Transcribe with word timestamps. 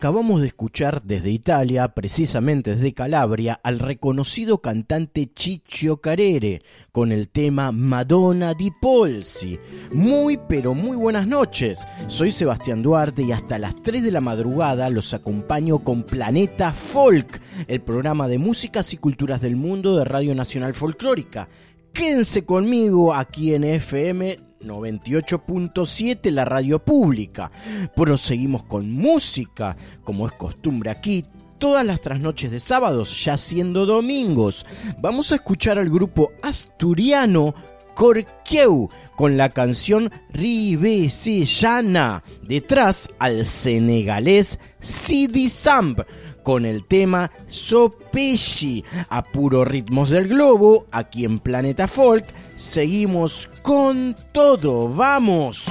Acabamos 0.00 0.40
de 0.40 0.46
escuchar 0.46 1.02
desde 1.02 1.28
Italia, 1.28 1.88
precisamente 1.88 2.70
desde 2.70 2.94
Calabria, 2.94 3.60
al 3.62 3.78
reconocido 3.78 4.62
cantante 4.62 5.30
Ciccio 5.38 6.00
Carere 6.00 6.62
con 6.90 7.12
el 7.12 7.28
tema 7.28 7.70
Madonna 7.70 8.54
di 8.54 8.70
Polsi. 8.70 9.58
Muy 9.92 10.40
pero 10.48 10.72
muy 10.72 10.96
buenas 10.96 11.26
noches. 11.26 11.86
Soy 12.06 12.30
Sebastián 12.30 12.82
Duarte 12.82 13.24
y 13.24 13.32
hasta 13.32 13.58
las 13.58 13.76
3 13.82 14.02
de 14.02 14.10
la 14.10 14.22
madrugada 14.22 14.88
los 14.88 15.12
acompaño 15.12 15.80
con 15.80 16.04
Planeta 16.04 16.72
Folk, 16.72 17.38
el 17.68 17.82
programa 17.82 18.26
de 18.26 18.38
músicas 18.38 18.94
y 18.94 18.96
culturas 18.96 19.42
del 19.42 19.56
mundo 19.56 19.98
de 19.98 20.06
Radio 20.06 20.34
Nacional 20.34 20.72
Folclórica. 20.72 21.46
Quédense 21.92 22.46
conmigo 22.46 23.12
aquí 23.12 23.52
en 23.52 23.64
FM 23.64 24.49
98.7 24.62 26.30
la 26.30 26.44
radio 26.44 26.78
pública. 26.78 27.50
Proseguimos 27.94 28.64
con 28.64 28.90
música, 28.92 29.76
como 30.02 30.26
es 30.26 30.32
costumbre 30.32 30.90
aquí, 30.90 31.24
todas 31.58 31.84
las 31.84 32.00
trasnoches 32.00 32.50
de 32.50 32.60
sábados, 32.60 33.24
ya 33.24 33.36
siendo 33.36 33.86
domingos. 33.86 34.66
Vamos 34.98 35.32
a 35.32 35.36
escuchar 35.36 35.78
al 35.78 35.90
grupo 35.90 36.32
asturiano 36.42 37.54
Corqueu 37.94 38.88
con 39.16 39.36
la 39.36 39.50
canción 39.50 40.10
Ribesellana. 40.32 42.22
Detrás 42.42 43.10
al 43.18 43.44
senegalés 43.44 44.58
Sidi 44.80 45.50
Samp 45.50 46.00
con 46.42 46.64
el 46.64 46.86
tema 46.86 47.30
Sopeshi 47.48 48.84
a 49.10 49.22
puro 49.22 49.64
ritmos 49.64 50.08
del 50.08 50.28
globo 50.28 50.86
aquí 50.90 51.24
en 51.24 51.38
Planeta 51.38 51.86
Folk. 51.86 52.24
Seguimos 52.60 53.48
con 53.62 54.14
todo, 54.32 54.86
vamos. 54.90 55.64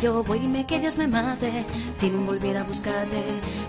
Yo 0.00 0.22
voy 0.22 0.38
dime 0.38 0.64
que 0.64 0.78
Dios 0.78 0.96
me 0.96 1.06
mate, 1.06 1.64
si 1.94 2.08
no 2.08 2.24
volviera 2.24 2.62
a 2.62 2.64
buscarte. 2.64 3.22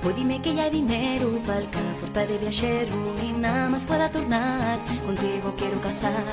Voy 0.03 0.13
dime 0.13 0.41
que 0.41 0.53
ya 0.55 0.63
hay 0.63 0.71
dinero 0.71 1.29
pa'l 1.45 1.65
porta 1.99 2.25
de 2.25 2.37
viajero 2.37 2.93
Y 3.21 3.33
nada 3.33 3.69
más 3.69 3.83
pueda 3.83 4.09
tornar, 4.09 4.79
contigo 5.05 5.53
quiero 5.57 5.79
casar 5.81 6.23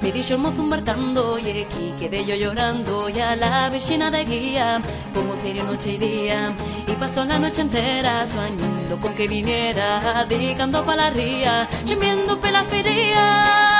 Me 0.00 0.12
dicho 0.12 0.34
el 0.34 0.40
mozo 0.40 0.62
embarcando 0.62 1.38
y 1.38 1.50
aquí 1.62 1.94
quedé 1.98 2.24
yo 2.24 2.34
llorando 2.34 3.08
Y 3.08 3.20
a 3.20 3.36
la 3.36 3.68
vecina 3.68 4.10
de 4.10 4.24
guía, 4.24 4.80
como 5.14 5.34
cirio 5.42 5.64
noche 5.64 5.92
y 5.94 5.98
día. 5.98 6.52
Y 6.86 6.92
pasó 6.92 7.24
la 7.24 7.38
noche 7.38 7.62
entera 7.62 8.26
soñando 8.26 8.98
con 9.00 9.14
que 9.14 9.28
viniera 9.28 10.24
Dedicando 10.28 10.84
pa' 10.84 10.96
la 10.96 11.10
ría, 11.10 11.68
gimiendo 11.84 12.40
pe 12.40 12.50
la 12.50 12.64
feria 12.64 13.76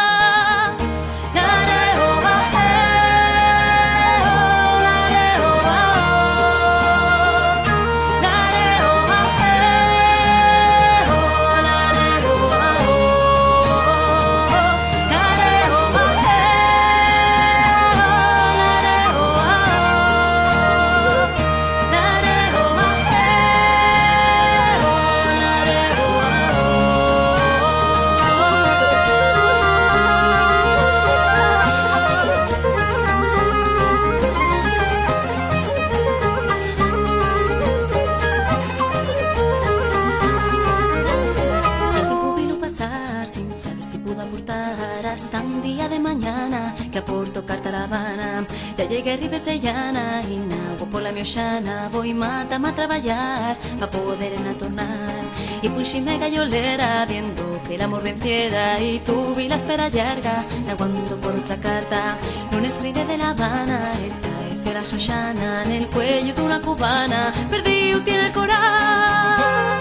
que 47.37 47.41
aporto 47.41 47.47
carta 47.47 47.69
a 47.69 47.73
La 47.73 47.85
Habana. 47.85 48.47
Ya 48.79 48.85
llegué 48.88 49.12
a 49.12 49.17
Ribesellana 49.17 50.23
y 50.23 50.37
nago 50.37 50.87
por 50.87 51.03
la 51.03 51.12
mioxana 51.12 51.88
voy 51.93 52.15
mata 52.15 52.56
a 52.56 52.75
traballar 52.75 53.56
a 53.81 53.87
poder 53.91 54.35
en 54.35 54.59
tornar. 54.59 55.25
Y 55.62 55.69
puxime 55.69 56.19
gallolera 56.19 57.05
viendo 57.06 57.61
que 57.67 57.75
el 57.75 57.83
amor 57.83 58.03
venciera 58.03 58.81
y 58.81 59.00
tuve 59.00 59.49
la 59.49 59.56
espera 59.56 59.88
larga 59.88 60.44
aguando 60.71 61.17
por 61.21 61.35
otra 61.35 61.56
carta. 61.56 62.17
No 62.53 62.59
escribe 62.59 63.05
de 63.05 63.19
La 63.19 63.31
Habana, 63.31 63.93
es 64.06 64.21
caer 64.21 64.77
a 64.77 64.85
Xoxana 64.85 65.62
en 65.65 65.73
el 65.73 65.87
cuello 65.88 66.35
de 66.35 66.43
una 66.43 66.61
cubana. 66.61 67.33
Perdido 67.50 68.00
tiene 68.02 68.26
el 68.26 68.33
coral. 68.33 69.75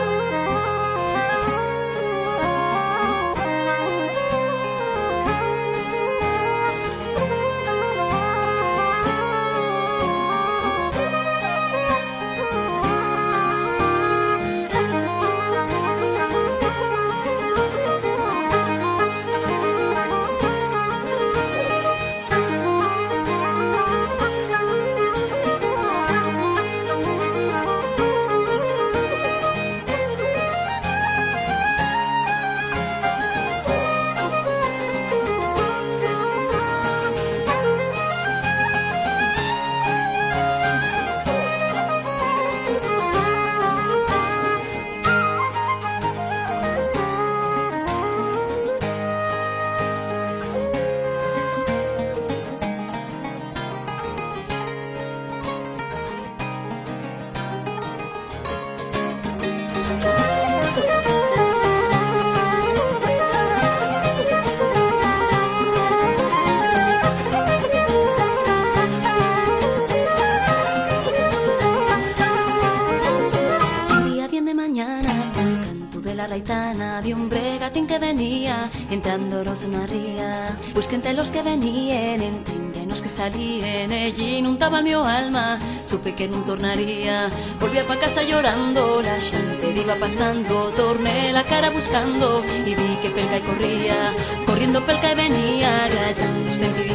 Que 83.31 83.31
salían 83.31 83.91
allí 83.91 84.37
inundaba 84.37 84.81
mi 84.81 84.93
alma 84.93 85.57
supe 85.89 86.13
que 86.13 86.27
no 86.27 86.37
tornaría 86.43 87.29
volvía 87.59 87.83
pa 87.83 87.95
casa 87.97 88.21
llorando 88.23 89.01
la 89.01 89.19
gente 89.19 89.81
iba 89.81 89.95
pasando 89.95 90.71
torné 90.75 91.31
la 91.33 91.43
cara 91.43 91.69
buscando 91.71 92.43
y 92.65 92.75
vi 92.75 92.91
que 93.01 93.09
pelca 93.09 93.37
y 93.37 93.41
corría 93.41 94.13
corriendo 94.45 94.79
pelca 94.85 95.11
y 95.13 95.15
venía 95.15 95.71
gritando 95.87 96.53
sentí 96.53 96.85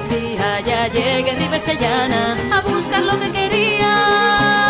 ya 0.66 0.88
llegué 0.88 1.32
Ribesellana 1.34 2.36
a 2.56 2.60
buscar 2.60 3.02
lo 3.02 3.18
que 3.18 3.30
quería 3.30 4.69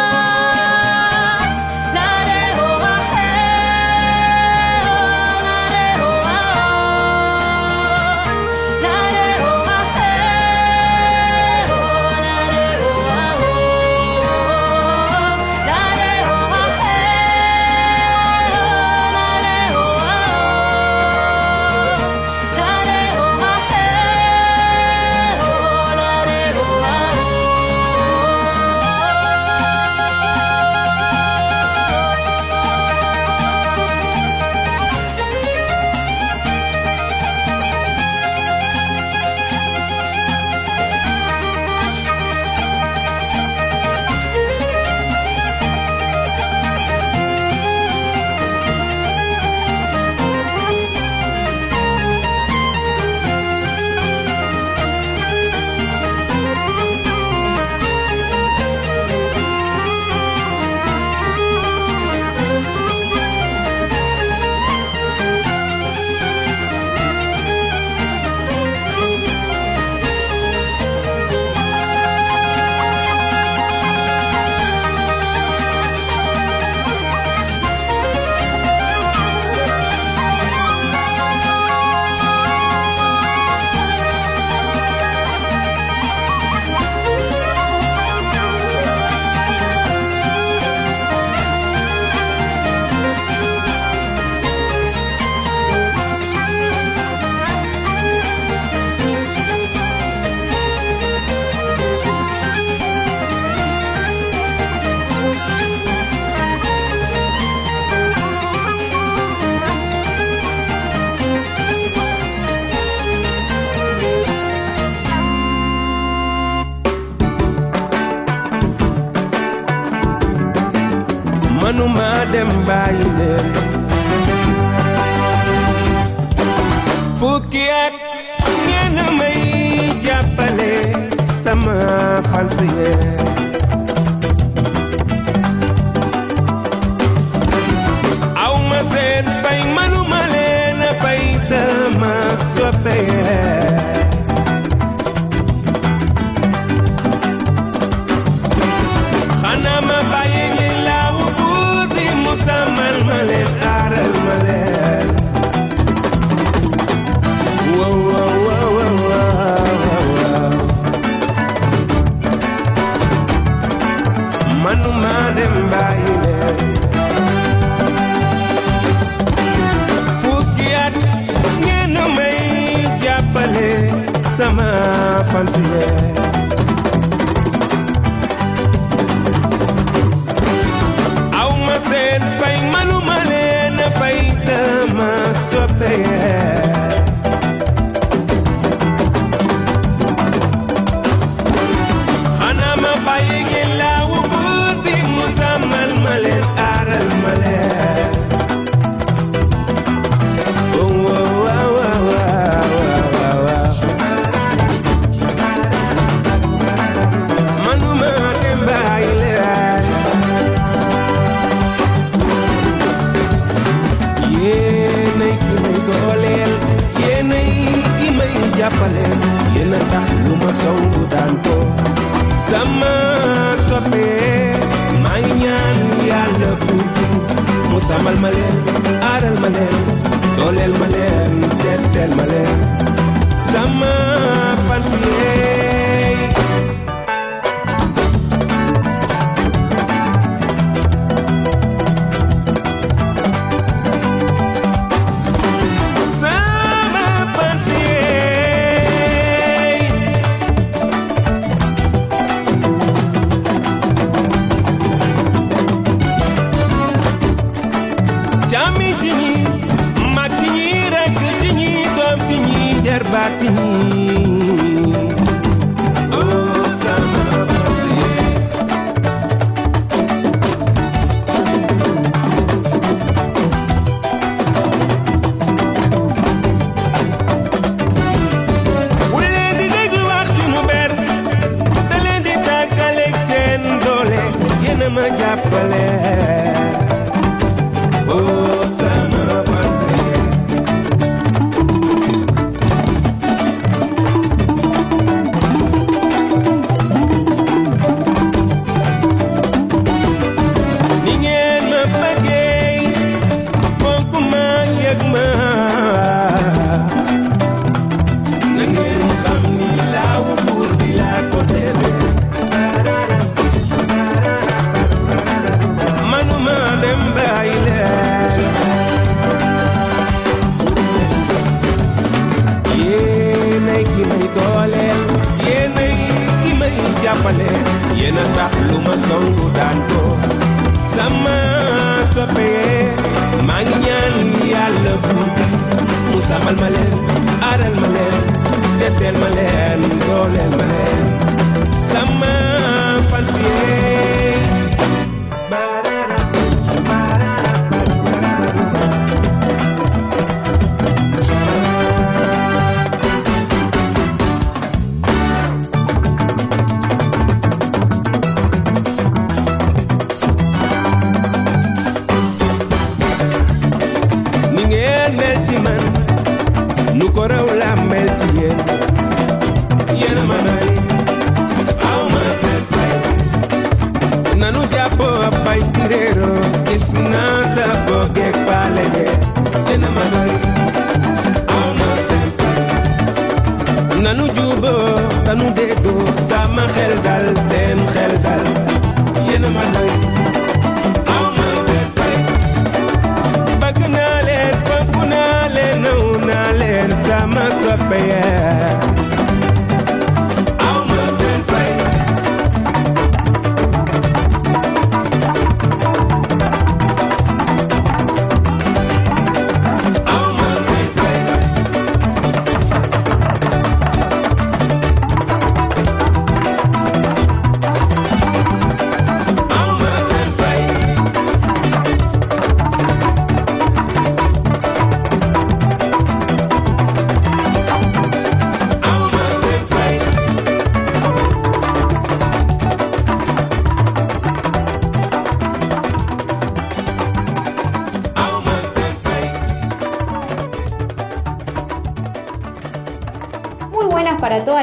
pervertinho 263.01 264.00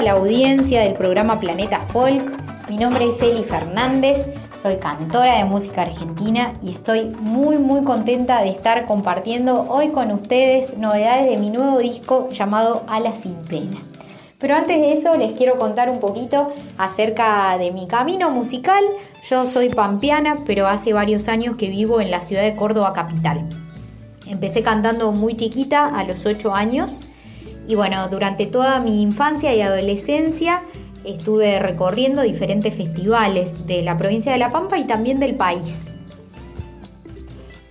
la 0.08 0.14
audiencia 0.14 0.84
del 0.84 0.94
programa 0.94 1.38
Planeta 1.38 1.82
Folk. 1.82 2.70
Mi 2.70 2.78
nombre 2.78 3.10
es 3.10 3.22
Eli 3.22 3.44
Fernández, 3.44 4.26
soy 4.58 4.78
cantora 4.78 5.36
de 5.36 5.44
música 5.44 5.82
argentina 5.82 6.54
y 6.64 6.72
estoy 6.72 7.14
muy 7.20 7.58
muy 7.58 7.84
contenta 7.84 8.42
de 8.42 8.52
estar 8.52 8.86
compartiendo 8.86 9.68
hoy 9.70 9.90
con 9.90 10.10
ustedes 10.14 10.78
novedades 10.78 11.30
de 11.30 11.36
mi 11.36 11.50
nuevo 11.50 11.80
disco 11.80 12.30
llamado 12.32 12.86
Alas 12.88 13.18
sin 13.20 13.36
pena. 13.50 13.80
Pero 14.38 14.56
antes 14.56 14.80
de 14.80 14.94
eso 14.94 15.18
les 15.18 15.34
quiero 15.34 15.60
contar 15.60 15.90
un 15.90 16.00
poquito 16.00 16.54
acerca 16.78 17.58
de 17.58 17.72
mi 17.72 17.86
camino 17.86 18.30
musical. 18.32 18.86
Yo 19.30 19.46
soy 19.46 19.68
pampeana, 19.68 20.38
pero 20.46 20.68
hace 20.68 20.94
varios 20.94 21.28
años 21.28 21.58
que 21.58 21.68
vivo 21.68 22.00
en 22.00 22.12
la 22.12 22.22
ciudad 22.22 22.44
de 22.44 22.56
Córdoba 22.56 22.94
capital. 22.94 23.42
Empecé 24.26 24.64
cantando 24.64 25.12
muy 25.12 25.36
chiquita, 25.36 25.86
a 25.86 26.06
los 26.06 26.26
8 26.26 26.56
años, 26.56 27.02
y 27.68 27.76
bueno, 27.76 28.08
durante 28.08 28.46
toda 28.46 28.80
mi 28.80 29.02
infancia 29.02 29.54
y 29.54 29.62
adolescencia 29.62 30.62
estuve 31.04 31.60
recorriendo 31.60 32.22
diferentes 32.22 32.76
festivales 32.76 33.68
de 33.68 33.82
la 33.82 33.98
provincia 33.98 34.32
de 34.32 34.38
La 34.38 34.52
Pampa 34.52 34.78
y 34.78 34.86
también 34.86 35.20
del 35.20 35.36
país. 35.36 35.92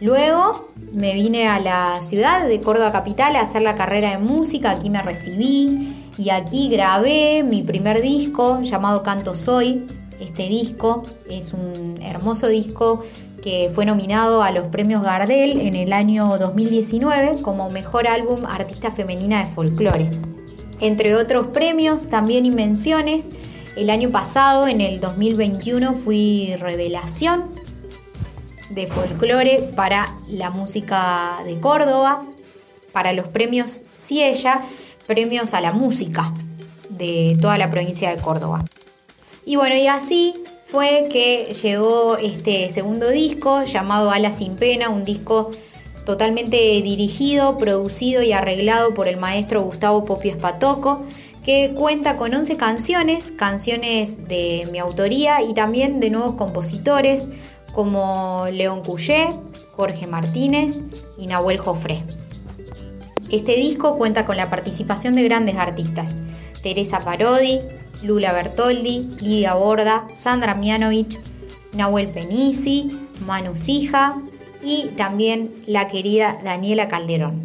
Luego 0.00 0.68
me 0.92 1.14
vine 1.14 1.48
a 1.48 1.58
la 1.58 2.02
ciudad 2.02 2.46
de 2.46 2.60
Córdoba 2.60 2.92
Capital 2.92 3.36
a 3.36 3.40
hacer 3.40 3.62
la 3.62 3.74
carrera 3.74 4.10
de 4.10 4.18
música, 4.18 4.70
aquí 4.70 4.90
me 4.90 5.00
recibí 5.00 5.94
y 6.18 6.30
aquí 6.30 6.68
grabé 6.68 7.42
mi 7.42 7.62
primer 7.62 8.02
disco 8.02 8.60
llamado 8.62 9.02
Canto 9.02 9.34
Soy. 9.34 9.86
Este 10.20 10.48
disco 10.48 11.02
es 11.28 11.52
un 11.52 11.98
hermoso 12.02 12.48
disco 12.48 13.04
que 13.46 13.70
fue 13.72 13.84
nominado 13.84 14.42
a 14.42 14.50
los 14.50 14.64
premios 14.64 15.04
Gardel 15.04 15.60
en 15.60 15.76
el 15.76 15.92
año 15.92 16.36
2019 16.36 17.42
como 17.42 17.70
Mejor 17.70 18.08
Álbum 18.08 18.44
Artista 18.44 18.90
Femenina 18.90 19.44
de 19.44 19.48
Folclore. 19.48 20.10
Entre 20.80 21.14
otros 21.14 21.46
premios 21.46 22.08
también 22.08 22.44
y 22.44 22.50
el 23.76 23.90
año 23.90 24.10
pasado, 24.10 24.66
en 24.66 24.80
el 24.80 24.98
2021, 24.98 25.94
fui 25.94 26.56
revelación 26.56 27.44
de 28.70 28.88
folclore 28.88 29.70
para 29.76 30.12
la 30.26 30.50
música 30.50 31.38
de 31.44 31.60
Córdoba, 31.60 32.24
para 32.90 33.12
los 33.12 33.28
premios 33.28 33.84
Ciella, 33.96 34.62
premios 35.06 35.54
a 35.54 35.60
la 35.60 35.72
música 35.72 36.34
de 36.88 37.38
toda 37.40 37.58
la 37.58 37.70
provincia 37.70 38.10
de 38.10 38.20
Córdoba. 38.20 38.64
Y 39.44 39.54
bueno, 39.54 39.76
y 39.76 39.86
así 39.86 40.34
fue 40.76 41.08
que 41.10 41.54
llegó 41.62 42.18
este 42.18 42.68
segundo 42.68 43.08
disco 43.08 43.64
llamado 43.64 44.10
Alas 44.10 44.36
sin 44.36 44.56
pena, 44.56 44.90
un 44.90 45.06
disco 45.06 45.50
totalmente 46.04 46.58
dirigido, 46.82 47.56
producido 47.56 48.22
y 48.22 48.32
arreglado 48.34 48.92
por 48.92 49.08
el 49.08 49.16
maestro 49.16 49.62
Gustavo 49.62 50.04
Popio 50.04 50.32
Espatoco, 50.32 51.00
que 51.42 51.72
cuenta 51.74 52.18
con 52.18 52.34
11 52.34 52.58
canciones, 52.58 53.32
canciones 53.34 54.28
de 54.28 54.68
mi 54.70 54.78
autoría 54.78 55.40
y 55.40 55.54
también 55.54 55.98
de 55.98 56.10
nuevos 56.10 56.34
compositores 56.34 57.26
como 57.72 58.44
León 58.52 58.82
Cuyé, 58.84 59.30
Jorge 59.76 60.06
Martínez 60.06 60.78
y 61.16 61.26
Nahuel 61.26 61.56
Jofré. 61.56 62.02
Este 63.30 63.56
disco 63.56 63.96
cuenta 63.96 64.26
con 64.26 64.36
la 64.36 64.50
participación 64.50 65.14
de 65.14 65.24
grandes 65.24 65.56
artistas, 65.56 66.16
Teresa 66.62 67.00
Parodi, 67.00 67.60
Lula 68.02 68.32
Bertoldi, 68.32 69.16
Lidia 69.20 69.54
Borda, 69.54 70.06
Sandra 70.14 70.54
Mianovich, 70.54 71.18
Nahuel 71.72 72.08
Penisi, 72.08 72.88
Manu 73.26 73.56
Sija 73.56 74.18
y 74.62 74.88
también 74.96 75.52
la 75.66 75.88
querida 75.88 76.38
Daniela 76.42 76.88
Calderón. 76.88 77.42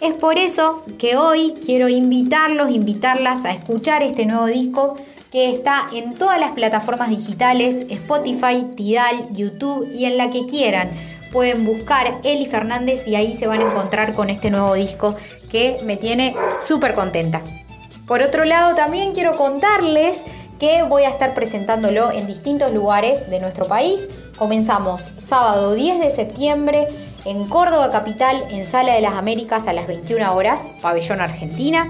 Es 0.00 0.14
por 0.14 0.38
eso 0.38 0.82
que 0.98 1.16
hoy 1.16 1.54
quiero 1.64 1.88
invitarlos, 1.88 2.70
invitarlas 2.70 3.44
a 3.44 3.52
escuchar 3.52 4.02
este 4.02 4.24
nuevo 4.24 4.46
disco 4.46 4.96
que 5.30 5.50
está 5.50 5.86
en 5.94 6.14
todas 6.14 6.40
las 6.40 6.52
plataformas 6.52 7.10
digitales, 7.10 7.86
Spotify, 7.88 8.64
Tidal, 8.74 9.28
YouTube 9.32 9.88
y 9.94 10.06
en 10.06 10.16
la 10.16 10.30
que 10.30 10.46
quieran. 10.46 10.90
Pueden 11.32 11.64
buscar 11.64 12.18
Eli 12.24 12.46
Fernández 12.46 13.06
y 13.06 13.14
ahí 13.14 13.36
se 13.36 13.46
van 13.46 13.60
a 13.60 13.70
encontrar 13.70 14.14
con 14.14 14.30
este 14.30 14.50
nuevo 14.50 14.74
disco 14.74 15.14
que 15.50 15.76
me 15.84 15.96
tiene 15.96 16.34
súper 16.62 16.94
contenta. 16.94 17.42
Por 18.10 18.22
otro 18.22 18.44
lado, 18.44 18.74
también 18.74 19.12
quiero 19.12 19.36
contarles 19.36 20.24
que 20.58 20.82
voy 20.82 21.04
a 21.04 21.10
estar 21.10 21.32
presentándolo 21.32 22.10
en 22.10 22.26
distintos 22.26 22.72
lugares 22.72 23.30
de 23.30 23.38
nuestro 23.38 23.66
país. 23.66 24.08
Comenzamos 24.36 25.12
sábado 25.18 25.74
10 25.74 26.00
de 26.00 26.10
septiembre 26.10 26.88
en 27.24 27.46
Córdoba 27.46 27.88
Capital, 27.90 28.42
en 28.50 28.66
Sala 28.66 28.94
de 28.94 29.00
las 29.00 29.14
Américas 29.14 29.68
a 29.68 29.72
las 29.72 29.86
21 29.86 30.34
horas, 30.34 30.66
Pabellón 30.82 31.20
Argentina. 31.20 31.86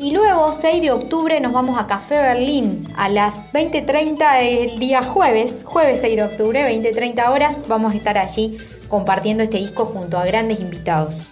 Y 0.00 0.10
luego, 0.10 0.52
6 0.52 0.82
de 0.82 0.90
octubre, 0.90 1.38
nos 1.38 1.52
vamos 1.52 1.78
a 1.78 1.86
Café 1.86 2.18
Berlín 2.18 2.92
a 2.96 3.08
las 3.08 3.36
20.30 3.52 4.40
el 4.40 4.80
día 4.80 5.04
jueves, 5.04 5.58
jueves 5.62 6.00
6 6.00 6.16
de 6.16 6.24
octubre, 6.24 6.76
20.30 6.76 7.30
horas. 7.30 7.60
Vamos 7.68 7.92
a 7.92 7.96
estar 7.96 8.18
allí 8.18 8.58
compartiendo 8.88 9.44
este 9.44 9.58
disco 9.58 9.84
junto 9.84 10.18
a 10.18 10.24
grandes 10.24 10.58
invitados. 10.58 11.30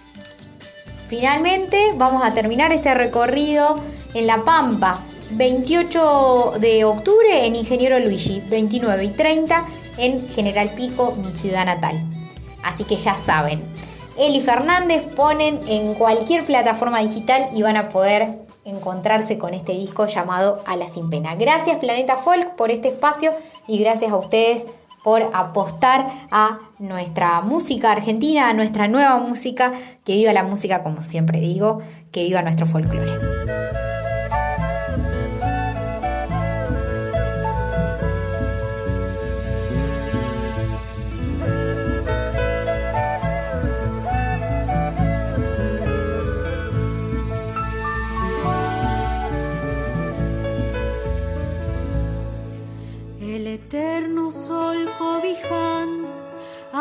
Finalmente, 1.09 1.91
vamos 1.97 2.23
a 2.23 2.33
terminar 2.33 2.71
este 2.71 2.93
recorrido 2.93 3.81
en 4.13 4.27
La 4.27 4.43
Pampa, 4.43 4.99
28 5.31 6.53
de 6.59 6.83
octubre 6.83 7.45
en 7.45 7.55
Ingeniero 7.55 7.99
Luigi, 7.99 8.41
29 8.49 9.05
y 9.05 9.09
30 9.09 9.65
en 9.97 10.27
General 10.27 10.69
Pico, 10.75 11.13
mi 11.15 11.31
ciudad 11.31 11.65
natal. 11.65 12.03
Así 12.63 12.83
que 12.83 12.97
ya 12.97 13.17
saben, 13.17 13.61
Eli 14.17 14.41
Fernández 14.41 15.03
ponen 15.15 15.59
en 15.67 15.93
cualquier 15.93 16.45
plataforma 16.45 16.99
digital 16.99 17.47
y 17.53 17.61
van 17.61 17.77
a 17.77 17.89
poder 17.89 18.39
encontrarse 18.65 19.37
con 19.37 19.53
este 19.53 19.71
disco 19.71 20.05
llamado 20.07 20.61
A 20.67 20.75
la 20.75 20.87
Sin 20.87 21.09
Pena. 21.09 21.35
Gracias 21.35 21.77
Planeta 21.79 22.17
Folk 22.17 22.55
por 22.55 22.71
este 22.71 22.89
espacio 22.89 23.31
y 23.67 23.79
gracias 23.79 24.11
a 24.11 24.17
ustedes 24.17 24.65
por 25.03 25.29
apostar 25.33 26.05
a 26.29 26.59
nuestra 26.77 27.41
música 27.41 27.91
argentina, 27.91 28.49
a 28.49 28.53
nuestra 28.53 28.87
nueva 28.87 29.17
música, 29.17 29.73
que 30.03 30.15
viva 30.15 30.33
la 30.33 30.43
música 30.43 30.83
como 30.83 31.01
siempre 31.01 31.39
digo, 31.39 31.81
que 32.11 32.23
viva 32.23 32.43
nuestro 32.43 32.67
folclore. 32.67 33.11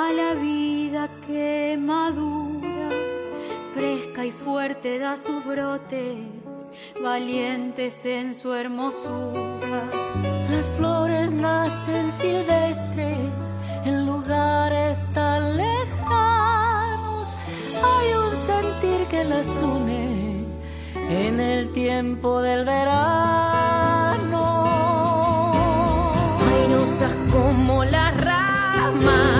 A 0.06 0.12
la 0.12 0.34
vida 0.34 1.08
que 1.26 1.76
madura, 1.78 2.88
fresca 3.74 4.24
y 4.24 4.30
fuerte 4.30 4.98
da 4.98 5.16
sus 5.16 5.44
brotes, 5.44 6.16
valientes 7.02 8.04
en 8.06 8.34
su 8.34 8.54
hermosura. 8.54 9.82
Las 10.48 10.68
flores 10.76 11.34
nacen 11.34 12.10
silvestres 12.10 13.58
en 13.84 14.06
lugares 14.06 15.08
tan 15.12 15.56
lejanos. 15.56 17.36
Hay 17.88 18.08
un 18.24 18.34
sentir 18.50 19.06
que 19.08 19.24
las 19.24 19.48
une 19.62 20.44
en 21.10 21.40
el 21.40 21.72
tiempo 21.72 22.40
del 22.40 22.64
verano. 22.64 24.44
Airosas 26.52 27.14
como 27.32 27.84
las 27.84 28.10
ramas, 28.24 29.39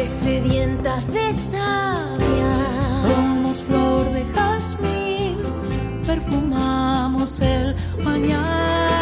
fuertes 0.00 0.08
sedientas 0.08 1.06
de 1.08 1.34
savia. 1.50 2.88
Somos 3.02 3.62
flor 3.62 4.12
de 4.12 4.24
jazmín, 4.32 5.38
perfumamos 6.06 7.40
el 7.40 7.74
mañana. 8.02 8.99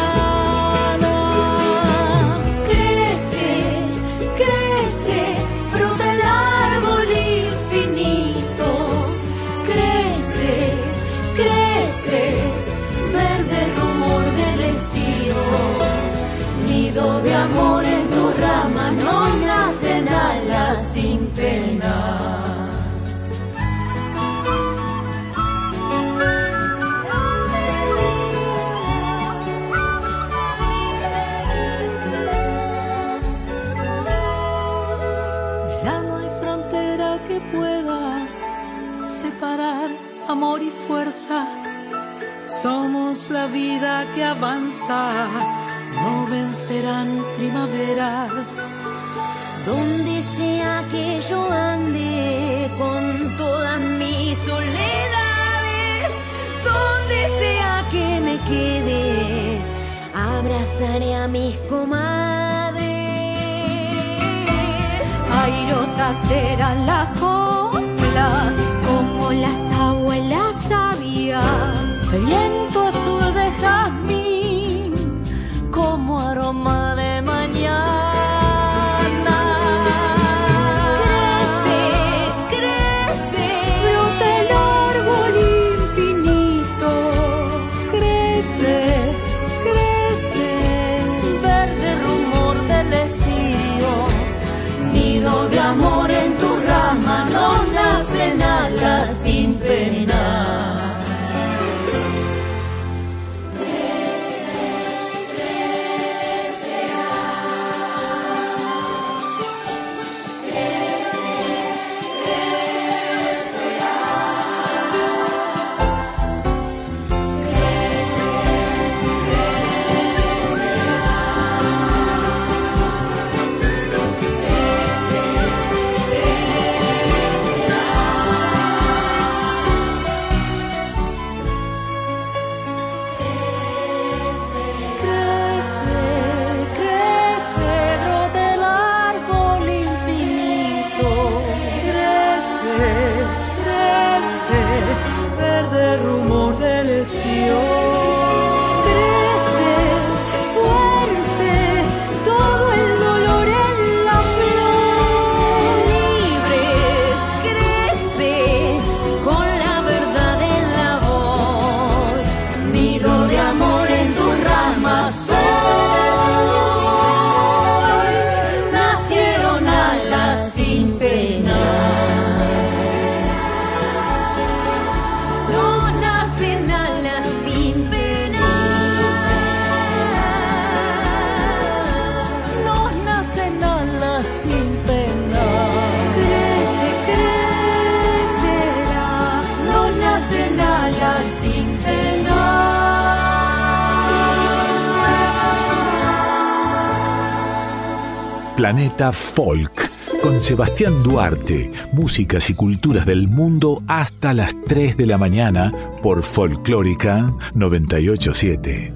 Planeta 198.69 199.11
Folk 199.11 199.89
con 200.21 200.43
Sebastián 200.43 201.01
Duarte, 201.01 201.71
músicas 201.91 202.51
y 202.51 202.53
culturas 202.53 203.03
del 203.07 203.27
mundo 203.27 203.81
hasta 203.87 204.31
las 204.31 204.55
3 204.67 204.95
de 204.95 205.07
la 205.07 205.17
mañana 205.17 205.71
por 206.03 206.21
Folclórica 206.21 207.35
987. 207.55 208.93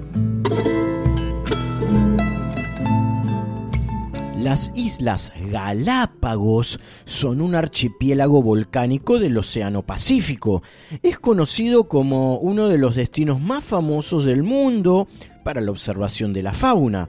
Las 4.38 4.70
Islas 4.76 5.32
Galápagos 5.50 6.78
son 7.04 7.40
un 7.40 7.56
archipiélago 7.56 8.44
volcánico 8.44 9.18
del 9.18 9.36
Océano 9.36 9.82
Pacífico. 9.82 10.62
Es 11.02 11.18
conocido 11.18 11.88
como 11.88 12.38
uno 12.38 12.68
de 12.68 12.78
los 12.78 12.94
destinos 12.94 13.40
más 13.40 13.64
famosos 13.64 14.24
del 14.24 14.44
mundo 14.44 15.08
para 15.42 15.60
la 15.60 15.72
observación 15.72 16.32
de 16.32 16.42
la 16.44 16.52
fauna. 16.52 17.08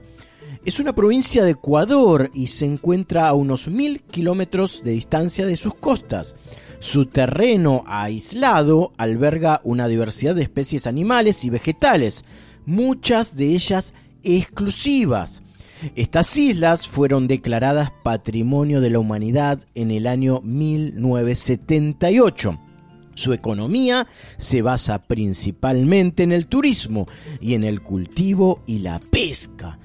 Es 0.66 0.78
una 0.80 0.94
provincia 0.96 1.44
de 1.44 1.52
Ecuador 1.52 2.32
y 2.34 2.48
se 2.48 2.66
encuentra 2.66 3.28
a 3.28 3.34
unos 3.34 3.68
mil 3.68 4.02
kilómetros 4.02 4.82
de 4.82 4.90
distancia 4.90 5.46
de 5.46 5.56
sus 5.56 5.76
costas. 5.76 6.34
Su 6.80 7.06
terreno 7.06 7.84
aislado 7.86 8.90
alberga 8.96 9.60
una 9.62 9.86
diversidad 9.86 10.34
de 10.34 10.42
especies 10.42 10.88
animales 10.88 11.44
y 11.44 11.50
vegetales, 11.50 12.24
muchas 12.64 13.36
de 13.36 13.54
ellas 13.54 13.94
exclusivas. 14.24 15.44
Estas 15.94 16.36
islas 16.36 16.88
fueron 16.88 17.28
declaradas 17.28 17.92
Patrimonio 18.02 18.80
de 18.80 18.90
la 18.90 18.98
Humanidad 18.98 19.64
en 19.76 19.92
el 19.92 20.08
año 20.08 20.40
1978. 20.40 22.58
Su 23.14 23.32
economía 23.32 24.08
se 24.36 24.62
basa 24.62 24.98
principalmente 24.98 26.24
en 26.24 26.32
el 26.32 26.48
turismo 26.48 27.06
y 27.40 27.54
en 27.54 27.62
el 27.62 27.82
cultivo 27.82 28.64
y 28.66 28.80
la 28.80 28.98
pesca. 28.98 29.78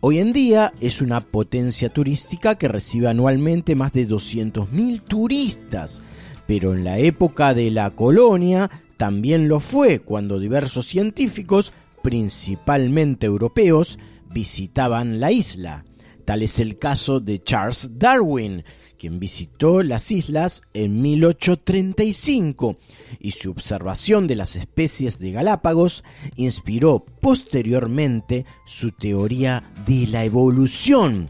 Hoy 0.00 0.18
en 0.18 0.32
día 0.32 0.72
es 0.80 1.00
una 1.00 1.20
potencia 1.20 1.88
turística 1.88 2.56
que 2.56 2.68
recibe 2.68 3.08
anualmente 3.08 3.74
más 3.74 3.92
de 3.92 4.08
200.000 4.08 5.02
turistas, 5.02 6.02
pero 6.46 6.74
en 6.74 6.84
la 6.84 6.98
época 6.98 7.54
de 7.54 7.70
la 7.70 7.90
colonia 7.90 8.70
también 8.96 9.48
lo 9.48 9.60
fue 9.60 10.00
cuando 10.00 10.38
diversos 10.38 10.86
científicos, 10.86 11.72
principalmente 12.02 13.26
europeos, 13.26 13.98
visitaban 14.32 15.20
la 15.20 15.32
isla. 15.32 15.84
Tal 16.24 16.42
es 16.42 16.58
el 16.58 16.78
caso 16.78 17.20
de 17.20 17.42
Charles 17.42 17.90
Darwin, 17.98 18.64
visitó 19.08 19.82
las 19.82 20.10
islas 20.10 20.62
en 20.74 21.00
1835 21.02 22.76
y 23.20 23.30
su 23.32 23.50
observación 23.50 24.26
de 24.26 24.36
las 24.36 24.56
especies 24.56 25.18
de 25.18 25.32
Galápagos 25.32 26.04
inspiró 26.36 27.04
posteriormente 27.20 28.44
su 28.66 28.92
teoría 28.92 29.70
de 29.86 30.06
la 30.06 30.24
evolución. 30.24 31.28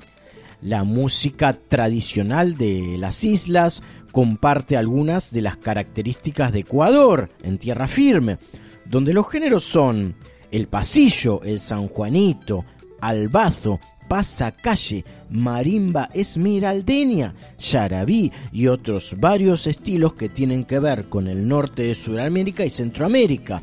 La 0.62 0.84
música 0.84 1.52
tradicional 1.52 2.56
de 2.56 2.96
las 2.98 3.22
islas 3.24 3.82
comparte 4.12 4.76
algunas 4.76 5.30
de 5.32 5.42
las 5.42 5.58
características 5.58 6.52
de 6.52 6.60
Ecuador 6.60 7.28
en 7.42 7.58
tierra 7.58 7.86
firme, 7.86 8.38
donde 8.86 9.12
los 9.12 9.28
géneros 9.28 9.64
son 9.64 10.14
el 10.50 10.68
pasillo, 10.68 11.42
el 11.42 11.60
sanjuanito, 11.60 12.64
albazo, 13.00 13.78
pasacalle, 14.08 15.04
marimba 15.30 16.08
esmeraldeña, 16.12 17.34
yarabí 17.58 18.32
y 18.52 18.66
otros 18.68 19.14
varios 19.18 19.66
estilos 19.66 20.14
que 20.14 20.28
tienen 20.28 20.64
que 20.64 20.78
ver 20.78 21.08
con 21.08 21.28
el 21.28 21.46
norte 21.46 21.82
de 21.82 21.94
Sudamérica 21.94 22.64
y 22.64 22.70
Centroamérica. 22.70 23.60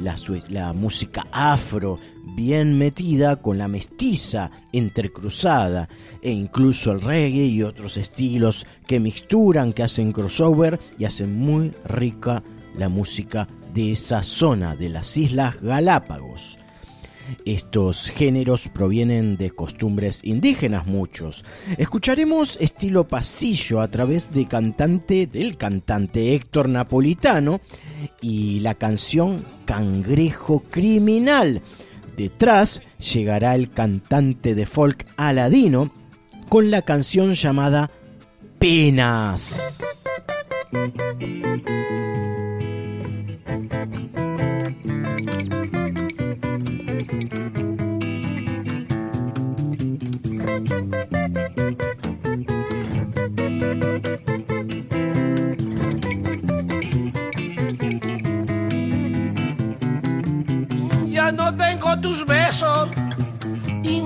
La, 0.00 0.14
la 0.48 0.72
música 0.72 1.26
afro, 1.30 1.98
bien 2.34 2.78
metida 2.78 3.36
con 3.36 3.58
la 3.58 3.68
mestiza, 3.68 4.50
entrecruzada, 4.72 5.88
e 6.22 6.30
incluso 6.30 6.92
el 6.92 7.02
reggae 7.02 7.44
y 7.44 7.62
otros 7.62 7.98
estilos 7.98 8.66
que 8.86 8.98
mixturan, 8.98 9.74
que 9.74 9.82
hacen 9.82 10.12
crossover 10.12 10.80
y 10.98 11.04
hacen 11.04 11.38
muy 11.38 11.70
rica 11.84 12.42
la 12.78 12.88
música 12.88 13.46
de 13.74 13.92
esa 13.92 14.22
zona 14.22 14.74
de 14.74 14.88
las 14.88 15.16
Islas 15.16 15.60
Galápagos. 15.60 16.59
Estos 17.44 18.08
géneros 18.08 18.68
provienen 18.68 19.36
de 19.36 19.50
costumbres 19.50 20.20
indígenas 20.24 20.86
muchos. 20.86 21.44
Escucharemos 21.78 22.56
estilo 22.60 23.06
pasillo 23.06 23.80
a 23.80 23.88
través 23.88 24.32
de 24.32 24.46
cantante 24.46 25.26
del 25.26 25.56
cantante 25.56 26.34
Héctor 26.34 26.68
Napolitano 26.68 27.60
y 28.20 28.60
la 28.60 28.74
canción 28.74 29.44
Cangrejo 29.64 30.60
Criminal. 30.70 31.62
Detrás 32.16 32.82
llegará 32.98 33.54
el 33.54 33.70
cantante 33.70 34.54
de 34.54 34.66
folk 34.66 35.06
Aladino 35.16 35.92
con 36.48 36.70
la 36.70 36.82
canción 36.82 37.34
llamada 37.34 37.90
Penas. 38.58 39.80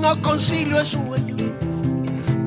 No 0.04 0.20
concilio 0.20 0.80
el 0.80 0.86
sueño. 0.86 1.36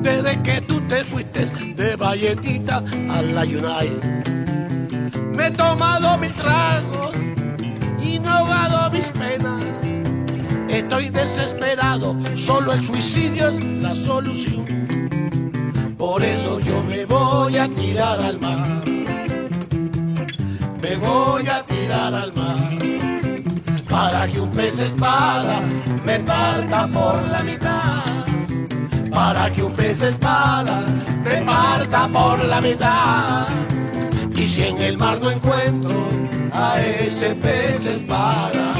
Desde 0.00 0.40
que 0.44 0.60
tú 0.60 0.80
te 0.82 1.02
fuiste 1.02 1.44
de 1.74 1.96
Valletita 1.96 2.84
a 3.10 3.20
la. 3.20 3.44
Me 5.34 5.48
he 5.48 5.50
tomado 5.50 6.16
mil 6.18 6.32
tragos 6.34 7.12
y 8.00 8.20
no 8.20 8.28
he 8.28 8.32
ahogado 8.32 8.90
mis 8.92 9.10
penas. 9.10 9.64
Estoy 10.68 11.10
desesperado, 11.10 12.16
solo 12.36 12.72
el 12.74 12.82
suicidio 12.82 13.48
es 13.48 13.64
la 13.64 13.92
solución. 13.96 14.64
Por 15.98 16.22
eso 16.22 16.60
yo 16.60 16.84
me 16.84 17.06
voy 17.06 17.56
a 17.56 17.68
tirar 17.68 18.20
al 18.20 18.38
mar. 18.38 18.84
Me 20.80 20.96
voy 20.96 21.48
a 21.48 21.64
tirar 21.66 22.14
al 22.14 22.32
mar 22.34 23.07
para 23.88 24.26
que 24.26 24.40
un 24.40 24.50
pez 24.50 24.80
espada 24.80 25.60
me 26.04 26.18
parta 26.20 26.86
por 26.88 27.22
la 27.28 27.42
mitad. 27.42 28.04
Para 29.10 29.50
que 29.50 29.62
un 29.62 29.72
pez 29.72 30.02
espada 30.02 30.84
me 31.24 31.42
parta 31.42 32.08
por 32.08 32.44
la 32.44 32.60
mitad. 32.60 33.46
Y 34.34 34.46
si 34.46 34.62
en 34.62 34.78
el 34.78 34.96
mar 34.96 35.20
no 35.20 35.30
encuentro 35.30 36.06
a 36.52 36.80
ese 36.80 37.34
pez 37.34 37.86
espada, 37.86 38.72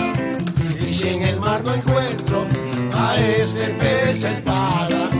y 0.81 0.94
si 0.94 1.09
en 1.09 1.23
el 1.23 1.40
mar 1.40 1.62
no 1.64 1.75
encuentro 1.75 2.44
a 2.94 3.16
ese 3.16 3.66
pez 3.81 4.25
espada, 4.25 5.11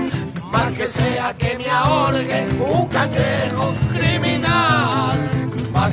más 0.53 0.73
que 0.73 0.87
sea 0.87 1.35
que 1.37 1.59
me 1.59 1.69
ahorque 1.69 2.47
un 2.61 2.87
cangrejo 2.87 3.75
criminal, 3.93 5.38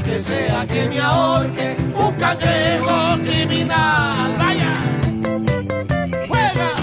que 0.03 0.19
sea 0.19 0.65
que 0.67 0.87
me 0.89 0.99
ahorque 0.99 1.77
un 1.95 2.13
cangrejo 2.15 3.17
criminal. 3.21 4.35
Vaya, 4.37 4.73
juega. 6.27 6.75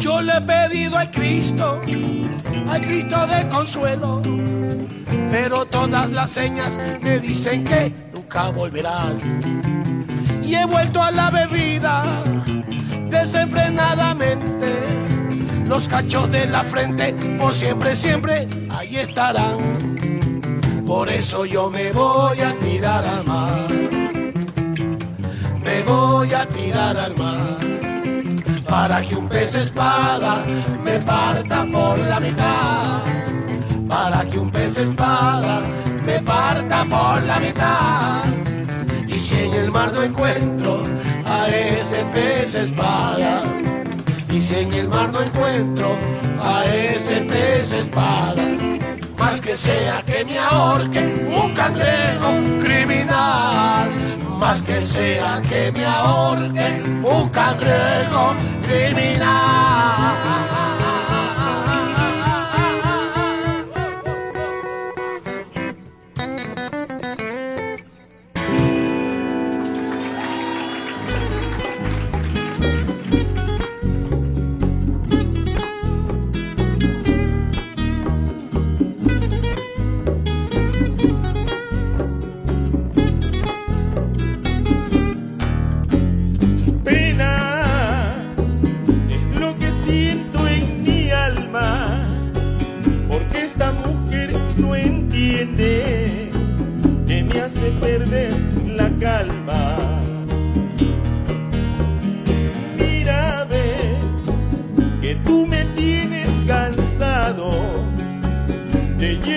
Yo 0.00 0.20
le 0.22 0.32
he 0.32 0.40
pedido 0.40 0.98
a 0.98 1.10
Cristo, 1.10 1.80
al 2.66 2.80
Cristo 2.80 3.26
de 3.26 3.48
consuelo, 3.48 4.22
pero 5.30 5.66
todas 5.66 6.10
las 6.10 6.30
señas 6.30 6.78
me 7.00 7.18
dicen 7.18 7.64
que 7.64 7.92
nunca 8.12 8.50
volverás. 8.50 9.26
Y 10.42 10.54
he 10.54 10.64
vuelto 10.64 11.02
a 11.02 11.10
la 11.10 11.30
bebida 11.30 12.24
desenfrenadamente. 13.10 14.66
Los 15.66 15.86
cachos 15.88 16.30
de 16.30 16.46
la 16.46 16.62
frente 16.62 17.12
por 17.38 17.54
siempre, 17.54 17.94
siempre 17.94 18.48
ahí 18.70 18.96
estarán. 18.96 19.58
Por 20.86 21.10
eso 21.10 21.44
yo 21.44 21.70
me 21.70 21.92
voy 21.92 22.40
a 22.40 22.58
tirar 22.58 23.04
al 23.04 23.24
mar. 23.24 23.68
Me 25.62 25.82
voy 25.82 26.32
a 26.32 26.48
tirar 26.48 26.96
al 26.96 27.14
mar 27.16 27.37
para 28.68 29.00
que 29.00 29.16
un 29.16 29.28
pez 29.28 29.54
espada 29.54 30.44
me 30.84 30.98
parta 31.00 31.66
por 31.72 31.98
la 31.98 32.20
mitad. 32.20 33.02
Para 33.88 34.24
que 34.24 34.38
un 34.38 34.50
pez 34.50 34.76
espada 34.76 35.62
me 36.04 36.20
parta 36.20 36.84
por 36.84 37.22
la 37.22 37.40
mitad. 37.40 38.24
Y 39.08 39.18
si 39.18 39.44
en 39.44 39.54
el 39.54 39.70
mar 39.70 39.92
no 39.92 40.02
encuentro 40.02 40.82
a 41.24 41.48
ese 41.48 42.04
pez 42.12 42.54
espada, 42.54 43.42
Y 44.30 44.42
si 44.42 44.56
en 44.56 44.72
el 44.74 44.88
mar 44.88 45.10
no 45.10 45.22
encuentro 45.22 45.96
a 46.40 46.64
ese 46.66 47.22
pez 47.22 47.72
espada, 47.72 48.44
más 49.18 49.40
que 49.40 49.56
sea 49.56 50.02
que 50.04 50.24
me 50.24 50.38
ahorque 50.38 51.00
un 51.42 51.54
cangrejo 51.54 52.30
criminal, 52.62 54.07
más 54.38 54.62
que 54.62 54.84
sea 54.86 55.42
que 55.48 55.72
me 55.72 55.84
ahorque 55.84 56.82
un 57.02 57.28
cangrejo 57.30 58.34
criminal. 58.66 59.97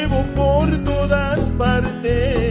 Llevo 0.01 0.23
por 0.35 0.83
todas 0.83 1.39
partes 1.59 2.50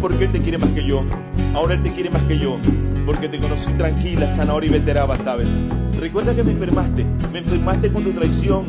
porque 0.00 0.24
él 0.24 0.32
te 0.32 0.40
quiere 0.40 0.58
más 0.58 0.70
que 0.70 0.84
yo. 0.84 1.04
Ahora 1.54 1.74
él 1.74 1.82
te 1.82 1.90
quiere 1.90 2.10
más 2.10 2.22
que 2.22 2.38
yo. 2.38 2.58
Porque 3.06 3.28
te 3.28 3.38
conocí 3.38 3.72
tranquila, 3.72 4.34
sanadora 4.34 4.66
y 4.66 4.68
veteraba, 4.68 5.16
¿sabes? 5.16 5.48
Recuerda 5.98 6.34
que 6.34 6.42
me 6.42 6.52
enfermaste. 6.52 7.04
Me 7.32 7.40
enfermaste 7.40 7.92
con 7.92 8.04
tu 8.04 8.12
traición. 8.12 8.66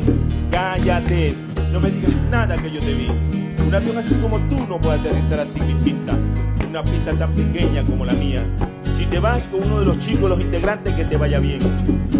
Cállate. 0.50 1.34
No 1.72 1.80
me 1.80 1.90
digas 1.90 2.12
nada 2.30 2.56
que 2.56 2.70
yo 2.70 2.80
te 2.80 2.94
vi. 2.94 3.08
Un 3.66 3.74
avión 3.74 3.96
así 3.96 4.14
como 4.16 4.38
tú 4.40 4.66
no 4.68 4.78
puede 4.78 5.00
aterrizar 5.00 5.40
así 5.40 5.60
mi 5.60 5.74
pinta. 5.74 6.14
Una 6.68 6.82
pista 6.84 7.12
tan 7.14 7.32
pequeña 7.32 7.82
como 7.84 8.04
la 8.04 8.12
mía. 8.12 8.42
Si 8.98 9.06
te 9.06 9.18
vas 9.18 9.42
con 9.44 9.62
uno 9.62 9.80
de 9.80 9.86
los 9.86 9.98
chicos, 9.98 10.28
los 10.28 10.40
integrantes, 10.40 10.92
que 10.94 11.04
te 11.04 11.16
vaya 11.16 11.38
bien. 11.38 11.60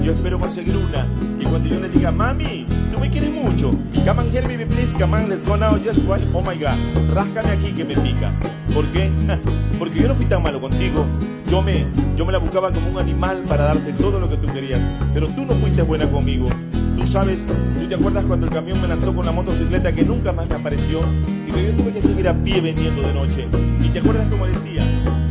Yo 0.03 0.13
espero 0.13 0.39
conseguir 0.39 0.77
una. 0.77 1.07
Y 1.39 1.45
cuando 1.45 1.69
yo 1.69 1.81
le 1.81 1.89
diga, 1.89 2.11
mami, 2.11 2.67
tú 2.93 2.99
me 2.99 3.11
quieres 3.11 3.31
mucho. 3.31 3.73
Come 4.07 4.23
on 4.23 4.31
here, 4.31 4.47
baby, 4.47 4.65
please. 4.65 4.93
Come 4.99 5.15
on, 5.17 5.29
let's 5.29 5.45
go 5.47 5.57
now. 5.57 5.77
Just 5.77 6.01
right. 6.09 6.23
Oh 6.33 6.41
my 6.41 6.57
God. 6.57 6.77
Ráscame 7.15 7.51
aquí 7.51 7.73
que 7.73 7.85
me 7.85 7.95
pica. 7.97 8.33
¿Por 8.75 8.87
qué? 8.87 9.11
Porque 9.79 10.01
yo 10.01 10.09
no 10.09 10.15
fui 10.15 10.27
tan 10.27 10.43
malo 10.43 10.61
contigo. 10.61 11.05
Yo 11.51 11.61
me, 11.61 11.87
yo 12.17 12.25
me 12.25 12.33
la 12.33 12.39
buscaba 12.39 12.73
como 12.73 12.91
un 12.91 12.99
animal 12.99 13.43
para 13.47 13.65
darte 13.65 13.93
todo 13.93 14.19
lo 14.19 14.31
que 14.31 14.37
tú 14.39 14.51
querías. 14.53 14.81
Pero 15.13 15.29
tú 15.29 15.45
no 15.45 15.53
fuiste 15.55 15.83
buena 15.83 16.11
conmigo. 16.11 16.49
Tú 16.97 17.07
sabes, 17.07 17.47
tú 17.79 17.87
te 17.87 17.95
acuerdas 17.95 18.25
cuando 18.25 18.47
el 18.47 18.53
camión 18.53 18.81
me 18.81 18.89
lanzó 18.89 19.15
con 19.15 19.27
la 19.27 19.33
motocicleta 19.33 19.93
que 19.93 20.05
nunca 20.05 20.33
más 20.33 20.49
me 20.49 20.55
apareció 20.55 21.01
y 21.47 21.51
que 21.51 21.67
yo 21.67 21.73
tuve 21.73 21.93
que 21.93 22.01
seguir 22.01 22.29
a 22.29 22.35
pie 22.35 22.61
vendiendo 22.61 23.03
de 23.03 23.13
noche. 23.13 23.47
Y 23.83 23.89
te 23.89 23.99
acuerdas 23.99 24.29
como 24.29 24.47
decía, 24.47 24.83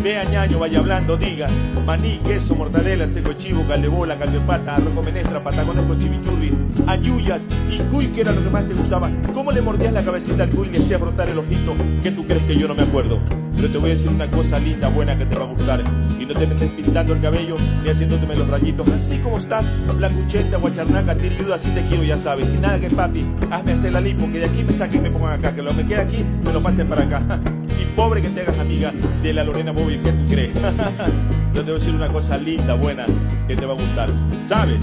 vea 0.02 0.24
ñaño, 0.24 0.60
vaya 0.60 0.80
hablando, 0.80 1.16
diga, 1.18 1.48
maní, 1.86 2.20
queso, 2.26 2.56
mortadela, 2.56 3.08
seco 3.08 3.34
chivo, 3.34 3.64
calebola, 3.68 4.18
pata, 4.48 4.78
con 4.96 5.06
menestra, 5.06 5.44
patacones 5.44 5.86
con 5.86 6.00
chimichurri, 6.00 6.54
ayuyas 6.88 7.48
y 7.70 7.78
cuy, 7.92 8.08
que 8.08 8.22
era 8.22 8.32
lo 8.32 8.44
que 8.44 8.50
más 8.50 8.68
te 8.68 8.74
gustaba. 8.74 9.10
¿Cómo 9.34 9.52
le 9.52 9.62
mordías 9.62 9.94
la 9.94 10.04
cabecita 10.04 10.44
al 10.44 10.50
cuy 10.50 10.70
y 10.70 10.72
le 10.72 10.80
hacías 10.80 11.00
brotar 11.00 11.30
el 11.30 11.38
ojito? 11.38 11.76
que 12.02 12.12
tú 12.12 12.26
crees 12.26 12.44
que 12.44 12.58
yo 12.58 12.68
no 12.68 12.74
me 12.74 12.84
acuerdo? 12.84 13.20
Pero 13.56 13.70
te 13.70 13.78
voy 13.78 13.92
a 13.92 13.94
decir 13.94 14.10
una 14.10 14.28
cosa 14.28 14.58
linda, 14.60 14.90
buena 14.90 15.18
que 15.18 15.26
te 15.26 15.36
va 15.38 15.44
a 15.44 15.48
gustar. 15.48 15.84
Y 16.20 16.26
no 16.26 16.34
te 16.34 16.48
metes 16.48 16.72
pintando 16.72 17.14
el 17.14 17.22
cabello 17.22 17.56
ni 17.84 17.90
haciéndote 17.90 18.26
los 18.36 18.48
rayitos. 18.48 18.90
Así 18.90 19.18
como 19.20 19.38
estás, 19.38 19.72
flacucheta, 19.98 20.58
guacharnaca, 20.58 21.16
tiriuda, 21.16 21.56
así 21.56 21.70
te 21.72 21.84
quiero, 21.84 22.04
ya 22.04 22.18
sabes. 22.18 22.48
Y 22.48 22.58
nada 22.58 22.80
que 22.80 22.90
papi, 22.90 23.26
hazme 23.52 23.74
hacer 23.74 23.92
la 23.94 24.02
lipo, 24.02 24.26
que 24.32 24.40
de 24.40 24.46
aquí 24.46 24.64
me 24.64 24.74
saquen 24.74 25.02
y 25.02 25.04
me 25.04 25.12
pongan 25.12 25.40
acá. 25.40 25.54
Que 25.54 25.62
lo 25.62 25.76
que 25.76 25.86
queda 25.86 26.02
aquí, 26.02 26.26
me 26.44 26.52
lo 26.52 26.64
pasen 26.64 26.88
para 26.88 27.04
acá. 27.04 27.22
Y 27.82 27.86
pobre 27.96 28.22
que 28.22 28.30
te 28.30 28.42
hagas 28.42 28.60
amiga 28.60 28.92
de 29.24 29.34
la 29.34 29.44
Lorena 29.44 29.72
Bobby, 29.72 29.98
¿qué 30.04 30.12
tú 30.12 30.28
crees? 30.30 30.54
Yo 31.54 31.64
te 31.66 31.72
voy 31.72 31.72
a 31.72 31.74
decir 31.74 31.96
una 31.96 32.08
cosa 32.10 32.38
linda, 32.38 32.76
buena, 32.76 33.06
que 33.48 33.56
te 33.56 33.66
va 33.66 33.74
a 33.74 33.76
gustar. 33.76 34.10
¿Sabes? 34.46 34.78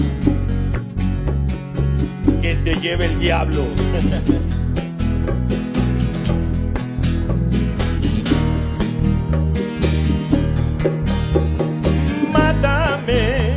Que 2.41 2.55
te 2.55 2.75
lleve 2.75 3.05
el 3.05 3.17
diablo. 3.19 3.63
Mátame, 12.33 13.53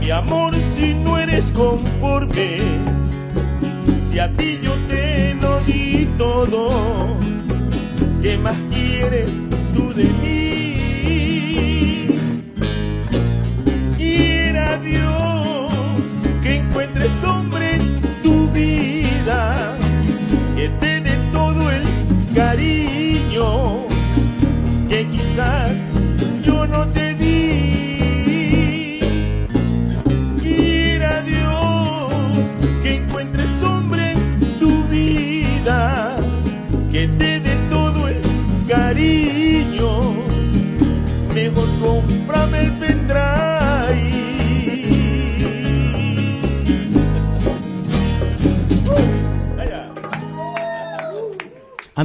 mi 0.00 0.10
amor, 0.10 0.54
si 0.54 0.94
no 0.94 1.18
eres 1.18 1.46
conforme. 1.46 2.58
Si 4.10 4.18
a 4.18 4.32
ti 4.32 4.58
yo 4.62 4.72
te 4.87 4.87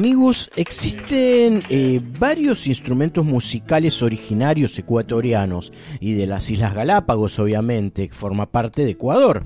Amigos, 0.04 0.50
existen 0.58 1.64
eh, 1.70 2.02
varios 2.20 2.68
instrumentos 2.68 3.24
musicales 3.24 4.04
originarios 4.04 4.78
ecuatorianos 4.78 5.72
y 6.02 6.16
de 6.16 6.28
las 6.28 6.50
Islas 6.50 6.74
Galápagos, 6.74 7.40
obviamente, 7.40 8.10
que 8.10 8.14
forma 8.14 8.48
parte 8.48 8.84
de 8.84 8.92
Ecuador. 8.92 9.46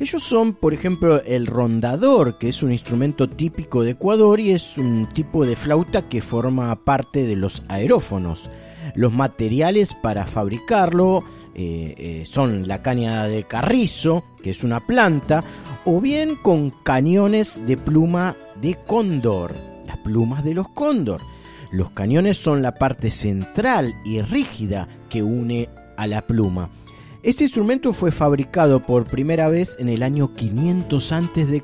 Ellos 0.00 0.24
son, 0.24 0.54
por 0.54 0.74
ejemplo, 0.74 1.22
el 1.22 1.46
rondador, 1.46 2.38
que 2.38 2.48
es 2.48 2.64
un 2.64 2.72
instrumento 2.72 3.28
típico 3.28 3.84
de 3.84 3.92
Ecuador 3.92 4.40
y 4.40 4.50
es 4.50 4.78
un 4.78 5.08
tipo 5.14 5.46
de 5.46 5.54
flauta 5.54 6.08
que 6.08 6.20
forma 6.20 6.74
parte 6.84 7.22
de 7.22 7.36
los 7.36 7.62
aerófonos. 7.68 8.50
Los 8.96 9.12
materiales 9.12 9.94
para 9.94 10.26
fabricarlo 10.26 11.22
eh, 11.54 11.94
eh, 11.96 12.24
son 12.28 12.66
la 12.66 12.82
caña 12.82 13.28
de 13.28 13.44
carrizo, 13.44 14.24
que 14.42 14.50
es 14.50 14.64
una 14.64 14.80
planta, 14.80 15.44
o 15.84 16.00
bien 16.00 16.34
con 16.34 16.70
cañones 16.82 17.64
de 17.64 17.76
pluma 17.76 18.34
de 18.60 18.76
cóndor, 18.88 19.54
plumas 20.04 20.44
de 20.44 20.54
los 20.54 20.68
cóndor. 20.68 21.20
Los 21.72 21.90
cañones 21.90 22.38
son 22.38 22.62
la 22.62 22.76
parte 22.76 23.10
central 23.10 23.92
y 24.04 24.22
rígida 24.22 24.86
que 25.10 25.24
une 25.24 25.68
a 25.96 26.06
la 26.06 26.24
pluma. 26.24 26.70
Este 27.24 27.44
instrumento 27.44 27.92
fue 27.92 28.12
fabricado 28.12 28.80
por 28.80 29.06
primera 29.06 29.48
vez 29.48 29.76
en 29.80 29.88
el 29.88 30.02
año 30.02 30.34
500 30.34 31.12
a.C. 31.12 31.62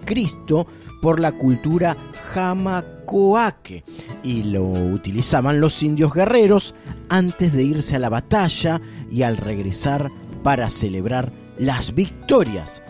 por 1.00 1.20
la 1.20 1.32
cultura 1.32 1.96
Jamacoaque 2.32 3.84
y 4.22 4.42
lo 4.42 4.64
utilizaban 4.64 5.60
los 5.60 5.82
indios 5.82 6.14
guerreros 6.14 6.74
antes 7.08 7.52
de 7.52 7.62
irse 7.62 7.96
a 7.96 7.98
la 7.98 8.08
batalla 8.08 8.80
y 9.10 9.22
al 9.22 9.36
regresar 9.36 10.10
para 10.42 10.70
celebrar 10.70 11.30
las 11.58 11.94
victorias. 11.94 12.82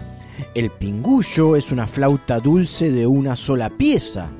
El 0.54 0.70
pingullo 0.70 1.56
es 1.56 1.72
una 1.72 1.86
flauta 1.86 2.38
dulce 2.38 2.90
de 2.90 3.06
una 3.06 3.36
sola 3.36 3.68
pieza 3.70 4.30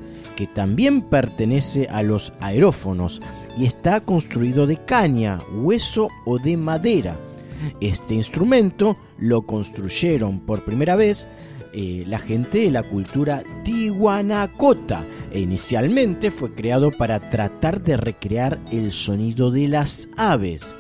que 0.41 0.47
también 0.47 1.03
pertenece 1.03 1.87
a 1.91 2.03
los 2.03 2.33
aerófonos 2.41 3.21
y 3.59 3.67
está 3.67 4.01
construido 4.01 4.67
de 4.67 4.83
caña, 4.87 5.37
hueso 5.53 6.09
o 6.25 6.39
de 6.39 6.57
madera. 6.57 7.15
Este 7.83 8.15
instrumento 8.15 8.97
lo 9.19 9.43
construyeron 9.43 10.41
por 10.41 10.65
primera 10.65 10.97
vez 10.97 11.29
eh, 11.75 12.05
la 12.07 12.19
gente 12.19 12.61
de 12.61 12.71
la 12.71 12.83
cultura 12.83 13.43
tihuanacota 13.65 15.05
e 15.31 15.41
inicialmente 15.41 16.31
fue 16.31 16.55
creado 16.55 16.91
para 16.91 17.21
tratar 17.21 17.83
de 17.83 17.99
recrear 17.99 18.59
el 18.73 18.93
sonido 18.93 19.51
de 19.51 19.69
las 19.69 20.09
aves. 20.17 20.75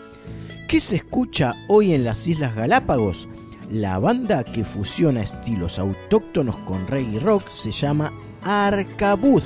¿Qué 0.69 0.81
se 0.81 0.97
escucha 0.97 1.53
hoy 1.69 1.93
en 1.93 2.05
las 2.05 2.27
Islas 2.27 2.57
Galápagos? 2.57 3.29
La 3.71 3.99
banda 3.99 4.43
que 4.43 4.65
fusiona 4.65 5.21
estilos 5.21 5.79
autóctonos 5.79 6.57
con 6.61 6.87
reggae 6.87 7.21
rock 7.21 7.47
se 7.51 7.73
llama 7.73 8.11
Arcabuz. 8.43 9.45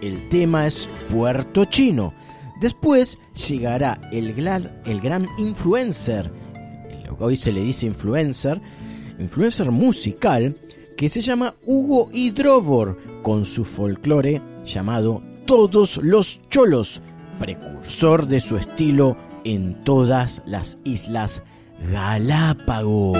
El 0.00 0.28
tema 0.28 0.66
es 0.66 0.88
Puerto 1.10 1.64
Chino. 1.64 2.12
Después 2.60 3.18
llegará 3.48 4.00
el 4.12 4.34
gran, 4.34 4.70
el 4.86 5.00
gran 5.00 5.26
influencer, 5.38 6.30
hoy 7.18 7.36
se 7.36 7.52
le 7.52 7.62
dice 7.62 7.86
influencer, 7.86 8.60
influencer 9.18 9.70
musical, 9.70 10.56
que 10.96 11.08
se 11.08 11.20
llama 11.20 11.54
Hugo 11.64 12.08
Hidrovor, 12.12 12.96
con 13.22 13.44
su 13.44 13.64
folclore 13.64 14.40
llamado 14.64 15.22
Todos 15.44 15.98
los 15.98 16.40
Cholos, 16.48 17.02
precursor 17.38 18.26
de 18.26 18.40
su 18.40 18.56
estilo 18.56 19.16
en 19.44 19.80
todas 19.82 20.42
las 20.46 20.78
islas 20.84 21.42
Galápagos. 21.92 23.18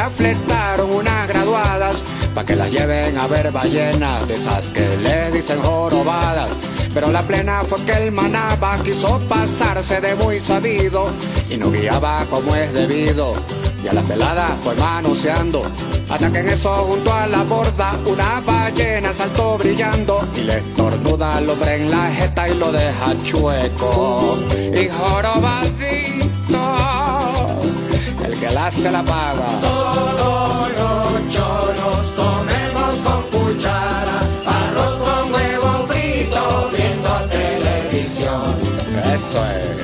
Mismo 0.00 0.16
que 0.16 0.24
un 0.24 0.30
día 0.30 0.34
fletaron 0.34 0.92
unas 0.92 1.28
graduadas 1.28 2.02
pa' 2.34 2.44
que 2.44 2.56
las 2.56 2.70
lleven 2.70 3.18
a 3.18 3.26
ver 3.26 3.50
ballenas 3.52 4.26
de 4.26 4.34
esas 4.34 4.66
que 4.66 4.96
le 4.98 5.30
dicen 5.30 5.60
jorobadas. 5.60 6.50
Pero 6.94 7.10
la 7.10 7.22
plena 7.22 7.62
fue 7.64 7.82
que 7.84 7.92
el 7.92 8.12
manaba 8.12 8.78
quiso 8.82 9.18
pasarse 9.28 10.00
de 10.00 10.14
muy 10.16 10.40
sabido 10.40 11.10
y 11.50 11.56
no 11.56 11.70
guiaba 11.70 12.24
como 12.30 12.54
es 12.54 12.72
debido. 12.72 13.34
Y 13.82 13.88
a 13.88 13.92
la 13.92 14.02
pelada 14.02 14.56
fue 14.62 14.74
manoseando 14.74 15.62
hasta 16.10 16.30
que 16.30 16.40
en 16.40 16.48
eso 16.48 16.70
junto 16.88 17.12
a 17.12 17.26
la 17.26 17.42
borda 17.44 17.92
una 18.04 18.40
ballena 18.40 19.12
saltó 19.12 19.56
brillando 19.58 20.26
y 20.36 20.40
le 20.40 20.58
estornuda 20.58 21.36
al 21.36 21.48
hombre 21.48 21.76
en 21.76 21.90
la 21.90 22.06
jeta 22.08 22.48
y 22.48 22.54
lo 22.54 22.72
deja 22.72 23.14
chueco. 23.22 24.38
Y 24.50 24.88
jorobadito, 24.88 26.62
el 28.24 28.38
que 28.38 28.50
la 28.50 28.66
hace 28.66 28.90
la 28.90 29.02
paga. 29.02 29.69
Choros 31.30 32.06
comemos 32.16 32.94
con 33.04 33.22
cuchara, 33.30 34.20
arroz 34.46 34.96
con 34.96 35.32
huevo 35.32 35.86
frito, 35.88 36.70
viendo 36.72 37.10
televisión. 37.30 38.56
Eso 39.14 39.38
es. 39.38 39.79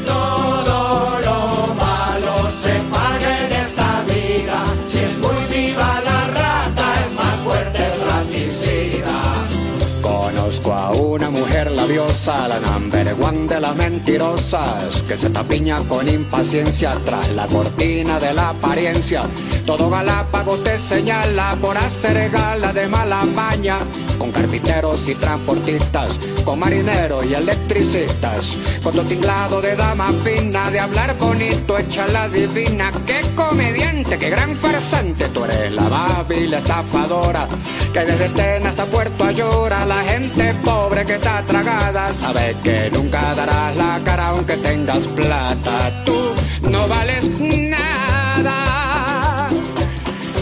One 13.21 13.47
de 13.47 13.61
las 13.61 13.77
mentirosas, 13.77 15.03
que 15.03 15.17
se 15.17 15.31
tapiña 15.31 15.81
con 15.89 16.09
impaciencia 16.09 16.95
tras 17.05 17.29
la 17.31 17.47
cortina 17.47 18.19
de 18.19 18.35
la 18.35 18.51
apariencia. 18.51 19.23
Todo 19.65 19.91
Galápago 19.91 20.57
te 20.59 20.79
señala 20.79 21.57
por 21.61 21.77
hacer 21.77 22.31
gala 22.31 22.73
de 22.73 22.89
mala 22.89 23.25
maña, 23.25 23.79
con 24.19 24.31
carpinteros 24.31 25.09
y 25.09 25.15
transportistas, 25.15 26.19
con 26.45 26.59
marineros 26.59 27.25
y 27.27 27.35
electricistas, 27.35 28.57
con 28.83 28.95
tu 28.95 29.03
tinglado 29.03 29.61
de 29.61 29.75
dama 29.77 30.13
fina, 30.25 30.71
de 30.71 30.81
hablar 30.81 31.17
bonito, 31.19 31.79
echa 31.79 32.07
la 32.09 32.29
divina. 32.29 32.91
Qué 33.07 33.21
comediante, 33.35 34.19
qué 34.19 34.31
gran 34.31 34.55
farsante, 34.57 35.29
tú 35.29 35.45
eres 35.45 35.73
la 35.73 35.89
babil 35.89 36.53
estafadora, 36.55 37.49
que 37.97 38.05
desde 38.05 38.29
Tena 38.29 38.69
hasta 38.69 38.85
Puerto 38.85 39.25
Ayora, 39.25 39.87
la 39.87 40.03
gente 40.03 40.53
pobre 40.63 41.07
que 41.07 41.15
está 41.15 41.41
tragada, 41.43 42.13
sabe 42.13 42.55
que 42.63 42.91
nunca 42.91 43.35
darás 43.35 43.75
la 43.75 43.99
cara 44.05 44.29
aunque 44.29 44.55
tengas 44.59 45.05
plata. 45.09 46.05
Tú 46.05 46.35
no 46.71 46.87
vales 46.89 47.25
nada. 47.41 48.53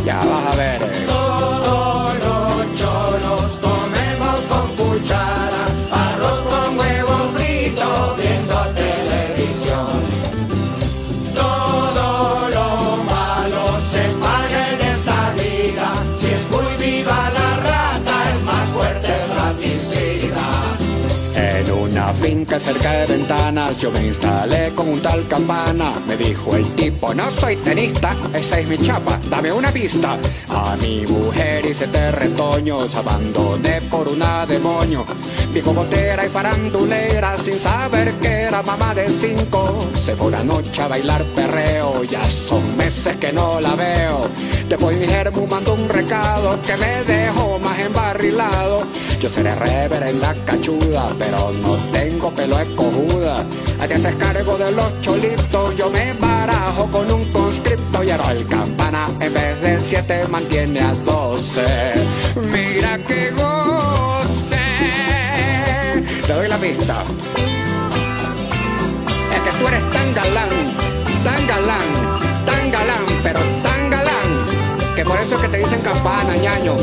Ya 0.05 0.17
vas 0.17 0.53
a 0.53 0.57
ver. 0.57 0.84
Cerca 22.65 22.93
de 22.93 23.07
ventanas 23.07 23.79
yo 23.79 23.91
me 23.91 24.07
instalé 24.07 24.73
con 24.75 24.89
un 24.89 25.01
tal 25.03 25.29
campana. 25.29 25.93
Me 26.09 26.17
dijo 26.17 26.57
el 26.57 26.65
tipo, 26.75 27.13
no 27.13 27.31
soy 27.31 27.57
tenista, 27.57 28.17
esa 28.33 28.59
es 28.59 28.67
mi 28.67 28.79
chapa, 28.79 29.21
dame 29.29 29.53
una 29.53 29.71
pista. 29.71 30.17
A 30.49 30.75
mi 30.77 31.05
mujer 31.07 31.67
y 31.67 31.75
siete 31.75 32.11
retoños 32.13 32.95
abandoné 32.95 33.83
por 33.91 34.09
una 34.09 34.47
demonio. 34.47 35.05
Viejo 35.53 35.75
botera 35.75 36.25
y 36.25 36.31
farandulera 36.31 37.37
sin 37.37 37.61
saber 37.61 38.15
que 38.15 38.29
era 38.29 38.63
mamá 38.63 38.95
de 38.95 39.11
cinco. 39.11 39.87
Se 40.03 40.17
fue 40.17 40.29
una 40.29 40.43
noche 40.43 40.81
a 40.81 40.89
bailar 40.89 41.23
perreo, 41.37 42.03
ya 42.05 42.25
son 42.25 42.77
meses 42.79 43.17
que 43.17 43.31
no 43.31 43.61
la 43.61 43.75
veo. 43.75 44.27
Después 44.71 44.97
mi 44.97 45.07
germu 45.07 45.47
mandó 45.47 45.75
un 45.75 45.89
recado 45.89 46.59
que 46.63 46.77
me 46.79 47.05
dejó 47.05 47.59
más 47.59 47.79
embarrilado. 47.79 48.85
Yo 49.25 49.31
seré 49.31 49.55
reverenda 49.55 50.35
cachuda, 50.45 51.09
pero 51.19 51.51
no 51.63 51.77
tengo 51.91 52.31
pelo 52.33 52.59
escojuda. 52.59 53.43
Te 53.89 53.95
haces 53.95 54.15
cargo 54.17 54.59
de 54.59 54.71
los 54.73 55.01
cholitos, 55.01 55.75
yo 55.79 55.89
me 55.89 56.13
barajo 56.13 56.87
con 56.89 57.11
un 57.11 57.25
conscripto 57.33 58.05
y 58.05 58.11
ahora 58.11 58.33
el 58.33 58.47
campana 58.47 59.09
en 59.21 59.33
vez 59.33 59.63
de 59.63 59.81
siete 59.81 60.29
mantiene 60.29 60.81
a 60.81 60.93
doce. 61.07 61.95
Mira 62.53 62.99
que 62.99 63.31
goce. 63.31 64.61
Te 66.27 66.33
doy 66.35 66.47
la 66.47 66.59
pista. 66.59 67.03
Es 69.35 69.41
que 69.41 69.59
tú 69.59 69.69
eres 69.69 69.91
tan 69.91 70.15
galán, 70.15 70.51
tan 71.25 71.47
galán, 71.47 71.89
tan 72.45 72.71
galán, 72.71 73.05
pero 73.23 73.41
tan 73.63 73.89
galán, 73.89 74.95
que 74.95 75.03
por 75.03 75.19
eso 75.19 75.37
es 75.37 75.41
que 75.41 75.49
te 75.49 75.57
dicen 75.57 75.81
campana, 75.81 76.37
ñaño. 76.37 76.75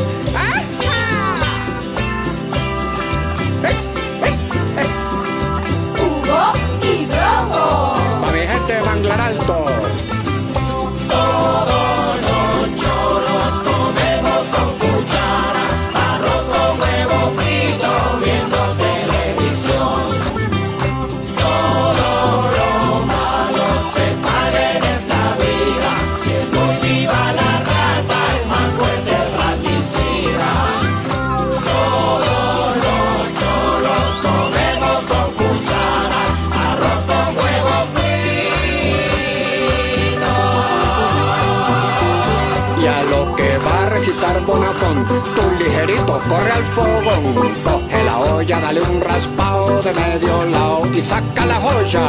Corre 46.30 46.52
al 46.52 46.64
fogón. 46.64 47.54
Coge 47.64 48.04
la 48.04 48.20
olla, 48.20 48.60
dale 48.60 48.82
un 48.82 49.02
raspado 49.02 49.82
de 49.82 49.94
medio 49.94 50.46
lado 50.46 50.94
y 50.94 51.02
saca 51.02 51.46
la 51.46 51.56
joya. 51.56 52.08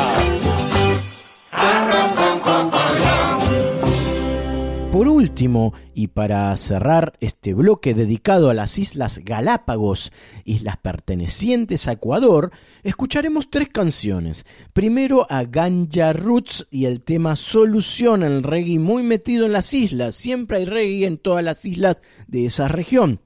Arroz 1.52 2.12
con. 2.12 2.42
Por 4.92 5.08
último, 5.08 5.72
y 5.94 6.08
para 6.08 6.54
cerrar 6.58 7.14
este 7.20 7.54
bloque 7.54 7.94
dedicado 7.94 8.50
a 8.50 8.54
las 8.54 8.78
Islas 8.78 9.20
Galápagos, 9.24 10.12
islas 10.44 10.76
pertenecientes 10.76 11.88
a 11.88 11.92
Ecuador, 11.92 12.52
escucharemos 12.82 13.48
tres 13.48 13.70
canciones. 13.70 14.44
Primero 14.74 15.26
a 15.30 15.44
Ganja 15.44 16.12
Roots 16.12 16.66
y 16.70 16.84
el 16.84 17.00
tema 17.00 17.36
Solución, 17.36 18.22
el 18.22 18.42
reggae 18.42 18.78
muy 18.78 19.02
metido 19.02 19.46
en 19.46 19.52
las 19.52 19.72
islas. 19.72 20.14
Siempre 20.14 20.58
hay 20.58 20.66
reggae 20.66 21.06
en 21.06 21.16
todas 21.16 21.42
las 21.42 21.64
islas 21.64 22.02
de 22.26 22.44
esa 22.44 22.68
región. 22.68 23.22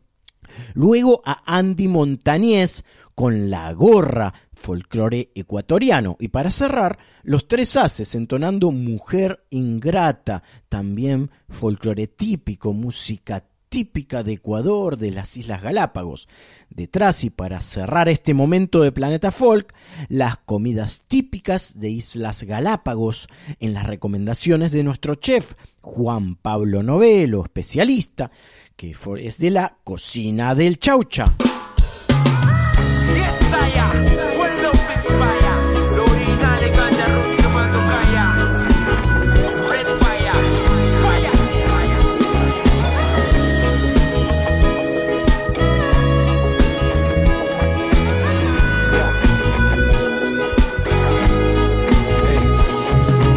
Luego 0.74 1.22
a 1.24 1.42
Andy 1.46 1.88
Montañez 1.88 2.84
con 3.14 3.48
La 3.50 3.72
Gorra, 3.72 4.32
folclore 4.52 5.30
ecuatoriano. 5.34 6.16
Y 6.20 6.28
para 6.28 6.50
cerrar, 6.50 6.98
los 7.22 7.48
tres 7.48 7.76
haces 7.76 8.14
entonando 8.14 8.70
Mujer 8.70 9.44
Ingrata, 9.50 10.42
también 10.68 11.30
folclore 11.48 12.08
típico, 12.08 12.72
música 12.72 13.44
típica 13.68 14.22
de 14.22 14.34
Ecuador, 14.34 14.96
de 14.96 15.10
las 15.10 15.36
Islas 15.36 15.62
Galápagos. 15.62 16.28
Detrás 16.70 17.24
y 17.24 17.30
para 17.30 17.60
cerrar 17.60 18.08
este 18.08 18.34
momento 18.34 18.80
de 18.80 18.92
Planeta 18.92 19.30
Folk, 19.30 19.74
las 20.08 20.38
comidas 20.38 21.02
típicas 21.06 21.78
de 21.78 21.90
Islas 21.90 22.42
Galápagos 22.42 23.28
en 23.60 23.74
las 23.74 23.86
recomendaciones 23.86 24.72
de 24.72 24.82
nuestro 24.82 25.14
chef 25.16 25.54
Juan 25.80 26.36
Pablo 26.36 26.82
Novelo, 26.82 27.42
especialista, 27.44 28.30
que 28.76 28.94
es 29.18 29.38
de 29.38 29.50
la 29.50 29.74
cocina 29.82 30.54
del 30.54 30.78
chaucha. 30.78 31.24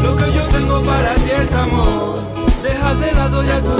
Lo 0.04 0.16
que 0.18 0.34
yo 0.34 0.48
tengo 0.50 0.84
para 0.84 1.16
ti 1.16 1.32
es 1.42 1.54
amor, 1.54 2.20
lado 3.14 3.44
ya 3.44 3.79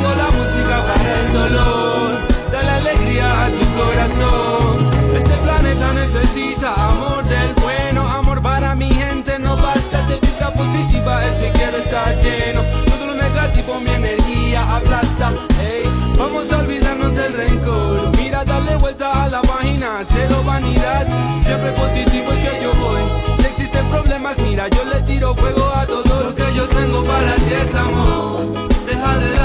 Tengo 0.00 0.14
la 0.14 0.30
música 0.30 0.82
para 0.82 1.20
el 1.20 1.32
dolor, 1.32 2.18
dale 2.50 2.70
alegría 2.70 3.44
a 3.44 3.48
tu 3.50 3.64
corazón. 3.78 4.90
Este 5.14 5.36
planeta 5.36 5.92
necesita 5.92 6.88
amor 6.88 7.22
del 7.24 7.52
bueno, 7.60 8.08
amor 8.08 8.40
para 8.40 8.74
mi 8.74 8.90
gente, 8.94 9.38
no 9.38 9.58
basta 9.58 10.06
de 10.06 10.18
vida 10.18 10.54
positiva, 10.54 11.22
es 11.26 11.34
que 11.36 11.52
quiero 11.52 11.76
estar 11.76 12.16
lleno. 12.16 12.62
Todo 12.86 13.08
lo 13.08 13.14
negativo, 13.14 13.78
mi 13.78 13.90
energía 13.90 14.76
aplasta. 14.76 15.34
Ey, 15.60 15.82
vamos 16.16 16.50
a 16.50 16.58
olvidarnos 16.60 17.14
del 17.14 17.34
rencor. 17.34 18.16
Mira, 18.16 18.42
darle 18.42 18.76
vuelta 18.76 19.24
a 19.24 19.28
la 19.28 19.42
página, 19.42 19.98
cero 20.04 20.42
vanidad. 20.46 21.06
Siempre 21.40 21.72
positivo 21.72 22.32
es 22.32 22.48
que 22.48 22.62
yo 22.62 22.72
voy. 22.72 23.02
Si 23.36 23.46
existen 23.46 23.86
problemas, 23.88 24.38
mira, 24.38 24.66
yo 24.68 24.82
le 24.82 25.02
tiro 25.02 25.34
fuego 25.34 25.70
a 25.74 25.84
todo 25.84 26.22
lo 26.22 26.34
que 26.34 26.54
yo 26.54 26.66
tengo 26.70 27.04
para 27.04 27.34
ti 27.34 27.52
es 27.52 27.74
amor. 27.74 28.69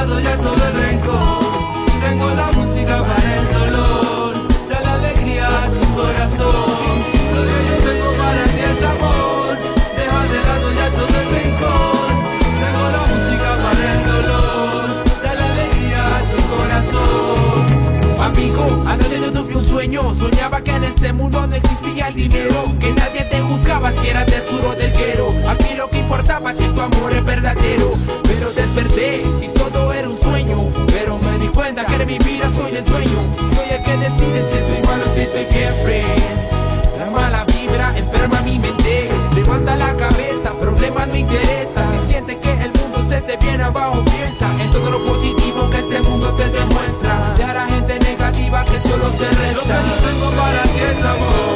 Ya 0.06 0.38
todo 0.38 0.68
el 0.68 0.74
rencor. 0.74 1.40
Tengo 2.00 2.30
la 2.30 2.52
música 2.52 3.04
para 3.04 3.40
el 3.40 3.54
dolor. 3.54 4.36
Dale 4.70 4.88
alegría 4.88 5.48
a 5.48 5.68
tu 5.68 5.96
corazón. 5.96 7.06
Lo 7.34 7.42
que 7.42 7.58
yo 7.68 7.76
tengo 7.90 8.12
para 8.18 8.44
ti 8.44 8.60
es 8.72 8.84
amor. 8.84 9.35
Amigo, 18.26 18.84
anoche 18.88 19.22
yo 19.22 19.32
tuve 19.32 19.56
un 19.56 19.68
sueño 19.68 20.02
Soñaba 20.16 20.60
que 20.60 20.72
en 20.72 20.84
este 20.86 21.14
mundo 21.14 21.46
no 21.46 21.56
existía 21.56 22.08
el 22.08 22.16
dinero 22.16 22.56
Que 22.80 22.92
nadie 22.92 23.24
te 23.26 23.40
juzgaba 23.40 23.92
si 23.92 24.08
eras 24.08 24.26
de 24.26 24.42
sur 24.42 24.66
o 24.66 24.74
del 24.74 24.92
guero 24.94 25.28
Aquí 25.48 25.76
lo 25.76 25.88
que 25.92 26.00
importaba 26.00 26.52
si 26.56 26.68
tu 26.70 26.82
amor 26.82 27.14
es 27.14 27.24
verdadero. 27.24 27.92
Pero 28.24 28.52
desperté 28.52 29.22
y 29.44 29.48
todo 29.50 29.94
era 29.94 30.10
un 30.10 30.20
sueño 30.20 30.58
Pero 30.88 31.20
me 31.20 31.38
di 31.38 31.50
cuenta 31.50 31.86
que 31.86 32.00
de 32.00 32.06
mi 32.08 32.18
vida 32.18 32.50
soy 32.50 32.76
el 32.76 32.84
dueño. 32.86 33.20
Soy 33.56 33.70
el 33.70 33.84
que 33.84 33.98
decide 33.98 34.50
si 34.50 34.58
estoy 34.58 34.82
malo 34.82 35.06
o 35.06 35.10
si 35.14 35.20
estoy 35.22 35.46
bien, 35.46 35.76
friend 35.84 36.98
La 36.98 37.12
mala 37.12 37.46
vibra 37.46 37.96
enferma 37.96 38.42
mi 38.42 38.58
mente 38.58 39.08
Levanta 39.36 39.76
la 39.76 39.96
cabeza, 39.98 40.52
problemas 40.60 41.08
me 41.10 41.20
interesan 41.20 41.86
Si 42.02 42.14
sientes 42.14 42.38
que 42.38 42.52
el 42.52 42.72
mundo 42.74 43.06
se 43.08 43.22
te 43.22 43.38
viene 43.38 43.64
abajo 43.64 44.04
Piensa 44.04 44.50
en 44.64 44.72
todo 44.72 44.90
lo 44.90 45.06
positivo 45.06 45.70
que 45.70 45.78
este 45.78 46.02
mundo 46.02 46.34
te 46.34 46.50
demuestra 46.50 47.05
solo 48.96 49.12
te 49.18 49.30
resta 49.30 49.84
yo 49.88 50.08
tengo 50.08 50.32
para 50.32 50.64
ti 50.64 50.80
es 50.80 51.04
amor. 51.04 51.55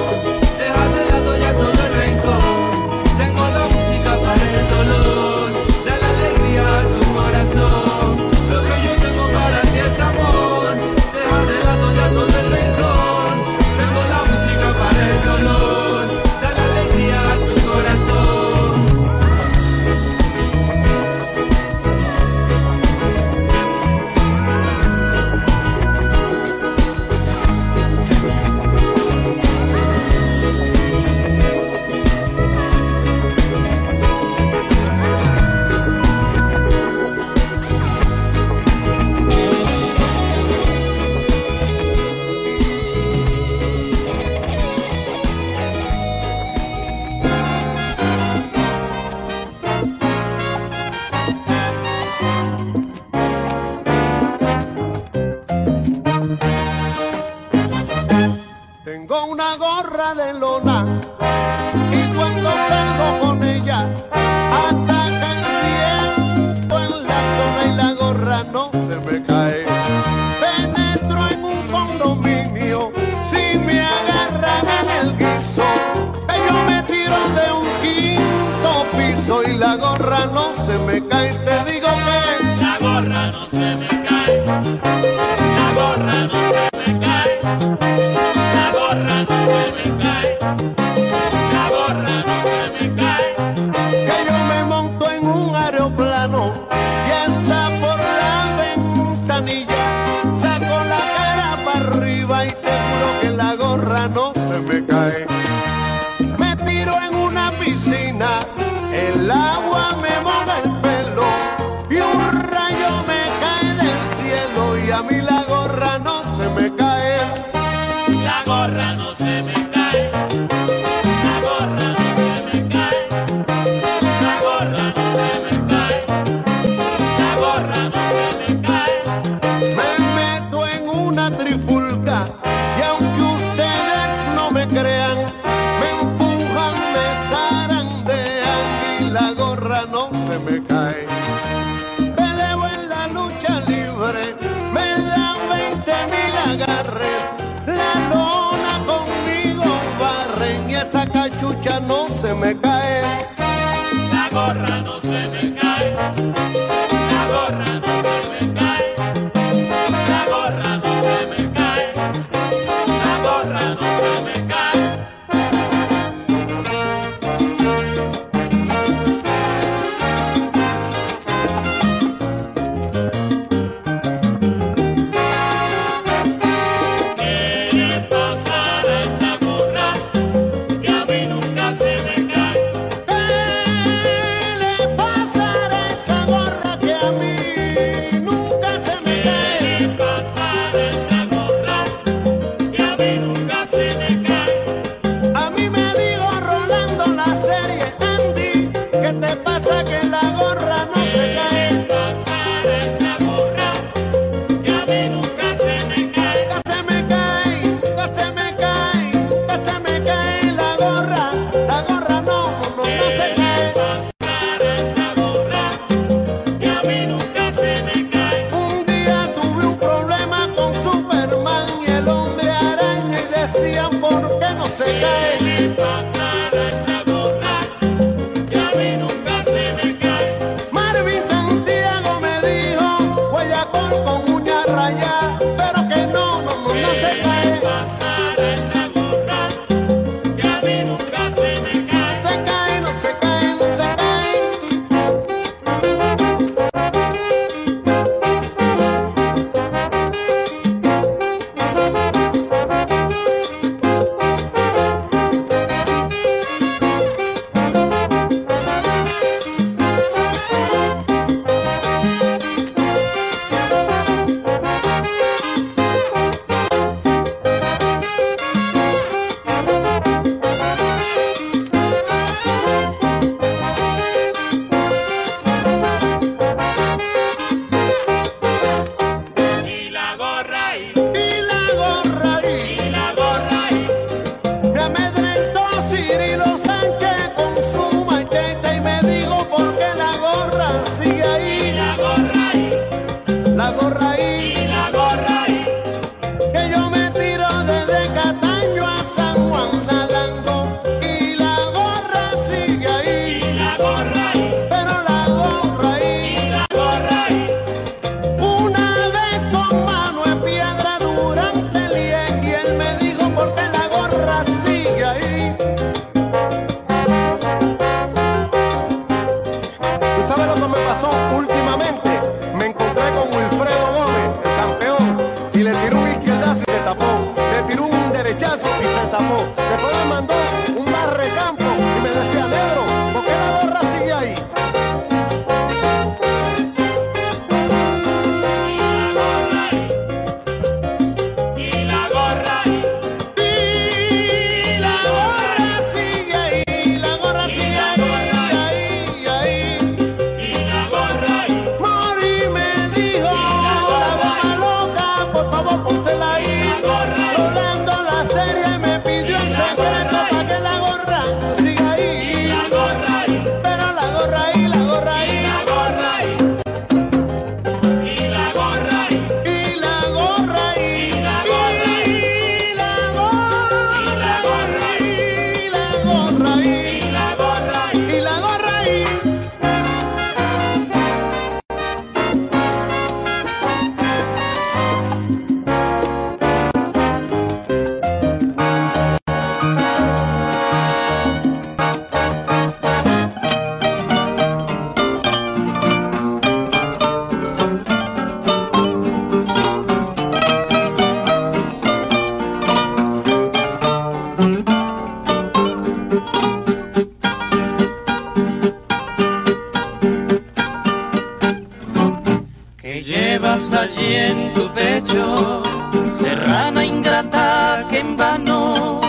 Que 417.88 418.00
en 418.00 418.18
vano 418.18 419.00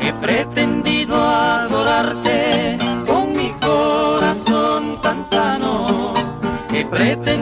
he 0.00 0.12
pretendido 0.12 1.16
adorarte 1.16 2.78
con 3.06 3.34
mi 3.34 3.52
corazón 3.60 5.00
tan 5.02 5.24
sano, 5.30 6.14
he 6.72 6.84
pretendido 6.84 7.41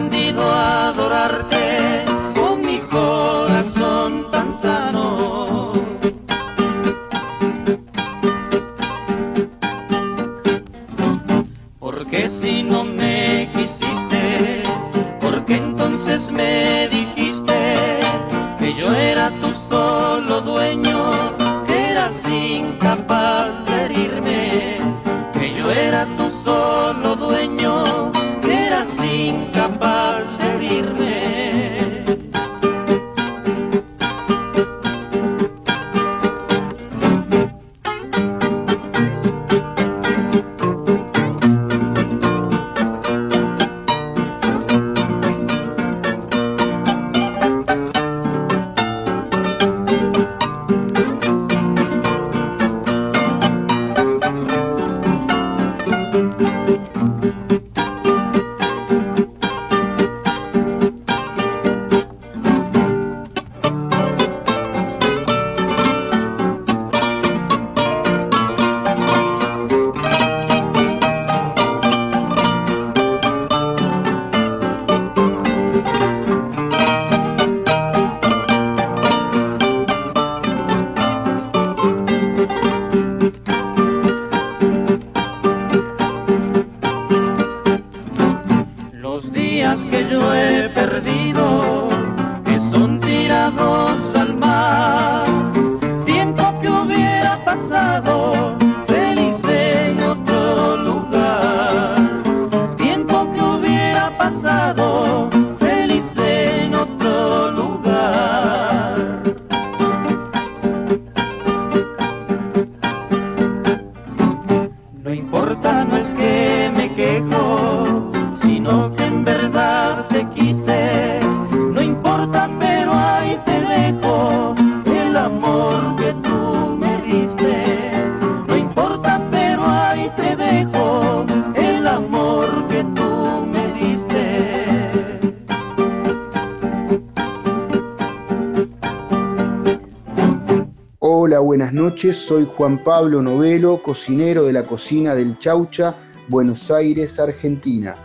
Juan 142.60 142.76
Pablo 142.76 143.22
Novelo, 143.22 143.82
cocinero 143.82 144.44
de 144.44 144.52
la 144.52 144.64
cocina 144.64 145.14
del 145.14 145.38
Chaucha, 145.38 145.94
Buenos 146.28 146.70
Aires, 146.70 147.18
Argentina. 147.18 147.96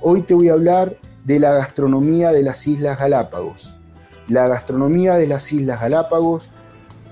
Hoy 0.00 0.22
te 0.22 0.32
voy 0.32 0.48
a 0.48 0.52
hablar 0.52 0.96
de 1.24 1.40
la 1.40 1.52
gastronomía 1.54 2.30
de 2.30 2.44
las 2.44 2.68
Islas 2.68 3.00
Galápagos. 3.00 3.74
La 4.28 4.46
gastronomía 4.46 5.14
de 5.14 5.26
las 5.26 5.52
Islas 5.52 5.80
Galápagos 5.80 6.48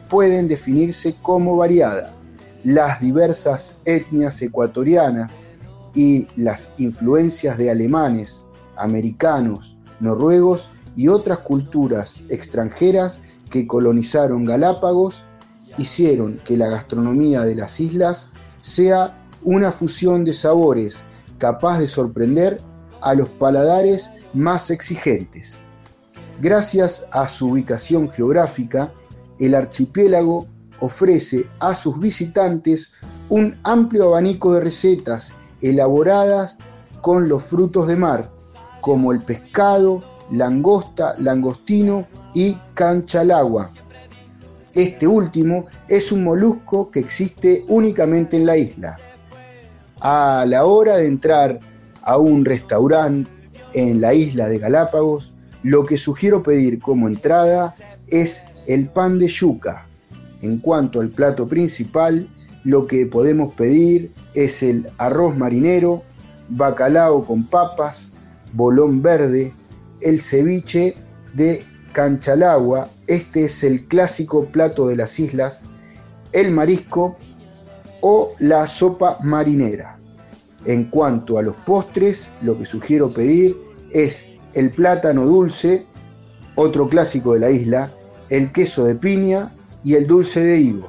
pueden 0.08 0.46
definirse 0.46 1.16
como 1.20 1.56
variada. 1.56 2.14
Las 2.62 3.00
diversas 3.00 3.76
etnias 3.84 4.40
ecuatorianas 4.40 5.40
y 5.96 6.28
las 6.36 6.70
influencias 6.78 7.58
de 7.58 7.72
alemanes, 7.72 8.46
americanos, 8.76 9.76
noruegos 9.98 10.70
y 10.94 11.08
otras 11.08 11.38
culturas 11.38 12.22
extranjeras 12.28 13.20
que 13.50 13.66
colonizaron 13.66 14.44
Galápagos 14.44 15.24
hicieron 15.78 16.38
que 16.44 16.56
la 16.56 16.68
gastronomía 16.68 17.42
de 17.42 17.54
las 17.54 17.80
islas 17.80 18.28
sea 18.60 19.16
una 19.42 19.70
fusión 19.72 20.24
de 20.24 20.32
sabores 20.32 21.02
capaz 21.38 21.78
de 21.78 21.88
sorprender 21.88 22.60
a 23.02 23.14
los 23.14 23.28
paladares 23.28 24.10
más 24.32 24.70
exigentes. 24.70 25.60
Gracias 26.40 27.06
a 27.12 27.28
su 27.28 27.50
ubicación 27.50 28.10
geográfica, 28.10 28.92
el 29.38 29.54
archipiélago 29.54 30.46
ofrece 30.80 31.46
a 31.60 31.74
sus 31.74 31.98
visitantes 31.98 32.90
un 33.28 33.56
amplio 33.64 34.08
abanico 34.08 34.54
de 34.54 34.60
recetas 34.60 35.32
elaboradas 35.60 36.58
con 37.00 37.28
los 37.28 37.42
frutos 37.42 37.86
de 37.86 37.96
mar, 37.96 38.30
como 38.80 39.12
el 39.12 39.22
pescado, 39.22 40.02
langosta, 40.30 41.14
langostino 41.18 42.06
y 42.34 42.58
canchalagua. 42.74 43.70
Este 44.74 45.06
último 45.06 45.66
es 45.88 46.10
un 46.10 46.24
molusco 46.24 46.90
que 46.90 47.00
existe 47.00 47.64
únicamente 47.68 48.36
en 48.36 48.46
la 48.46 48.56
isla. 48.56 48.98
A 50.00 50.44
la 50.48 50.64
hora 50.64 50.96
de 50.96 51.06
entrar 51.06 51.60
a 52.02 52.18
un 52.18 52.44
restaurante 52.44 53.30
en 53.72 54.00
la 54.00 54.14
isla 54.14 54.48
de 54.48 54.58
Galápagos, 54.58 55.32
lo 55.62 55.84
que 55.84 55.96
sugiero 55.96 56.42
pedir 56.42 56.80
como 56.80 57.08
entrada 57.08 57.74
es 58.08 58.42
el 58.66 58.88
pan 58.88 59.18
de 59.18 59.28
yuca. 59.28 59.86
En 60.42 60.58
cuanto 60.58 61.00
al 61.00 61.10
plato 61.10 61.46
principal, 61.46 62.28
lo 62.64 62.86
que 62.86 63.06
podemos 63.06 63.54
pedir 63.54 64.10
es 64.34 64.62
el 64.62 64.90
arroz 64.98 65.36
marinero, 65.36 66.02
bacalao 66.48 67.24
con 67.24 67.44
papas, 67.44 68.12
bolón 68.52 69.02
verde, 69.02 69.54
el 70.00 70.20
ceviche 70.20 70.96
de 71.32 71.64
canchalagua, 71.94 72.90
este 73.06 73.46
es 73.46 73.64
el 73.64 73.86
clásico 73.86 74.44
plato 74.44 74.88
de 74.88 74.96
las 74.96 75.18
islas, 75.18 75.62
el 76.32 76.50
marisco 76.50 77.16
o 78.02 78.32
la 78.40 78.66
sopa 78.66 79.16
marinera. 79.22 79.98
En 80.66 80.90
cuanto 80.90 81.38
a 81.38 81.42
los 81.42 81.54
postres, 81.64 82.28
lo 82.42 82.58
que 82.58 82.66
sugiero 82.66 83.14
pedir 83.14 83.56
es 83.92 84.26
el 84.52 84.70
plátano 84.70 85.24
dulce, 85.24 85.86
otro 86.56 86.88
clásico 86.88 87.32
de 87.32 87.40
la 87.40 87.50
isla, 87.50 87.90
el 88.28 88.52
queso 88.52 88.84
de 88.84 88.94
piña 88.94 89.52
y 89.82 89.94
el 89.94 90.06
dulce 90.06 90.40
de 90.40 90.58
higo. 90.58 90.88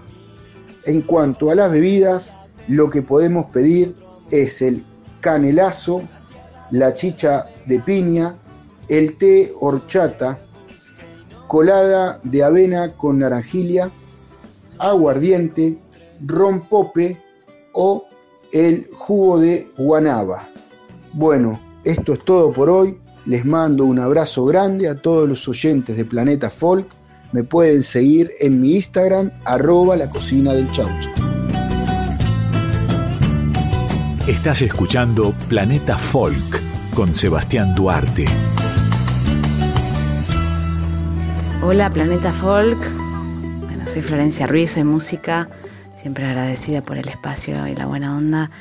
En 0.86 1.01
cuanto 1.01 1.51
a 1.51 1.56
las 1.56 1.72
bebidas, 1.72 2.34
lo 2.68 2.89
que 2.89 3.01
podemos 3.01 3.49
pedir 3.51 3.95
es 4.32 4.62
el 4.62 4.84
canelazo, 5.22 6.01
la 6.72 6.95
chicha 6.95 7.47
de 7.66 7.80
piña, 7.80 8.36
el 8.88 9.18
té 9.18 9.53
horchata, 9.60 10.39
colada 11.48 12.20
de 12.24 12.43
avena 12.43 12.91
con 12.93 13.20
naranjilla, 13.20 13.89
aguardiente, 14.80 15.78
rompope 16.26 17.18
o 17.74 18.06
el 18.52 18.88
jugo 18.93 19.39
de 19.39 19.68
guanaba. 19.78 20.48
Bueno, 21.14 21.60
esto 21.84 22.14
es 22.14 22.24
todo 22.24 22.52
por 22.52 22.70
hoy. 22.70 22.98
Les 23.26 23.43
mando 23.46 23.86
un 23.86 24.00
abrazo 24.00 24.46
grande 24.46 24.88
a 24.88 25.02
todos 25.02 25.28
los 25.28 25.48
oyentes 25.48 25.98
de 25.98 26.06
Planeta 26.06 26.50
Folk. 26.50 26.88
Me 27.32 27.43
pueden 27.43 27.84
seguir 27.84 28.32
en 28.39 28.62
mi 28.62 28.76
Instagram, 28.76 29.32
arroba 29.46 29.98
la 29.98 30.10
cocina 30.10 30.54
del 30.54 30.72
chaucho. 30.72 31.10
Estás 34.28 34.62
escuchando 34.62 35.34
Planeta 35.50 35.98
Folk 35.98 36.62
con 36.93 37.14
Sebastián 37.14 37.76
Duarte. 37.76 38.26
Hola 41.68 41.89
Planeta 41.89 42.32
Folk, 42.32 42.78
bueno, 43.61 43.88
soy 43.88 44.03
Florencia 44.03 44.45
Ruiz, 44.45 44.74
soy 44.74 44.84
música, 44.84 45.49
siempre 45.97 46.24
agradecida 46.28 46.84
por 46.84 46.99
el 46.99 47.07
espacio 47.07 47.66
y 47.66 47.74
la 47.74 47.88
buena 47.88 48.16
onda. 48.16 48.51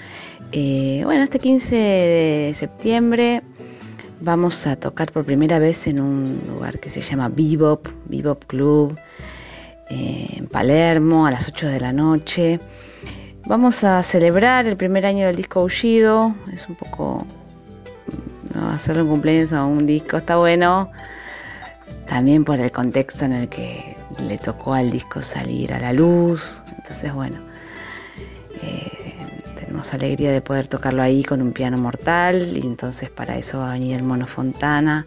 Eh, 0.53 1.03
bueno, 1.05 1.23
este 1.23 1.39
15 1.39 1.77
de 1.77 2.53
septiembre 2.55 3.43
vamos 4.23 4.67
a 4.67 4.77
tocar 4.77 5.13
por 5.13 5.27
primera 5.27 5.59
vez 5.59 5.87
en 5.87 6.01
un 6.01 6.41
lugar 6.49 6.79
que 6.79 6.89
se 6.89 7.03
llama 7.03 7.29
Bebop, 7.29 7.87
Bebop 8.07 8.43
Club, 8.47 8.99
eh, 9.91 10.29
en 10.39 10.47
Palermo, 10.47 11.27
a 11.27 11.31
las 11.31 11.47
8 11.47 11.67
de 11.67 11.81
la 11.81 11.93
noche. 11.93 12.59
Vamos 13.45 13.85
a 13.85 14.03
celebrar 14.03 14.65
el 14.65 14.79
primer 14.79 15.05
año 15.05 15.27
del 15.27 15.37
disco 15.37 15.61
Aullido, 15.61 16.35
es 16.51 16.67
un 16.71 16.75
poco 16.75 17.27
¿no? 18.55 18.71
hacerle 18.71 19.03
un 19.03 19.09
cumpleaños 19.09 19.53
a 19.53 19.67
un 19.67 19.85
disco, 19.85 20.17
está 20.17 20.37
bueno. 20.37 20.91
También 22.07 22.45
por 22.45 22.61
el 22.61 22.71
contexto 22.71 23.25
en 23.25 23.33
el 23.33 23.49
que 23.49 23.97
le 24.23 24.39
tocó 24.39 24.75
al 24.75 24.91
disco 24.91 25.23
salir 25.23 25.73
a 25.73 25.81
la 25.81 25.93
luz. 25.93 26.61
Entonces, 26.77 27.13
bueno, 27.13 27.37
eh, 28.63 29.17
tenemos 29.59 29.93
alegría 29.95 30.31
de 30.31 30.41
poder 30.41 30.67
tocarlo 30.67 31.03
ahí 31.03 31.23
con 31.23 31.41
un 31.41 31.53
piano 31.53 31.79
mortal. 31.79 32.57
Y 32.57 32.61
entonces 32.61 33.09
para 33.11 33.37
eso 33.37 33.59
va 33.59 33.71
a 33.71 33.73
venir 33.73 33.97
el 33.97 34.03
Mono 34.03 34.27
Fontana. 34.27 35.07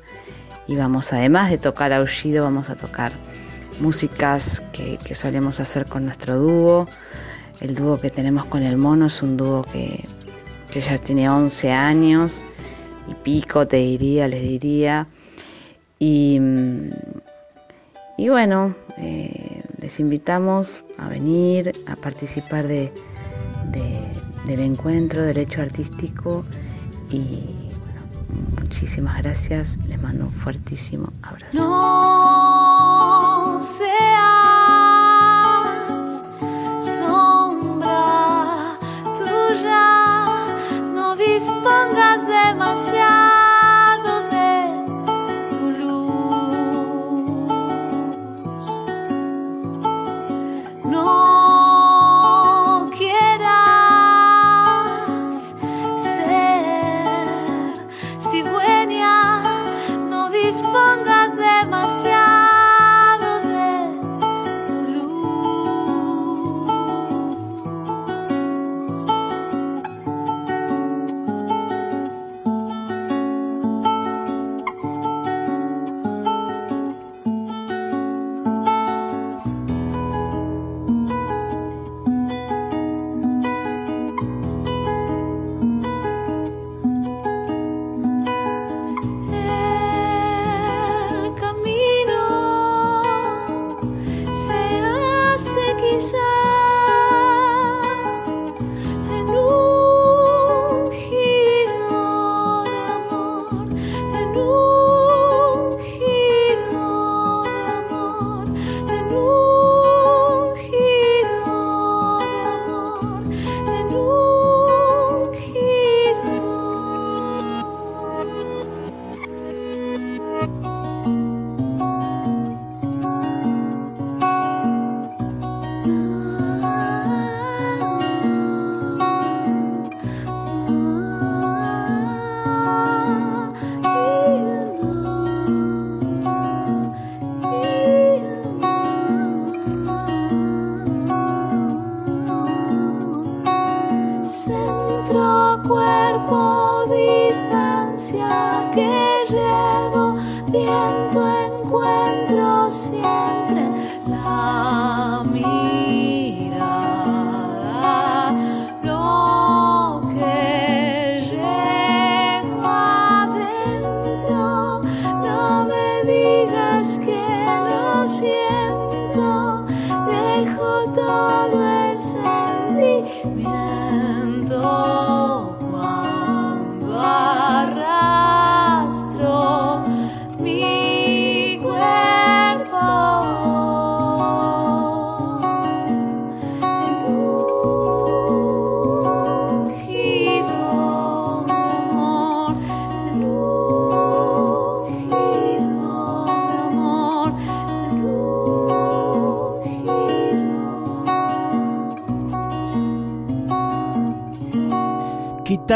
Y 0.67 0.75
vamos, 0.75 1.13
además 1.13 1.49
de 1.49 1.57
tocar 1.57 1.93
Aullido, 1.93 2.43
vamos 2.43 2.69
a 2.69 2.75
tocar 2.75 3.11
músicas 3.79 4.61
que, 4.71 4.97
solemos 5.15 5.59
hacer 5.59 5.85
con 5.85 6.05
nuestro 6.05 6.37
dúo. 6.37 6.87
El 7.61 7.75
dúo 7.75 7.99
que 7.99 8.09
tenemos 8.09 8.45
con 8.45 8.63
el 8.63 8.77
mono 8.77 9.07
es 9.07 9.21
un 9.23 9.37
dúo 9.37 9.63
que, 9.63 10.03
que 10.71 10.81
ya 10.81 10.97
tiene 10.97 11.29
11 11.29 11.71
años 11.71 12.43
y 13.07 13.13
pico, 13.15 13.67
te 13.67 13.77
diría, 13.77 14.27
les 14.27 14.41
diría. 14.41 15.07
Y, 15.99 16.39
y 18.17 18.29
bueno, 18.29 18.75
eh, 18.97 19.63
les 19.79 19.99
invitamos 19.99 20.85
a 20.97 21.07
venir 21.09 21.73
a 21.87 21.95
participar 21.95 22.67
de, 22.67 22.91
de, 23.71 23.99
del 24.45 24.61
encuentro, 24.61 25.23
del 25.23 25.37
hecho 25.37 25.61
artístico. 25.61 26.45
Y 27.09 27.69
bueno, 27.79 28.01
muchísimas 28.61 29.17
gracias. 29.23 29.77
Les 29.87 30.01
mando 30.01 30.25
un 30.25 30.31
fuertísimo 30.31 31.13
abrazo. 31.21 31.59
No 31.67 33.59
seas 33.61 34.97
sombra 36.97 38.77
tuya, 39.17 40.55
no 40.93 41.15
dispongas 41.15 42.27
demasiado 42.27 43.26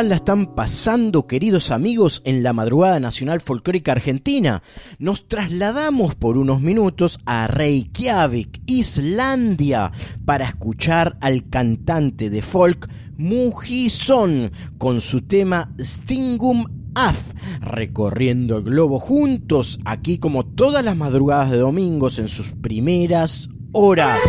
la 0.09 0.15
están 0.15 0.55
pasando, 0.55 1.27
queridos 1.27 1.71
amigos, 1.71 2.21
en 2.25 2.43
la 2.43 2.53
madrugada 2.53 2.99
nacional 2.99 3.41
folclórica 3.41 3.91
argentina? 3.91 4.63
Nos 4.99 5.27
trasladamos 5.27 6.15
por 6.15 6.37
unos 6.37 6.61
minutos 6.61 7.19
a 7.25 7.47
Reykjavik, 7.47 8.61
Islandia, 8.65 9.91
para 10.25 10.45
escuchar 10.45 11.17
al 11.21 11.49
cantante 11.49 12.29
de 12.29 12.41
folk 12.41 12.89
Mujison 13.17 14.51
con 14.77 15.01
su 15.01 15.21
tema 15.21 15.73
Stingum 15.79 16.65
Af, 16.95 17.21
recorriendo 17.61 18.57
el 18.57 18.63
globo 18.63 18.99
juntos, 18.99 19.79
aquí 19.85 20.17
como 20.17 20.45
todas 20.45 20.83
las 20.83 20.95
madrugadas 20.95 21.51
de 21.51 21.57
domingos 21.57 22.17
en 22.19 22.27
sus 22.27 22.51
primeras 22.51 23.49
horas. 23.71 24.21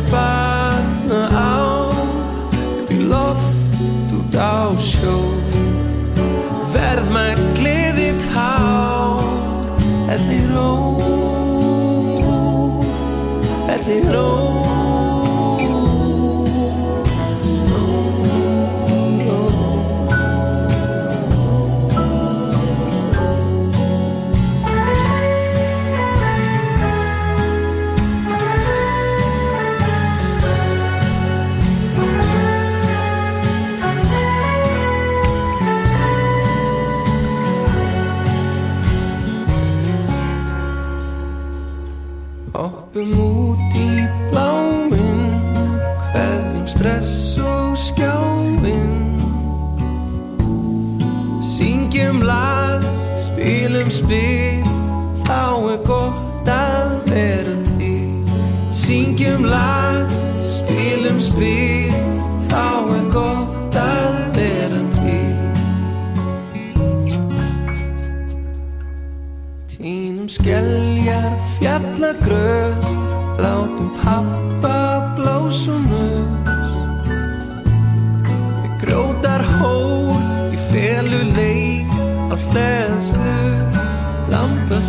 Bye. 0.00 0.47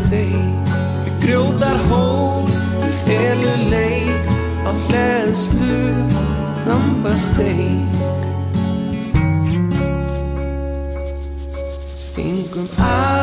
þeim 0.10 0.57
Við 1.05 1.16
grjóðar 1.24 1.80
hól 1.89 2.49
Í 2.86 2.91
feluleik 3.05 4.34
Á 4.66 4.72
hlæðslu 4.88 5.80
Nambasteik 6.68 8.03
Stingum 12.10 12.68
að 12.84 13.18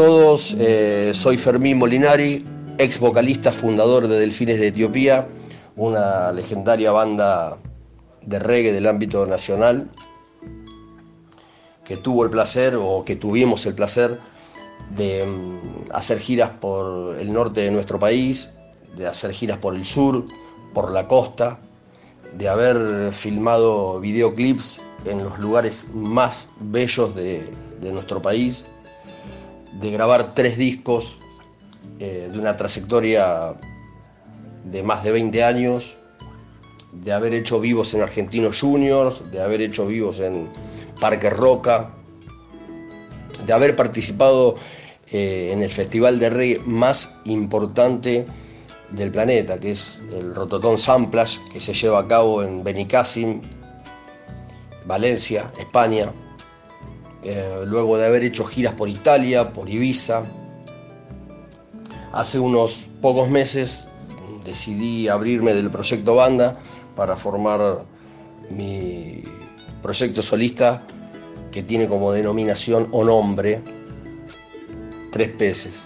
todos, 0.00 0.56
eh, 0.58 1.12
soy 1.14 1.36
Fermín 1.36 1.76
Molinari, 1.76 2.42
ex 2.78 3.00
vocalista 3.00 3.52
fundador 3.52 4.08
de 4.08 4.18
Delfines 4.18 4.58
de 4.58 4.68
Etiopía, 4.68 5.28
una 5.76 6.32
legendaria 6.32 6.90
banda 6.90 7.58
de 8.22 8.38
reggae 8.38 8.72
del 8.72 8.86
ámbito 8.86 9.26
nacional 9.26 9.90
que 11.84 11.98
tuvo 11.98 12.24
el 12.24 12.30
placer 12.30 12.78
o 12.80 13.04
que 13.04 13.14
tuvimos 13.14 13.66
el 13.66 13.74
placer 13.74 14.18
de 14.96 15.26
mm, 15.26 15.92
hacer 15.92 16.18
giras 16.18 16.48
por 16.48 17.18
el 17.18 17.30
norte 17.30 17.60
de 17.60 17.70
nuestro 17.70 17.98
país, 17.98 18.48
de 18.96 19.06
hacer 19.06 19.34
giras 19.34 19.58
por 19.58 19.74
el 19.74 19.84
sur, 19.84 20.24
por 20.72 20.92
la 20.92 21.06
costa, 21.08 21.60
de 22.38 22.48
haber 22.48 23.12
filmado 23.12 24.00
videoclips 24.00 24.80
en 25.04 25.24
los 25.24 25.38
lugares 25.38 25.88
más 25.92 26.48
bellos 26.58 27.14
de, 27.14 27.46
de 27.82 27.92
nuestro 27.92 28.22
país, 28.22 28.64
de 29.72 29.90
grabar 29.90 30.34
tres 30.34 30.56
discos 30.56 31.18
eh, 31.98 32.28
de 32.32 32.38
una 32.38 32.56
trayectoria 32.56 33.54
de 34.64 34.82
más 34.82 35.04
de 35.04 35.12
20 35.12 35.44
años, 35.44 35.96
de 36.92 37.12
haber 37.12 37.34
hecho 37.34 37.60
vivos 37.60 37.94
en 37.94 38.02
Argentinos 38.02 38.60
Juniors, 38.60 39.30
de 39.30 39.40
haber 39.40 39.60
hecho 39.60 39.86
vivos 39.86 40.20
en 40.20 40.48
Parque 41.00 41.30
Roca, 41.30 41.90
de 43.46 43.52
haber 43.52 43.76
participado 43.76 44.56
eh, 45.12 45.50
en 45.52 45.62
el 45.62 45.70
festival 45.70 46.18
de 46.18 46.30
reggae 46.30 46.60
más 46.66 47.14
importante 47.24 48.26
del 48.92 49.10
planeta, 49.10 49.58
que 49.60 49.72
es 49.72 50.00
el 50.12 50.34
Rototom 50.34 50.76
Samplas, 50.76 51.40
que 51.52 51.60
se 51.60 51.72
lleva 51.72 52.00
a 52.00 52.08
cabo 52.08 52.42
en 52.42 52.64
Benicassim, 52.64 53.40
Valencia, 54.86 55.52
España. 55.58 56.12
Eh, 57.22 57.64
luego 57.66 57.98
de 57.98 58.06
haber 58.06 58.24
hecho 58.24 58.44
giras 58.44 58.74
por 58.74 58.88
Italia, 58.88 59.52
por 59.52 59.68
Ibiza. 59.68 60.24
Hace 62.12 62.38
unos 62.38 62.88
pocos 63.00 63.28
meses 63.28 63.88
decidí 64.44 65.08
abrirme 65.08 65.54
del 65.54 65.70
proyecto 65.70 66.14
banda 66.14 66.58
para 66.96 67.14
formar 67.16 67.84
mi 68.50 69.22
proyecto 69.82 70.22
solista 70.22 70.82
que 71.50 71.62
tiene 71.62 71.88
como 71.88 72.12
denominación 72.12 72.88
o 72.92 73.04
nombre 73.04 73.62
Tres 75.10 75.28
Peces. 75.28 75.84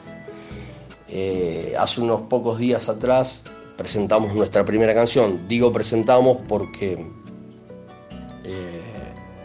Eh, 1.08 1.74
hace 1.78 2.00
unos 2.00 2.22
pocos 2.22 2.58
días 2.58 2.88
atrás 2.88 3.42
presentamos 3.76 4.34
nuestra 4.34 4.64
primera 4.64 4.94
canción. 4.94 5.48
Digo 5.48 5.72
presentamos 5.72 6.38
porque 6.48 7.06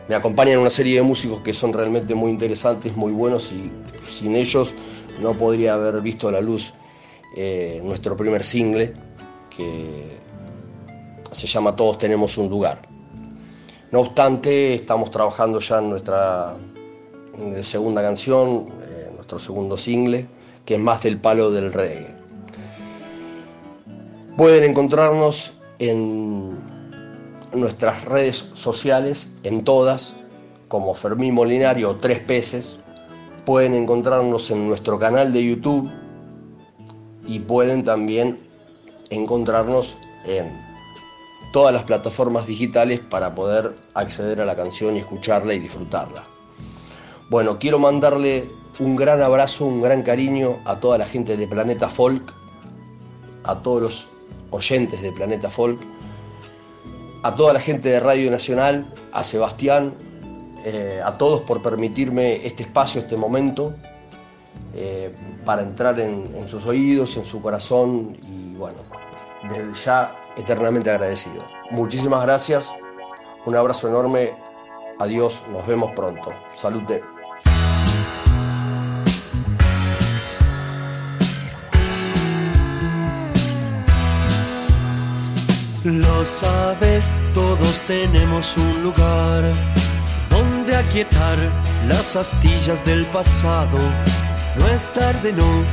me 0.10 0.16
acompañan 0.16 0.58
una 0.58 0.72
serie 0.72 0.96
de 0.96 1.04
músicos 1.04 1.42
que 1.42 1.54
son 1.54 1.72
realmente 1.72 2.16
muy 2.16 2.32
interesantes, 2.32 2.98
muy 2.98 3.12
buenos 3.12 3.52
y 3.52 3.72
sin 4.08 4.36
ellos 4.36 4.74
no 5.22 5.36
podría 5.36 5.76
haber 5.76 6.02
visto 6.02 6.32
la 6.32 6.42
luz 6.42 6.74
eh, 7.38 7.80
nuestro 7.84 8.18
primer 8.18 8.44
single 8.44 8.92
que 9.56 10.18
se 11.32 11.46
llama 11.46 11.76
Todos 11.76 12.00
tenemos 12.00 12.40
un 12.40 12.50
lugar. 12.50 12.82
No 13.92 14.00
obstante, 14.00 14.74
estamos 14.74 15.12
trabajando 15.12 15.60
ya 15.60 15.78
en 15.78 15.92
nuestra 15.92 16.56
segunda 17.62 18.02
canción, 18.02 18.66
nuestro 19.14 19.38
segundo 19.38 19.78
single, 19.78 20.26
que 20.66 20.76
es 20.76 20.80
más 20.80 21.04
del 21.04 21.20
palo 21.20 21.52
del 21.52 21.72
reggae. 21.72 22.16
Pueden 24.36 24.64
encontrarnos 24.64 25.54
en 25.78 26.69
nuestras 27.54 28.06
redes 28.06 28.50
sociales, 28.54 29.34
en 29.44 29.64
todas, 29.64 30.16
como 30.68 30.94
Fermín 30.94 31.34
Molinario 31.34 31.98
Tres 31.98 32.20
Peces. 32.20 32.78
Pueden 33.46 33.74
encontrarnos 33.74 34.52
en 34.52 34.68
nuestro 34.68 35.00
canal 35.00 35.34
de 35.34 35.46
YouTube 35.46 35.90
y 37.26 37.40
pueden 37.40 37.84
también 37.84 38.40
encontrarnos 39.10 39.98
en 40.26 40.52
todas 41.52 41.74
las 41.74 41.84
plataformas 41.84 42.46
digitales 42.46 43.00
para 43.00 43.34
poder 43.34 43.76
acceder 43.94 44.40
a 44.42 44.46
la 44.46 44.56
canción 44.56 44.96
y 44.96 45.00
escucharla 45.00 45.54
y 45.54 45.60
disfrutarla. 45.60 46.24
Bueno, 47.30 47.58
quiero 47.60 47.80
mandarle 47.80 48.50
un 48.80 48.96
gran 48.96 49.22
abrazo, 49.22 49.66
un 49.66 49.82
gran 49.82 50.04
cariño 50.04 50.58
a 50.66 50.80
toda 50.80 50.98
la 50.98 51.06
gente 51.06 51.38
de 51.38 51.48
Planeta 51.48 51.90
Folk, 51.90 52.34
a 53.44 53.62
todos 53.62 53.82
los 53.82 54.08
oyentes 54.52 55.02
de 55.02 55.12
Planeta 55.12 55.50
Folk, 55.50 55.80
a 57.24 57.36
toda 57.36 57.54
la 57.54 57.60
gente 57.60 57.90
de 57.90 58.00
Radio 58.00 58.32
Nacional, 58.32 58.88
a 59.14 59.24
Sebastián, 59.24 59.94
eh, 60.66 61.02
a 61.04 61.18
todos 61.18 61.42
por 61.42 61.62
permitirme 61.62 62.46
este 62.46 62.64
espacio, 62.64 63.02
este 63.02 63.18
momento, 63.18 63.74
eh, 64.76 65.14
para 65.46 65.62
entrar 65.62 66.00
en, 66.00 66.30
en 66.36 66.48
sus 66.48 66.66
oídos, 66.66 67.18
en 67.18 67.26
su 67.26 67.42
corazón 67.42 68.18
y 68.32 68.56
bueno, 68.56 68.80
desde 69.50 69.74
ya 69.74 70.16
eternamente 70.38 70.90
agradecido. 70.90 71.44
Muchísimas 71.72 72.24
gracias, 72.24 72.74
un 73.46 73.56
abrazo 73.56 73.88
enorme, 73.88 74.34
adiós, 75.00 75.44
nos 75.52 75.66
vemos 75.66 75.92
pronto. 75.96 76.32
Salute. 76.54 77.19
Lo 85.98 86.24
sabes, 86.24 87.10
todos 87.34 87.82
tenemos 87.88 88.56
un 88.58 88.84
lugar 88.84 89.44
donde 90.30 90.76
aquietar 90.76 91.36
las 91.88 92.16
astillas 92.16 92.86
del 92.86 93.06
pasado. 93.08 93.80
No 94.56 94.68
es 94.68 94.94
tarde, 94.94 95.34
no, 95.34 95.64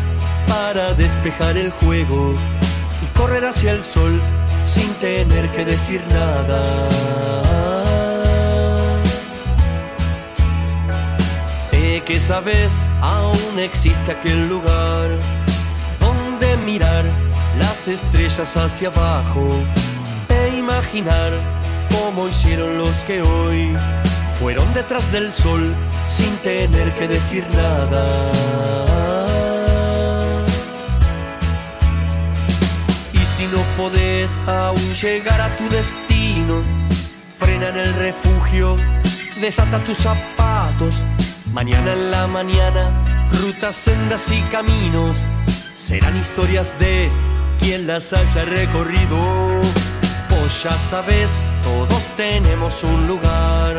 para 0.49 0.95
despejar 0.95 1.59
el 1.59 1.71
juego 1.71 2.33
y 3.03 3.19
correr 3.19 3.45
hacia 3.45 3.73
el 3.73 3.85
sol 3.85 4.19
sin 4.65 4.89
tener 4.95 5.51
que 5.53 5.67
decir 5.67 6.03
nada. 6.09 6.89
Sé 11.59 12.03
que 12.07 12.19
sabes, 12.19 12.73
aún 13.03 13.59
existe 13.59 14.13
aquel 14.13 14.49
lugar 14.49 15.11
donde 16.01 16.57
mirar 16.65 17.05
las 17.59 17.87
estrellas 17.87 18.57
hacia 18.57 18.89
abajo 18.89 19.63
imaginar 20.67 21.33
cómo 21.93 22.27
hicieron 22.27 22.77
los 22.77 22.97
que 23.05 23.23
hoy 23.23 23.77
fueron 24.37 24.67
detrás 24.75 25.13
del 25.13 25.33
sol 25.33 25.73
sin 26.09 26.37
tener 26.39 26.93
que 26.97 27.07
decir 27.07 27.47
nada. 27.55 28.33
Y 33.13 33.25
si 33.25 33.45
no 33.47 33.59
podés 33.77 34.41
aún 34.49 34.93
llegar 34.95 35.41
a 35.41 35.55
tu 35.57 35.69
destino, 35.69 36.63
frena 37.39 37.69
en 37.69 37.77
el 37.77 37.95
refugio, 37.95 38.77
desata 39.41 39.79
tus 39.85 39.99
zapatos. 39.99 41.05
Mañana 41.53 41.93
en 41.93 42.11
la 42.11 42.27
mañana, 42.27 43.29
rutas, 43.31 43.77
sendas 43.77 44.33
y 44.33 44.41
caminos 44.51 45.17
serán 45.79 46.17
historias 46.17 46.77
de 46.81 47.09
quien 47.61 47.87
las 47.87 48.13
haya 48.13 48.45
recorrido 48.45 49.56
ya 50.49 50.71
sabes, 50.71 51.39
todos 51.65 52.07
tenemos 52.17 52.85
un 52.85 53.07
lugar 53.09 53.77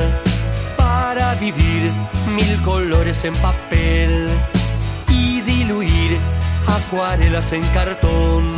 para 0.75 1.33
vivir 1.35 1.89
mil 2.27 2.61
colores 2.61 3.23
en 3.23 3.33
papel 3.35 4.27
y 5.07 5.41
diluir 5.41 6.17
acuarelas 6.67 7.53
en 7.53 7.63
cartón. 7.67 8.53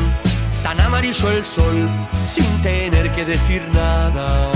Tan 0.64 0.80
amarillo 0.80 1.30
el 1.31 1.45
sol 1.45 1.88
sin 2.26 2.45
tener 2.64 3.11
que 3.11 3.26
decir 3.26 3.61
nada 3.73 4.52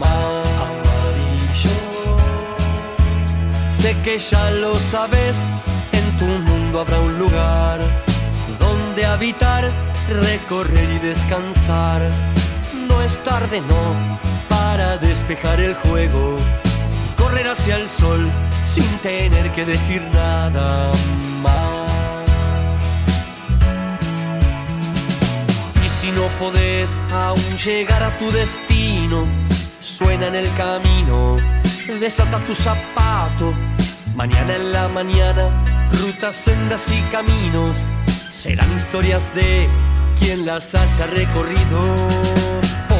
más. 0.00 0.48
Amarillo. 0.66 1.78
Sé 3.70 3.96
que 4.02 4.18
ya 4.18 4.50
lo 4.50 4.74
sabes, 4.74 5.36
en 5.92 6.16
tu 6.18 6.24
mundo 6.24 6.80
habrá 6.80 6.98
un 6.98 7.18
lugar 7.18 7.78
donde 8.58 9.06
habitar, 9.06 9.70
recorrer 10.08 10.90
y 10.90 10.98
descansar 10.98 12.10
no 12.86 13.02
es 13.02 13.22
tarde, 13.22 13.60
no, 13.60 14.18
para 14.48 14.98
despejar 14.98 15.60
el 15.60 15.74
juego 15.74 16.36
y 17.06 17.20
correr 17.20 17.48
hacia 17.48 17.76
el 17.76 17.88
sol 17.88 18.26
sin 18.66 18.88
tener 18.98 19.52
que 19.52 19.64
decir 19.64 20.02
nada 20.12 20.92
más. 21.42 21.90
Y 25.84 25.88
si 25.88 26.10
no 26.12 26.22
podés 26.38 26.98
aún 27.12 27.56
llegar 27.56 28.02
a 28.02 28.16
tu 28.18 28.30
destino, 28.30 29.22
suena 29.80 30.28
en 30.28 30.34
el 30.34 30.52
camino, 30.54 31.36
desata 32.00 32.38
tu 32.44 32.54
zapato. 32.54 33.52
Mañana 34.14 34.56
en 34.56 34.72
la 34.72 34.88
mañana, 34.88 35.88
rutas, 35.92 36.36
sendas 36.36 36.90
y 36.90 37.00
caminos 37.12 37.76
serán 38.32 38.74
historias 38.74 39.34
de 39.34 39.68
quien 40.18 40.46
las 40.46 40.74
haya 40.74 41.06
recorrido 41.06 42.35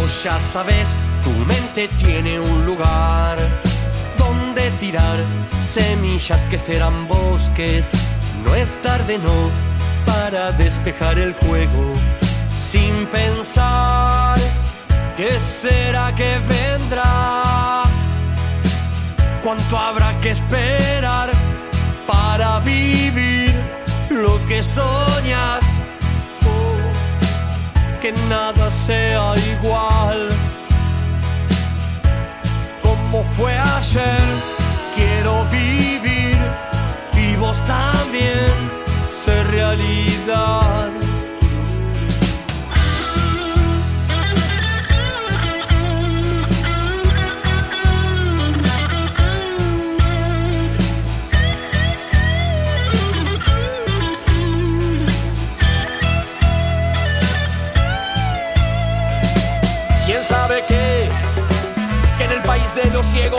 ya 0.09 0.41
sabes, 0.41 0.95
tu 1.25 1.31
mente 1.31 1.89
tiene 1.99 2.39
un 2.39 2.65
lugar 2.65 3.37
donde 4.17 4.71
tirar 4.73 5.19
semillas 5.61 6.47
que 6.47 6.59
serán 6.59 7.09
bosques. 7.09 7.91
No 8.45 8.55
es 8.55 8.81
tarde, 8.81 9.19
no, 9.19 9.51
para 10.07 10.53
despejar 10.53 11.19
el 11.19 11.33
juego 11.35 11.95
sin 12.59 13.07
pensar 13.07 14.39
qué 15.17 15.33
será 15.41 16.15
que 16.15 16.39
vendrá. 16.49 17.83
¿Cuánto 19.43 19.77
habrá 19.77 20.21
que 20.21 20.31
esperar 20.31 21.31
para 22.07 22.61
vivir 22.61 23.55
lo 24.11 24.45
que 24.47 24.63
soñas? 24.63 25.76
Que 28.07 28.13
nada 28.29 28.71
sea 28.71 29.35
igual. 29.55 30.29
Como 32.81 33.25
fue 33.25 33.53
ayer, 33.59 34.21
quiero 34.95 35.45
vivir 35.51 36.39
y 37.15 37.35
vos 37.37 37.59
también 37.67 38.53
ser 39.11 39.45
realidad. 39.49 41.06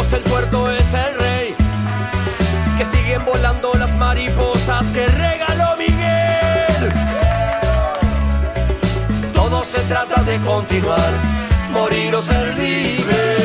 Ciegos 0.08 0.14
el 0.14 0.24
tuerto 0.24 0.72
es 0.72 0.94
el 0.94 1.20
rey. 1.20 1.56
Que 2.78 2.86
siguen 2.86 3.24
volando 3.26 3.74
las 3.74 3.96
mariposas 3.96 4.92
que 4.92 5.08
regaló 5.08 5.76
Miguel. 5.78 6.92
Todo 9.34 9.64
se 9.64 9.80
trata 9.82 10.22
de 10.24 10.40
continuar, 10.42 11.12
morir 11.72 12.16
o 12.16 12.22
ser 12.22 12.56
libre. 12.56 13.36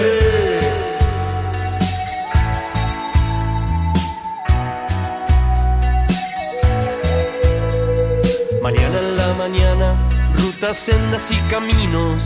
Mañana 8.62 8.98
en 8.98 9.16
la 9.16 9.34
mañana, 9.38 9.94
rutas, 10.34 10.76
sendas 10.76 11.30
y 11.30 11.36
caminos 11.50 12.22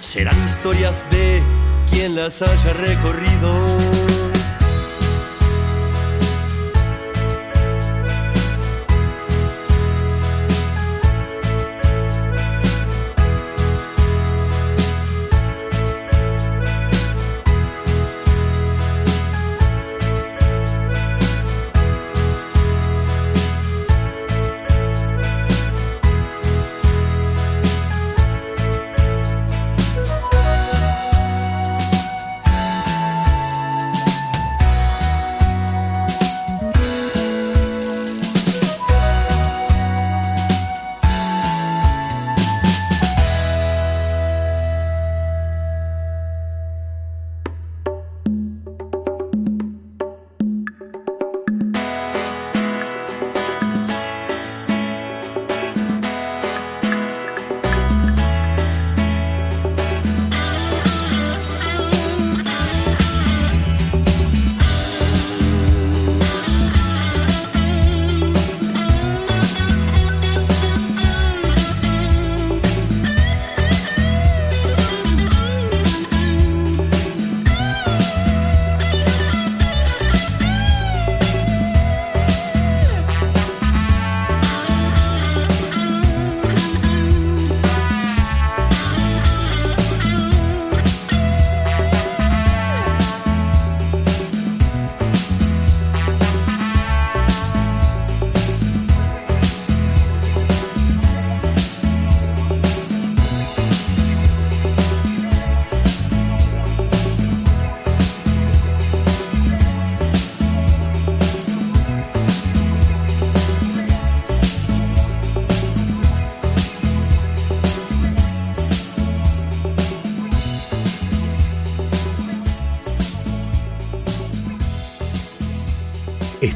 serán 0.00 0.42
historias 0.44 1.06
de 1.10 1.42
quien 1.90 2.14
las 2.14 2.42
haya 2.42 2.72
recorrido. 2.72 4.07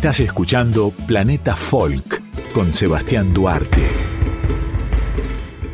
Estás 0.02 0.18
escuchando 0.18 0.92
Planeta 1.06 1.54
Folk 1.54 2.20
con 2.52 2.74
Sebastián 2.74 3.32
Duarte. 3.32 3.82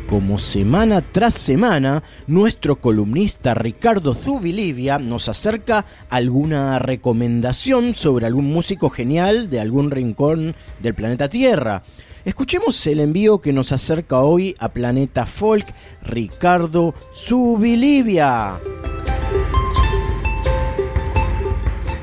Como 0.07 0.37
semana 0.37 1.01
tras 1.01 1.33
semana, 1.33 2.03
nuestro 2.27 2.75
columnista 2.75 3.55
Ricardo 3.55 4.13
Zubilivia 4.13 4.99
nos 4.99 5.29
acerca 5.29 5.83
alguna 6.11 6.77
recomendación 6.77 7.95
sobre 7.95 8.27
algún 8.27 8.53
músico 8.53 8.91
genial 8.91 9.49
de 9.49 9.61
algún 9.61 9.89
rincón 9.89 10.53
del 10.79 10.93
planeta 10.93 11.27
Tierra. 11.27 11.81
Escuchemos 12.23 12.85
el 12.85 12.99
envío 12.99 13.41
que 13.41 13.51
nos 13.51 13.71
acerca 13.71 14.19
hoy 14.19 14.55
a 14.59 14.69
Planeta 14.69 15.25
Folk, 15.25 15.65
Ricardo 16.03 16.93
Zubilivia. 17.15 18.59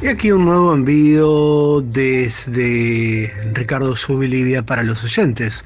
Y 0.03 0.09
aquí 0.09 0.31
un 0.31 0.45
nuevo 0.45 0.75
envío 0.75 1.81
desde 1.81 3.33
Ricardo 3.55 3.97
Subilivia 3.97 4.63
para 4.63 4.83
los 4.83 5.03
oyentes 5.05 5.65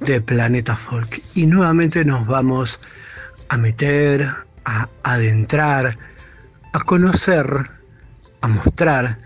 de 0.00 0.20
Planeta 0.22 0.76
Folk. 0.76 1.22
Y 1.34 1.44
nuevamente 1.44 2.02
nos 2.06 2.26
vamos 2.26 2.80
a 3.48 3.58
meter, 3.58 4.26
a 4.64 4.88
adentrar, 5.02 5.96
a 6.72 6.80
conocer, 6.84 7.70
a 8.40 8.48
mostrar 8.48 9.18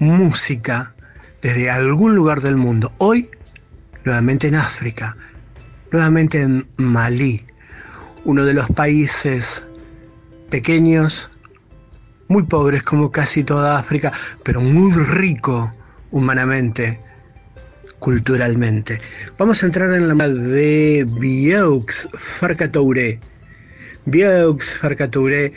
música 0.00 0.92
desde 1.40 1.70
algún 1.70 2.16
lugar 2.16 2.40
del 2.40 2.56
mundo. 2.56 2.92
Hoy, 2.98 3.30
nuevamente 4.04 4.48
en 4.48 4.56
África, 4.56 5.16
nuevamente 5.92 6.42
en 6.42 6.66
Malí, 6.78 7.46
uno 8.24 8.44
de 8.44 8.54
los 8.54 8.68
países 8.70 9.64
pequeños 10.50 11.30
muy 12.28 12.42
pobres 12.44 12.82
como 12.82 13.10
casi 13.10 13.42
toda 13.42 13.78
África, 13.78 14.12
pero 14.44 14.60
muy 14.60 14.92
rico 14.92 15.72
humanamente, 16.10 17.00
culturalmente. 17.98 19.00
Vamos 19.36 19.62
a 19.62 19.66
entrar 19.66 19.90
en 19.90 20.08
la 20.08 20.28
de 20.28 21.06
Bieux 21.18 22.08
Farcatouré. 22.16 23.18
Bieux 24.04 24.76
Farcatouré, 24.78 25.52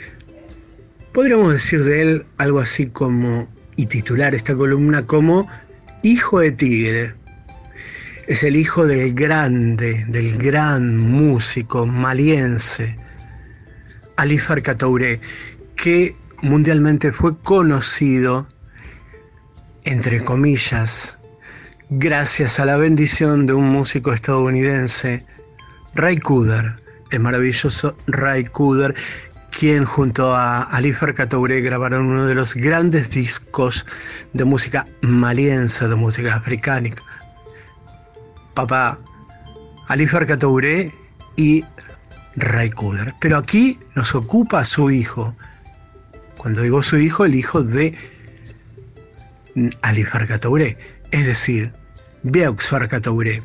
podríamos 1.12 1.52
decir 1.52 1.84
de 1.84 2.02
él 2.02 2.26
algo 2.38 2.60
así 2.60 2.86
como, 2.86 3.48
y 3.76 3.86
titular 3.86 4.34
esta 4.34 4.54
columna 4.54 5.06
como 5.06 5.48
Hijo 6.02 6.40
de 6.40 6.52
Tigre. 6.52 7.14
Es 8.26 8.44
el 8.44 8.56
hijo 8.56 8.86
del 8.86 9.14
grande, 9.14 10.04
del 10.08 10.38
gran 10.38 10.96
músico 10.96 11.86
maliense, 11.86 12.96
Ali 14.16 14.38
Farcatouré, 14.38 15.20
que 15.76 16.14
mundialmente 16.42 17.12
fue 17.12 17.38
conocido, 17.38 18.46
entre 19.84 20.24
comillas, 20.24 21.16
gracias 21.88 22.58
a 22.58 22.64
la 22.64 22.76
bendición 22.76 23.46
de 23.46 23.54
un 23.54 23.70
músico 23.70 24.12
estadounidense, 24.12 25.24
Ray 25.94 26.18
Cooder, 26.18 26.76
el 27.10 27.20
maravilloso 27.20 27.96
Ray 28.08 28.44
Cooder, 28.44 28.94
quien 29.50 29.84
junto 29.84 30.34
a 30.34 30.62
Ali 30.62 30.92
Farcatouré 30.92 31.60
grabaron 31.60 32.06
uno 32.06 32.26
de 32.26 32.34
los 32.34 32.54
grandes 32.54 33.10
discos 33.10 33.86
de 34.32 34.44
música 34.44 34.86
maliense, 35.02 35.86
de 35.86 35.94
música 35.94 36.34
africana. 36.34 36.90
Papá, 38.54 38.98
Ali 39.88 40.06
Farcatouré 40.06 40.92
y 41.36 41.64
Ray 42.36 42.70
Cooder. 42.70 43.14
Pero 43.20 43.36
aquí 43.36 43.78
nos 43.94 44.14
ocupa 44.14 44.64
su 44.64 44.90
hijo, 44.90 45.36
cuando 46.42 46.62
digo 46.62 46.82
su 46.82 46.98
hijo, 46.98 47.24
el 47.24 47.36
hijo 47.36 47.62
de 47.62 47.94
Ali 49.80 50.02
Farcatouré, 50.02 50.76
es 51.12 51.24
decir, 51.24 51.70
Beaux 52.24 52.66
Farcatouré, 52.66 53.40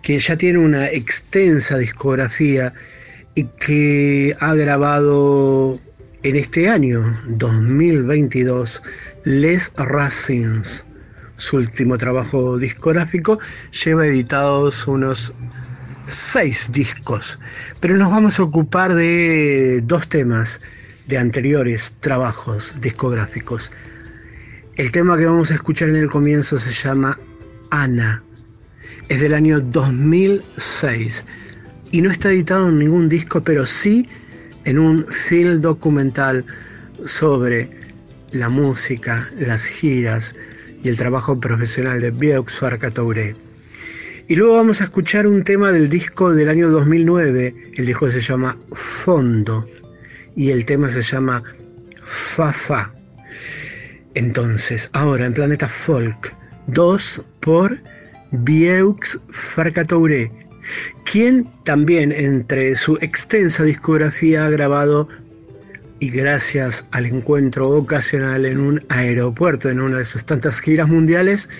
que 0.00 0.18
ya 0.18 0.38
tiene 0.38 0.58
una 0.58 0.88
extensa 0.88 1.76
discografía 1.76 2.72
y 3.34 3.44
que 3.44 4.34
ha 4.40 4.54
grabado 4.54 5.78
en 6.22 6.36
este 6.36 6.70
año 6.70 7.12
2022 7.26 8.82
Les 9.24 9.70
Racines. 9.76 10.86
Su 11.36 11.58
último 11.58 11.98
trabajo 11.98 12.56
discográfico 12.56 13.38
lleva 13.84 14.06
editados 14.06 14.88
unos 14.88 15.34
seis 16.06 16.72
discos, 16.72 17.38
pero 17.80 17.98
nos 17.98 18.10
vamos 18.10 18.40
a 18.40 18.44
ocupar 18.44 18.94
de 18.94 19.82
dos 19.84 20.08
temas 20.08 20.58
de 21.10 21.18
anteriores 21.18 21.96
trabajos 21.98 22.76
discográficos. 22.80 23.72
El 24.76 24.92
tema 24.92 25.18
que 25.18 25.26
vamos 25.26 25.50
a 25.50 25.54
escuchar 25.54 25.88
en 25.88 25.96
el 25.96 26.08
comienzo 26.08 26.58
se 26.58 26.70
llama 26.70 27.18
Ana. 27.70 28.22
Es 29.08 29.20
del 29.20 29.34
año 29.34 29.60
2006 29.60 31.24
y 31.90 32.00
no 32.00 32.12
está 32.12 32.30
editado 32.30 32.68
en 32.68 32.78
ningún 32.78 33.08
disco, 33.08 33.42
pero 33.42 33.66
sí 33.66 34.08
en 34.64 34.78
un 34.78 35.04
film 35.08 35.60
documental 35.60 36.44
sobre 37.04 37.68
la 38.30 38.48
música, 38.48 39.28
las 39.36 39.64
giras 39.64 40.36
y 40.84 40.88
el 40.88 40.96
trabajo 40.96 41.40
profesional 41.40 42.00
de 42.00 42.12
Bieux 42.12 42.56
Farcatouré. 42.56 43.34
Y 44.28 44.36
luego 44.36 44.54
vamos 44.54 44.80
a 44.80 44.84
escuchar 44.84 45.26
un 45.26 45.42
tema 45.42 45.72
del 45.72 45.88
disco 45.88 46.32
del 46.32 46.48
año 46.48 46.70
2009. 46.70 47.72
El 47.74 47.86
disco 47.86 48.08
se 48.08 48.20
llama 48.20 48.56
Fondo 48.72 49.66
y 50.40 50.50
el 50.52 50.64
tema 50.64 50.88
se 50.88 51.02
llama 51.02 51.42
Fa 52.02 52.50
Fa. 52.50 52.90
Entonces, 54.14 54.88
ahora 54.94 55.26
en 55.26 55.34
Planeta 55.34 55.68
Folk, 55.68 56.32
2 56.68 57.22
por 57.40 57.76
Bieux 58.32 59.20
Farcatouré, 59.28 60.32
quien 61.04 61.46
también 61.64 62.10
entre 62.10 62.74
su 62.74 62.96
extensa 63.02 63.64
discografía 63.64 64.46
ha 64.46 64.48
grabado 64.48 65.08
y 65.98 66.08
gracias 66.08 66.86
al 66.92 67.04
encuentro 67.04 67.68
ocasional 67.68 68.46
en 68.46 68.60
un 68.60 68.82
aeropuerto, 68.88 69.68
en 69.68 69.78
una 69.78 69.98
de 69.98 70.06
sus 70.06 70.24
tantas 70.24 70.58
giras 70.62 70.88
mundiales, 70.88 71.50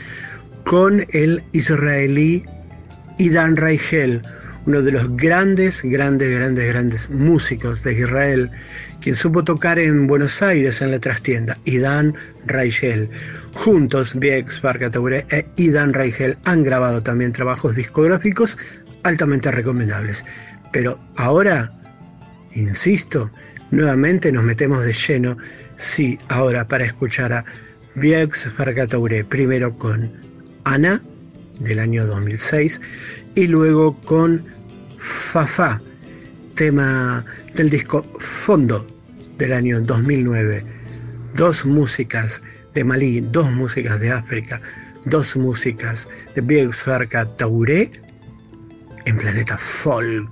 con 0.65 1.05
el 1.11 1.43
israelí 1.53 2.45
Idan 3.19 3.57
Reichel, 3.57 4.23
uno 4.67 4.83
de 4.83 4.93
los 4.93 5.17
grandes, 5.17 5.83
grandes, 5.83 6.31
grandes, 6.31 6.69
grandes 6.69 7.11
músicos 7.11 7.83
de 7.83 7.95
Israel, 7.95 8.51
quien 9.01 9.15
supo 9.15 9.43
tocar 9.43 9.79
en 9.79 10.07
Buenos 10.07 10.43
Aires 10.43 10.83
en 10.83 10.91
la 10.91 10.99
trastienda, 10.99 11.59
Idan 11.65 12.15
Reichel. 12.47 13.09
Juntos, 13.55 14.19
Biex, 14.19 14.61
Farcataure 14.61 15.27
e 15.31 15.45
Idan 15.57 15.93
Reichel 15.93 16.37
han 16.45 16.63
grabado 16.63 17.03
también 17.03 17.33
trabajos 17.33 17.77
discográficos 17.77 18.59
altamente 19.03 19.51
recomendables. 19.51 20.25
Pero 20.73 21.01
ahora, 21.17 21.73
insisto, 22.53 23.31
nuevamente 23.71 24.31
nos 24.31 24.45
metemos 24.45 24.85
de 24.85 24.93
lleno, 24.93 25.37
sí, 25.77 26.19
ahora 26.29 26.69
para 26.69 26.85
escuchar 26.85 27.33
a 27.33 27.45
Biex 27.97 28.49
Farcataure, 28.51 29.25
primero 29.25 29.77
con 29.77 30.13
Ana, 30.65 31.03
del 31.61 31.79
año 31.79 32.07
2006, 32.07 32.81
y 33.35 33.47
luego 33.47 33.97
con 34.01 34.45
Fafa, 34.99 35.81
tema 36.55 37.25
del 37.55 37.71
disco 37.71 38.03
Fondo 38.19 38.87
del 39.39 39.53
año 39.53 39.81
2009. 39.81 40.65
Dos 41.35 41.65
músicas 41.65 42.43
de 42.75 42.85
Malí, 42.85 43.21
dos 43.21 43.51
músicas 43.51 44.01
de 44.01 44.11
África, 44.11 44.61
dos 45.05 45.37
músicas 45.37 46.09
de 46.35 46.41
Biegsfarka 46.41 47.25
Tauré 47.37 47.91
en 49.07 49.17
Planeta 49.17 49.57
Folk. 49.57 50.29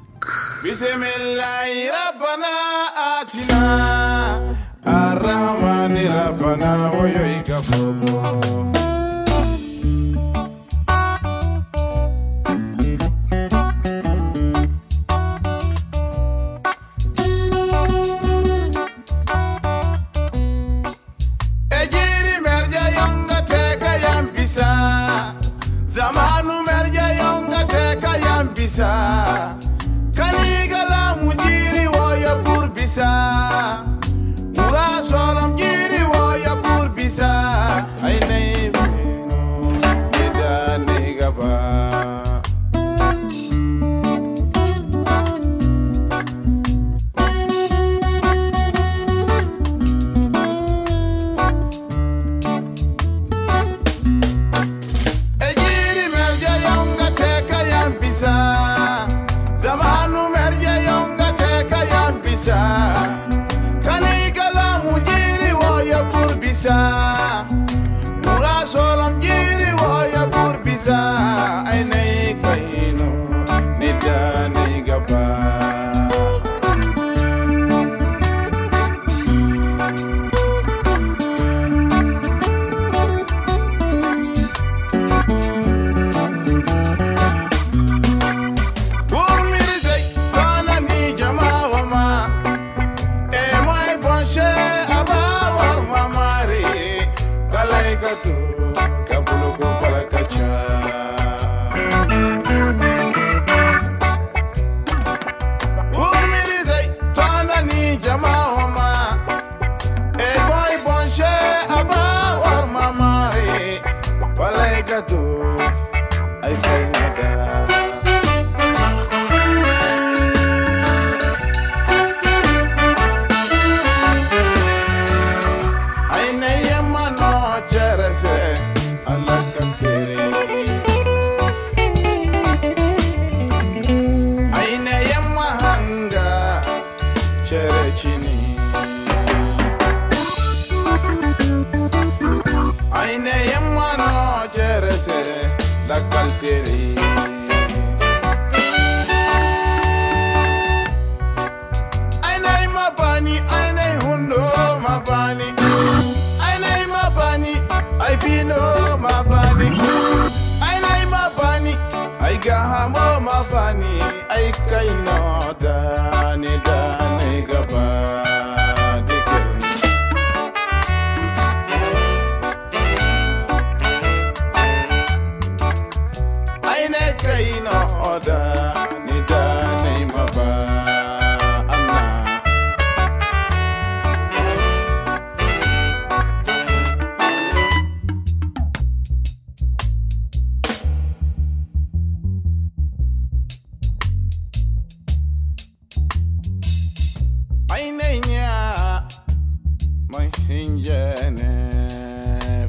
Injene 200.51 201.45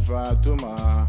Fatuma. 0.03 1.07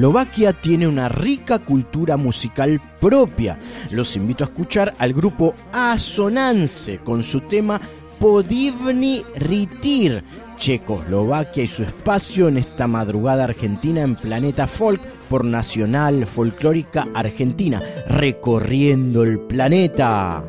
Checoslovaquia 0.00 0.54
tiene 0.54 0.88
una 0.88 1.10
rica 1.10 1.58
cultura 1.58 2.16
musical 2.16 2.80
propia. 2.98 3.58
Los 3.90 4.16
invito 4.16 4.44
a 4.44 4.46
escuchar 4.46 4.94
al 4.96 5.12
grupo 5.12 5.54
Asonance 5.72 7.00
con 7.04 7.22
su 7.22 7.40
tema 7.40 7.78
Podivni 8.18 9.22
Ritir. 9.36 10.24
Checoslovaquia 10.56 11.64
y 11.64 11.66
su 11.66 11.82
espacio 11.82 12.48
en 12.48 12.56
esta 12.56 12.86
madrugada 12.86 13.44
argentina 13.44 14.00
en 14.00 14.16
Planeta 14.16 14.66
Folk 14.66 15.02
por 15.28 15.44
Nacional 15.44 16.26
Folclórica 16.26 17.04
Argentina, 17.12 17.82
recorriendo 18.08 19.22
el 19.22 19.38
planeta. 19.40 20.42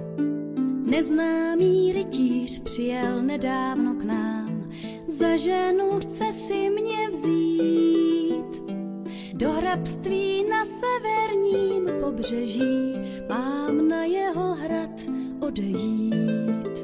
Hrabství 9.71 10.45
na 10.49 10.65
severním 10.65 12.01
pobřeží 12.01 12.93
mám 13.29 13.87
na 13.87 14.03
jeho 14.03 14.53
hrad 14.53 15.01
odejít. 15.39 16.81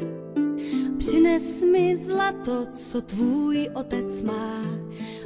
Přines 0.97 1.61
mi 1.71 1.95
zlato, 1.95 2.65
co 2.73 3.01
tvůj 3.01 3.69
otec 3.73 4.23
má, 4.23 4.61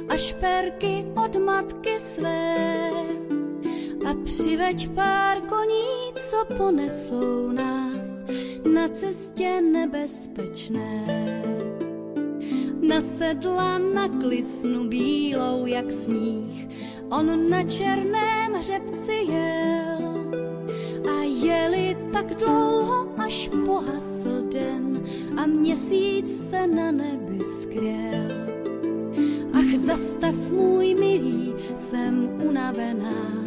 a 0.08 0.16
šperky 0.16 1.06
od 1.24 1.36
matky 1.36 1.98
své. 2.14 2.90
A 4.06 4.14
přiveď 4.24 4.88
pár 4.88 5.40
koní, 5.40 6.14
co 6.30 6.54
ponesou 6.56 7.52
nás 7.52 8.24
na 8.72 8.88
cestě 8.88 9.60
nebezpečné. 9.60 11.06
Nasedla 12.88 13.78
na 13.78 14.08
klisnu 14.08 14.88
bílou 14.88 15.66
jak 15.66 15.92
sníh, 15.92 16.68
on 17.12 17.50
na 17.50 17.64
černém 17.64 18.52
hřebci 18.52 19.12
jel. 19.12 20.12
A 21.10 21.22
jeli 21.22 21.96
tak 22.12 22.34
dlouho, 22.34 23.08
až 23.24 23.50
pohasl 23.66 24.42
den 24.52 25.02
a 25.36 25.46
měsíc 25.46 26.50
se 26.50 26.66
na 26.66 26.90
nebi 26.90 27.38
skryl. 27.60 28.28
Ach, 29.52 29.74
zastav 29.86 30.34
můj 30.50 30.94
milý, 31.00 31.54
jsem 31.76 32.28
unavená, 32.42 33.44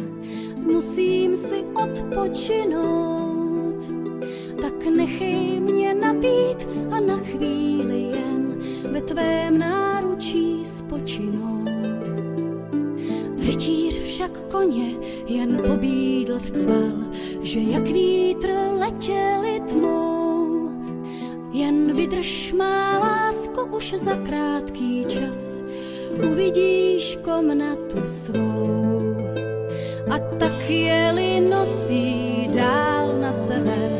musím 0.60 1.36
si 1.36 1.64
odpočinout. 1.82 2.96
Tak 4.60 4.86
nechej 4.96 5.60
mě 5.60 5.94
napít 5.94 6.68
a 6.90 7.00
na 7.00 7.16
chvíli 7.16 8.00
jen 8.00 8.58
ve 8.92 9.00
tvém 9.00 9.58
náručí 9.58 10.64
spočinout. 10.64 11.55
Však 14.16 14.48
koně 14.50 14.96
jen 15.26 15.56
pobídl 15.66 16.38
v 16.38 16.50
cval, 16.50 16.92
že 17.42 17.60
jak 17.60 17.82
vítr 17.82 18.48
letěli 18.78 19.60
tmou. 19.68 20.70
Jen 21.52 21.96
vydrž 21.96 22.52
má 22.52 22.98
lásko 22.98 23.66
už 23.76 23.94
za 23.94 24.16
krátký 24.16 25.04
čas, 25.04 25.62
uvidíš 26.32 27.18
komnatu 27.24 28.00
svou. 28.06 29.16
A 30.10 30.18
tak 30.38 30.70
jeli 30.70 31.40
nocí 31.40 32.48
dál 32.56 33.20
na 33.20 33.32
sever, 33.32 33.90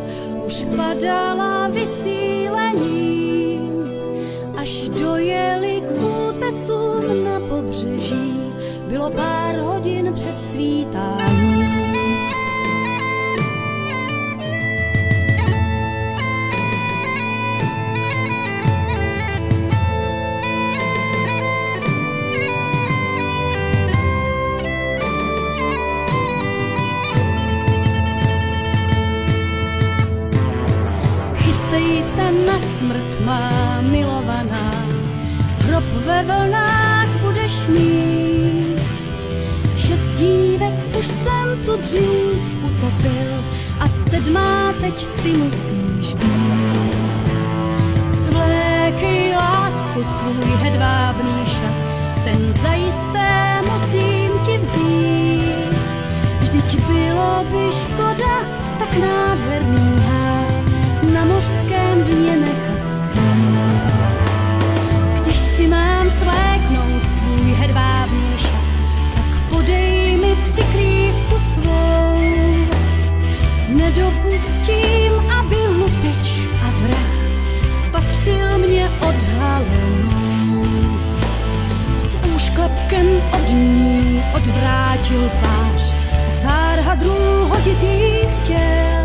už 0.47 0.67
padala 0.77 1.69
vysílením, 1.69 3.05
až 4.57 4.89
dojeli 4.89 5.81
k 5.81 5.91
útesům 5.93 7.25
na 7.25 7.41
pobřeží, 7.41 8.53
bylo 8.89 9.11
pár 9.11 9.46
svítáním. 10.57 11.67
Chystej 31.35 32.03
se 32.17 32.33
na 32.33 32.59
smrt, 32.59 33.21
má 33.25 33.81
milovaná, 33.81 34.73
hrob 35.65 35.85
ve 35.85 36.23
vlnách 36.23 37.09
budeš 37.23 37.67
mít. 37.69 38.26
Dívek 40.17 40.75
už 40.99 41.07
jsem 41.07 41.59
tu 41.65 41.77
dřív 41.77 42.65
utopil 42.65 43.45
a 43.81 43.89
sedmá 44.11 44.73
teď 44.81 45.09
ty 45.23 45.29
musíš 45.29 46.15
být. 46.15 47.31
Svlékej 48.29 49.35
lásku 49.37 50.03
svůj 50.03 50.57
hedvábný 50.57 51.47
šat, 51.47 51.75
ten 52.25 52.53
zajisté 52.63 53.63
musím 53.63 54.33
ti 54.45 54.59
vzít. 54.59 55.77
Vždyť 56.41 56.81
bylo 56.87 57.45
by 57.51 57.71
škoda 57.71 58.41
tak 58.79 58.99
nádherný 58.99 59.97
háj 60.07 60.65
na 61.13 61.25
mořském 61.25 62.03
dně 62.05 62.37
nechat 62.37 62.89
schnout. 63.03 64.17
Když 65.23 65.37
si 65.37 65.67
mám 65.67 66.11
svléknout 66.11 67.03
svůj 67.19 67.53
hedvábný 67.53 68.39
šat, 68.39 68.67
tak 69.15 69.51
podej 69.51 69.96
přikrývku 70.57 71.39
svou. 71.39 72.21
Nedopustím, 73.69 75.13
aby 75.41 75.57
lupič 75.69 76.49
a 76.63 76.71
vrah 76.81 77.17
spatřil 77.89 78.59
mě 78.59 78.91
odhalenou. 78.91 80.65
S 81.99 82.35
úšklapkem 82.37 83.07
od 83.33 83.49
ní 83.49 84.25
odvrátil 84.37 85.29
tvář 85.29 85.95
a 86.13 86.43
cár 86.43 86.81
hadrů 86.81 87.49
hodit 87.49 87.83
jí 87.83 88.19
chtěl. 88.35 88.96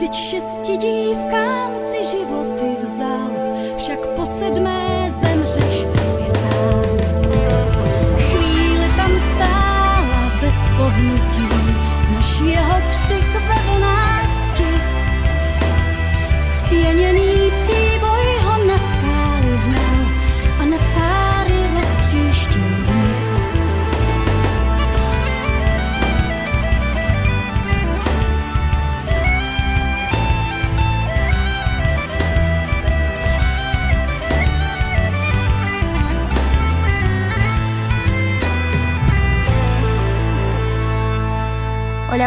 Втече 0.00 0.40
стідівка. 0.40 1.59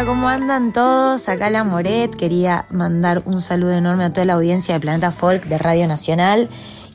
¿Cómo 0.06 0.28
andan 0.28 0.72
todos? 0.72 1.28
Acá 1.28 1.48
la 1.50 1.64
Moret. 1.64 2.14
Quería 2.14 2.66
mandar 2.68 3.22
un 3.24 3.40
saludo 3.40 3.72
enorme 3.72 4.04
a 4.04 4.10
toda 4.10 4.26
la 4.26 4.34
audiencia 4.34 4.74
de 4.74 4.80
Planeta 4.80 5.12
Folk 5.12 5.44
de 5.44 5.56
Radio 5.56 5.86
Nacional 5.86 6.48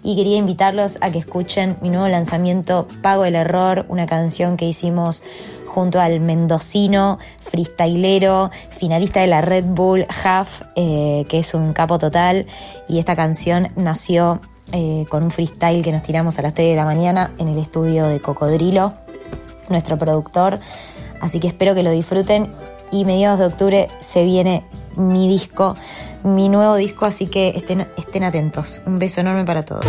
y 0.03 0.15
quería 0.15 0.37
invitarlos 0.37 0.97
a 1.01 1.09
que 1.09 1.17
escuchen 1.17 1.77
mi 1.81 1.89
nuevo 1.89 2.07
lanzamiento 2.07 2.87
Pago 3.01 3.25
el 3.25 3.35
Error, 3.35 3.85
una 3.89 4.05
canción 4.05 4.57
que 4.57 4.65
hicimos 4.65 5.23
junto 5.65 5.99
al 5.99 6.19
mendocino, 6.19 7.19
freestylero, 7.39 8.51
finalista 8.69 9.21
de 9.21 9.27
la 9.27 9.41
Red 9.41 9.65
Bull 9.65 10.05
Half, 10.23 10.61
eh, 10.75 11.25
que 11.29 11.39
es 11.39 11.53
un 11.53 11.73
capo 11.73 11.97
total. 11.97 12.45
Y 12.87 12.99
esta 12.99 13.15
canción 13.15 13.69
nació 13.75 14.39
eh, 14.71 15.05
con 15.09 15.23
un 15.23 15.31
freestyle 15.31 15.83
que 15.83 15.91
nos 15.91 16.03
tiramos 16.03 16.37
a 16.37 16.43
las 16.43 16.53
3 16.53 16.69
de 16.69 16.75
la 16.75 16.85
mañana 16.85 17.31
en 17.39 17.47
el 17.47 17.57
estudio 17.57 18.05
de 18.05 18.19
Cocodrilo, 18.19 18.93
nuestro 19.69 19.97
productor. 19.97 20.59
Así 21.21 21.39
que 21.39 21.47
espero 21.47 21.75
que 21.75 21.83
lo 21.83 21.91
disfruten 21.91 22.49
y 22.91 23.05
mediados 23.05 23.39
de 23.39 23.45
octubre 23.45 23.87
se 23.99 24.25
viene 24.25 24.63
mi 24.95 25.27
disco, 25.29 25.75
mi 26.23 26.49
nuevo 26.49 26.75
disco, 26.75 27.05
así 27.05 27.27
que 27.27 27.49
estén, 27.49 28.23
atentos. 28.23 28.81
Un 28.85 28.99
beso 28.99 29.21
enorme 29.21 29.45
para 29.45 29.63
todos. 29.63 29.85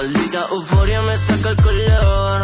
Euforia 0.00 1.02
me 1.02 1.16
saca 1.18 1.50
el 1.50 1.56
color. 1.56 2.42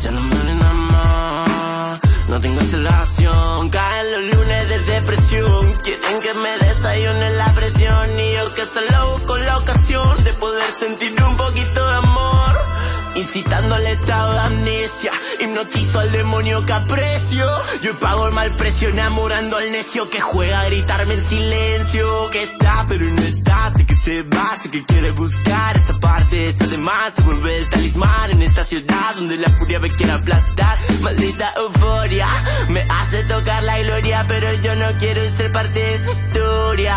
Ya 0.00 0.10
no 0.10 0.22
me 0.22 0.34
duele 0.34 0.54
nada 0.54 0.72
más. 0.72 2.00
No 2.28 2.40
tengo 2.40 2.60
instalación. 2.60 3.68
Caen 3.68 4.12
los 4.12 4.34
lunes 4.34 4.68
de 4.68 4.78
depresión. 4.78 5.74
Quieren 5.82 6.20
que 6.20 6.34
me 6.34 6.58
desayune 6.58 7.30
la 7.30 7.52
presión. 7.54 8.18
Y 8.18 8.32
yo 8.32 8.54
que 8.54 8.64
solo 8.64 9.12
busco 9.12 9.36
la 9.36 9.58
ocasión 9.58 10.24
de 10.24 10.32
poder 10.34 10.72
sentir 10.78 11.22
un 11.22 11.36
poquito 11.36 11.86
de 11.86 11.96
amor. 11.96 12.61
Incitando 13.22 13.76
al 13.76 13.86
estado 13.86 14.32
de 14.32 14.38
amnesia. 14.40 15.12
Hipnotizo 15.38 16.00
al 16.00 16.10
demonio 16.10 16.66
que 16.66 16.72
aprecio. 16.72 17.46
Yo 17.80 17.96
pago 18.00 18.26
el 18.26 18.34
mal 18.34 18.50
precio 18.56 18.88
enamorando 18.88 19.56
al 19.58 19.70
necio 19.70 20.10
Que 20.10 20.20
juega 20.20 20.60
a 20.60 20.64
gritarme 20.64 21.14
en 21.14 21.24
silencio. 21.24 22.30
Que 22.32 22.42
está 22.42 22.84
pero 22.88 23.04
no 23.04 23.22
está. 23.22 23.70
Sé 23.76 23.86
que 23.86 23.94
se 23.94 24.22
va, 24.22 24.58
sé 24.60 24.72
que 24.72 24.84
quiere 24.84 25.12
buscar 25.12 25.76
Esa 25.76 26.00
parte, 26.00 26.48
esa 26.48 26.66
demás 26.66 27.14
Se 27.14 27.22
vuelve 27.22 27.58
el 27.58 27.68
talismán 27.68 28.32
en 28.32 28.42
esta 28.42 28.64
ciudad 28.64 29.14
Donde 29.14 29.36
la 29.36 29.50
furia 29.50 29.78
me 29.78 29.88
quiere 29.88 30.10
aplastar. 30.10 30.76
Maldita 31.02 31.54
euforia 31.58 32.26
Me 32.70 32.84
hace 32.90 33.22
tocar 33.22 33.62
la 33.62 33.78
gloria 33.82 34.24
Pero 34.26 34.52
yo 34.62 34.74
no 34.74 34.98
quiero 34.98 35.22
ser 35.30 35.52
parte 35.52 35.78
de 35.78 35.94
esa 35.94 36.10
historia. 36.10 36.96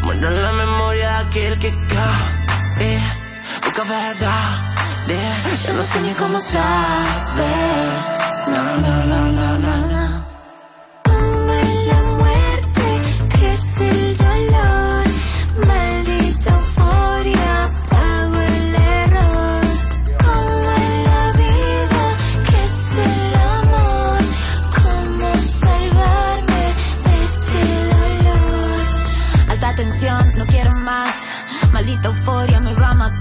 Muero 0.00 0.30
la 0.30 0.52
memoria 0.52 1.10
de 1.10 1.26
aquel 1.26 1.58
que 1.58 1.74
cae 1.88 3.23
Busca 3.62 3.82
verdad 3.84 4.74
Yo 5.66 5.72
no 5.74 5.82
sé 5.82 6.00
ni 6.00 6.14
saber 6.14 6.84
No, 8.48 8.76
no, 8.76 9.04
no, 9.06 9.32
no, 9.32 9.58
no, 9.58 9.76
no 9.88 10.24
la 11.86 12.02
muerte, 12.18 12.86
que 13.38 13.52
es 13.52 13.80
el 13.80 14.16
dolor, 14.16 15.04
maldita 15.66 16.50
euforia, 16.50 17.70
pago 17.90 18.40
el 18.40 18.74
error. 18.74 19.64
En 20.76 21.04
la 21.08 21.32
vida, 21.42 22.02
que 22.48 22.58
es 22.64 22.78
el 23.08 23.34
amor, 23.58 24.18
cómo 24.76 25.28
salvarme 25.62 26.64
de 27.04 27.14
este 27.24 27.60
dolor. 27.92 29.50
Alta 29.50 29.74
tensión, 29.74 30.32
no 30.36 30.46
quiero 30.46 30.72
más. 30.72 31.14
Maldita 31.72 32.08
euforia 32.08 32.60
me 32.60 32.73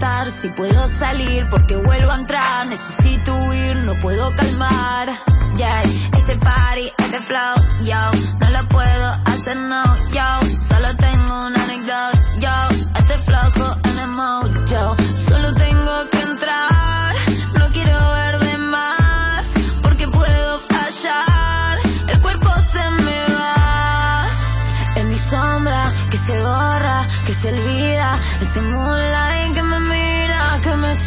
Si 0.03 0.49
puedo 0.49 0.85
salir, 0.89 1.47
porque 1.49 1.77
vuelvo 1.77 2.11
a 2.11 2.15
entrar. 2.15 2.67
Necesito 2.67 3.34
huir, 3.45 3.77
no 3.77 3.97
puedo 3.99 4.35
calmar. 4.35 5.09
Yeah, 5.55 5.81
este 6.17 6.35
party, 6.35 6.91
este 6.97 7.21
flow, 7.21 7.55
yo, 7.85 7.95
no 8.39 8.49
lo 8.49 8.67
puedo 8.67 9.07
hacer 9.25 9.55
no, 9.55 9.84
yo. 10.09 10.47
Solo 10.67 10.93
tengo 10.97 11.47
una 11.47 11.63
anécdota, 11.63 12.11
yo. 12.38 12.75
Este 12.99 13.17
flojo 13.19 13.77
en 13.85 13.99
el 13.99 14.07
mojo, 14.09 14.95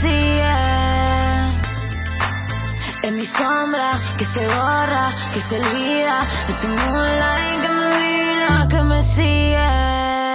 sigue. 0.07 0.57
Es 3.03 3.13
mi 3.13 3.27
sombra 3.27 3.91
que 4.19 4.25
se 4.25 4.43
borra, 4.57 5.05
que 5.33 5.41
se 5.41 5.55
olvida. 5.61 6.17
Ese 6.49 6.69
moonlight 6.69 7.61
que 7.63 7.71
me 7.79 7.87
mira, 7.99 8.69
que 8.71 8.83
me 8.91 9.03
sigue. 9.03 10.26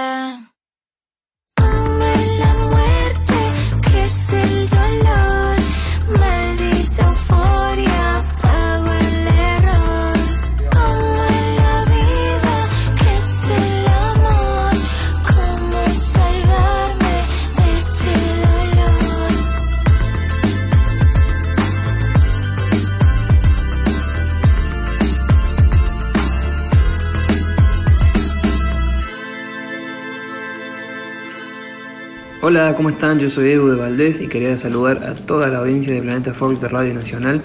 Hola, 32.44 32.74
¿cómo 32.76 32.90
están? 32.90 33.20
Yo 33.20 33.30
soy 33.30 33.52
Edu 33.52 33.68
de 33.68 33.76
Valdés 33.76 34.20
y 34.20 34.26
quería 34.26 34.56
saludar 34.56 35.04
a 35.04 35.14
toda 35.14 35.46
la 35.46 35.58
audiencia 35.58 35.94
de 35.94 36.02
Planeta 36.02 36.34
Folk 36.34 36.58
de 36.58 36.66
Radio 36.66 36.92
Nacional. 36.92 37.40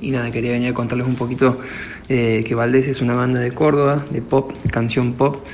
Y 0.00 0.12
nada, 0.12 0.30
quería 0.30 0.52
venir 0.52 0.68
a 0.68 0.74
contarles 0.74 1.08
un 1.08 1.16
poquito 1.16 1.60
eh, 2.08 2.44
que 2.46 2.54
Valdés 2.54 2.86
es 2.86 3.00
una 3.00 3.14
banda 3.14 3.40
de 3.40 3.50
Córdoba, 3.50 4.04
de 4.10 4.22
pop, 4.22 4.52
canción 4.70 5.14
pop, 5.14 5.44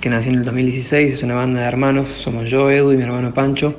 que 0.00 0.08
nació 0.08 0.30
en 0.30 0.38
el 0.38 0.44
2016, 0.44 1.14
es 1.14 1.22
una 1.24 1.34
banda 1.34 1.62
de 1.62 1.66
hermanos, 1.66 2.10
somos 2.16 2.48
yo, 2.48 2.70
Edu 2.70 2.92
y 2.92 2.96
mi 2.96 3.02
hermano 3.02 3.34
Pancho. 3.34 3.74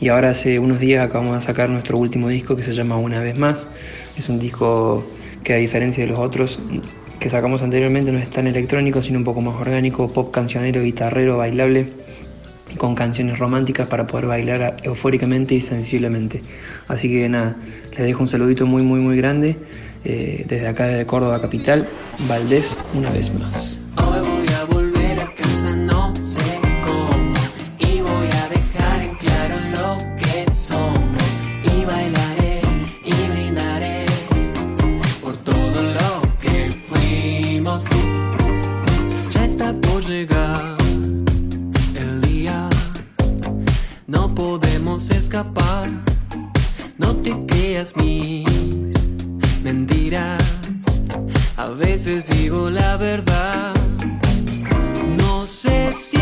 Y 0.00 0.08
ahora 0.08 0.30
hace 0.30 0.58
unos 0.58 0.80
días 0.80 1.06
acabamos 1.06 1.38
de 1.38 1.46
sacar 1.46 1.70
nuestro 1.70 1.96
último 1.96 2.26
disco 2.26 2.56
que 2.56 2.64
se 2.64 2.74
llama 2.74 2.96
Una 2.96 3.20
vez 3.20 3.38
más. 3.38 3.68
Es 4.16 4.28
un 4.28 4.40
disco 4.40 5.06
que 5.44 5.54
a 5.54 5.58
diferencia 5.58 6.02
de 6.02 6.10
los 6.10 6.18
otros 6.18 6.58
que 7.20 7.30
sacamos 7.30 7.62
anteriormente 7.62 8.10
no 8.10 8.18
es 8.18 8.28
tan 8.28 8.48
electrónico, 8.48 9.02
sino 9.02 9.18
un 9.18 9.24
poco 9.24 9.40
más 9.40 9.54
orgánico, 9.54 10.12
pop 10.12 10.32
cancionero, 10.32 10.82
guitarrero, 10.82 11.36
bailable 11.36 11.86
con 12.76 12.94
canciones 12.94 13.38
románticas 13.38 13.88
para 13.88 14.06
poder 14.06 14.26
bailar 14.26 14.76
eufóricamente 14.82 15.54
y 15.54 15.60
sensiblemente. 15.60 16.42
Así 16.88 17.08
que 17.08 17.28
nada, 17.28 17.56
les 17.90 18.00
dejo 18.00 18.22
un 18.22 18.28
saludito 18.28 18.66
muy 18.66 18.82
muy 18.82 19.00
muy 19.00 19.16
grande 19.16 19.56
eh, 20.04 20.44
desde 20.48 20.68
acá 20.68 20.86
desde 20.86 21.06
Córdoba 21.06 21.40
capital, 21.40 21.88
Valdés 22.28 22.76
una 22.94 23.10
vez 23.10 23.32
más. 23.34 23.79
Podemos 44.40 45.10
escapar. 45.10 45.90
No 46.96 47.14
te 47.16 47.30
creas 47.46 47.94
mis 47.96 48.46
mentiras. 49.62 50.42
A 51.58 51.66
veces 51.66 52.26
digo 52.26 52.70
la 52.70 52.96
verdad. 52.96 53.74
No 55.22 55.46
sé 55.46 55.92
si 55.92 56.19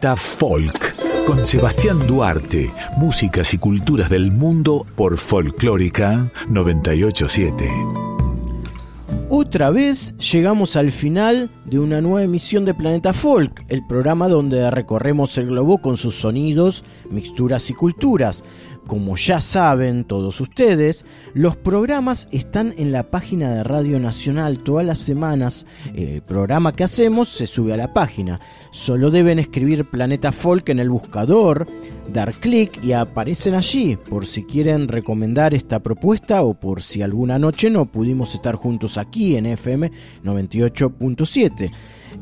Planeta 0.00 0.16
Folk 0.16 1.26
con 1.26 1.44
Sebastián 1.44 1.98
Duarte, 2.06 2.72
músicas 2.96 3.52
y 3.52 3.58
culturas 3.58 4.08
del 4.08 4.32
mundo 4.32 4.86
por 4.96 5.18
Folclórica 5.18 6.30
987. 6.48 7.68
Otra 9.28 9.68
vez 9.68 10.16
llegamos 10.16 10.76
al 10.76 10.90
final 10.90 11.50
de 11.66 11.78
una 11.78 12.00
nueva 12.00 12.22
emisión 12.22 12.64
de 12.64 12.72
Planeta 12.72 13.12
Folk, 13.12 13.62
el 13.68 13.86
programa 13.86 14.28
donde 14.28 14.70
recorremos 14.70 15.36
el 15.36 15.48
globo 15.48 15.78
con 15.78 15.98
sus 15.98 16.14
sonidos, 16.14 16.82
mixturas 17.10 17.68
y 17.68 17.74
culturas. 17.74 18.42
Como 18.90 19.14
ya 19.14 19.40
saben 19.40 20.02
todos 20.02 20.40
ustedes, 20.40 21.04
los 21.32 21.56
programas 21.56 22.26
están 22.32 22.74
en 22.76 22.90
la 22.90 23.04
página 23.04 23.54
de 23.54 23.62
Radio 23.62 24.00
Nacional 24.00 24.64
todas 24.64 24.84
las 24.84 24.98
semanas. 24.98 25.64
El 25.94 26.22
programa 26.22 26.74
que 26.74 26.82
hacemos 26.82 27.28
se 27.28 27.46
sube 27.46 27.72
a 27.72 27.76
la 27.76 27.92
página. 27.92 28.40
Solo 28.72 29.12
deben 29.12 29.38
escribir 29.38 29.84
Planeta 29.84 30.32
Folk 30.32 30.70
en 30.70 30.80
el 30.80 30.90
buscador, 30.90 31.68
dar 32.12 32.32
clic 32.32 32.82
y 32.82 32.90
aparecen 32.90 33.54
allí 33.54 33.94
por 33.94 34.26
si 34.26 34.42
quieren 34.42 34.88
recomendar 34.88 35.54
esta 35.54 35.78
propuesta 35.78 36.42
o 36.42 36.54
por 36.54 36.82
si 36.82 37.00
alguna 37.00 37.38
noche 37.38 37.70
no 37.70 37.86
pudimos 37.86 38.34
estar 38.34 38.56
juntos 38.56 38.98
aquí 38.98 39.36
en 39.36 39.46
FM 39.46 39.92
98.7. 40.24 41.70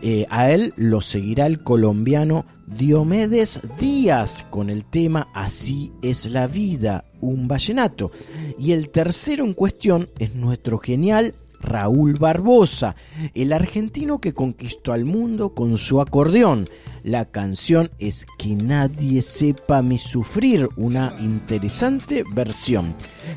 Eh, 0.00 0.26
a 0.30 0.50
él 0.52 0.72
lo 0.76 1.00
seguirá 1.00 1.46
el 1.46 1.64
colombiano 1.64 2.44
Diomedes 2.68 3.60
Díaz 3.80 4.44
con 4.48 4.70
el 4.70 4.84
tema 4.84 5.26
Así 5.34 5.90
es 6.02 6.26
la 6.26 6.46
vida, 6.46 7.04
un 7.20 7.48
vallenato. 7.48 8.12
Y 8.58 8.72
el 8.72 8.90
tercero 8.90 9.44
en 9.44 9.54
cuestión 9.54 10.08
es 10.18 10.36
nuestro 10.36 10.78
genial 10.78 11.34
Raúl 11.60 12.14
Barbosa, 12.14 12.96
el 13.34 13.52
argentino 13.52 14.20
que 14.20 14.34
conquistó 14.34 14.92
al 14.92 15.04
mundo 15.04 15.54
con 15.54 15.78
su 15.78 16.00
acordeón. 16.00 16.66
La 17.04 17.24
canción 17.24 17.90
es 17.98 18.26
Que 18.38 18.54
nadie 18.54 19.22
sepa 19.22 19.82
mi 19.82 19.98
sufrir, 19.98 20.68
una 20.76 21.16
interesante 21.20 22.24
versión. 22.34 22.94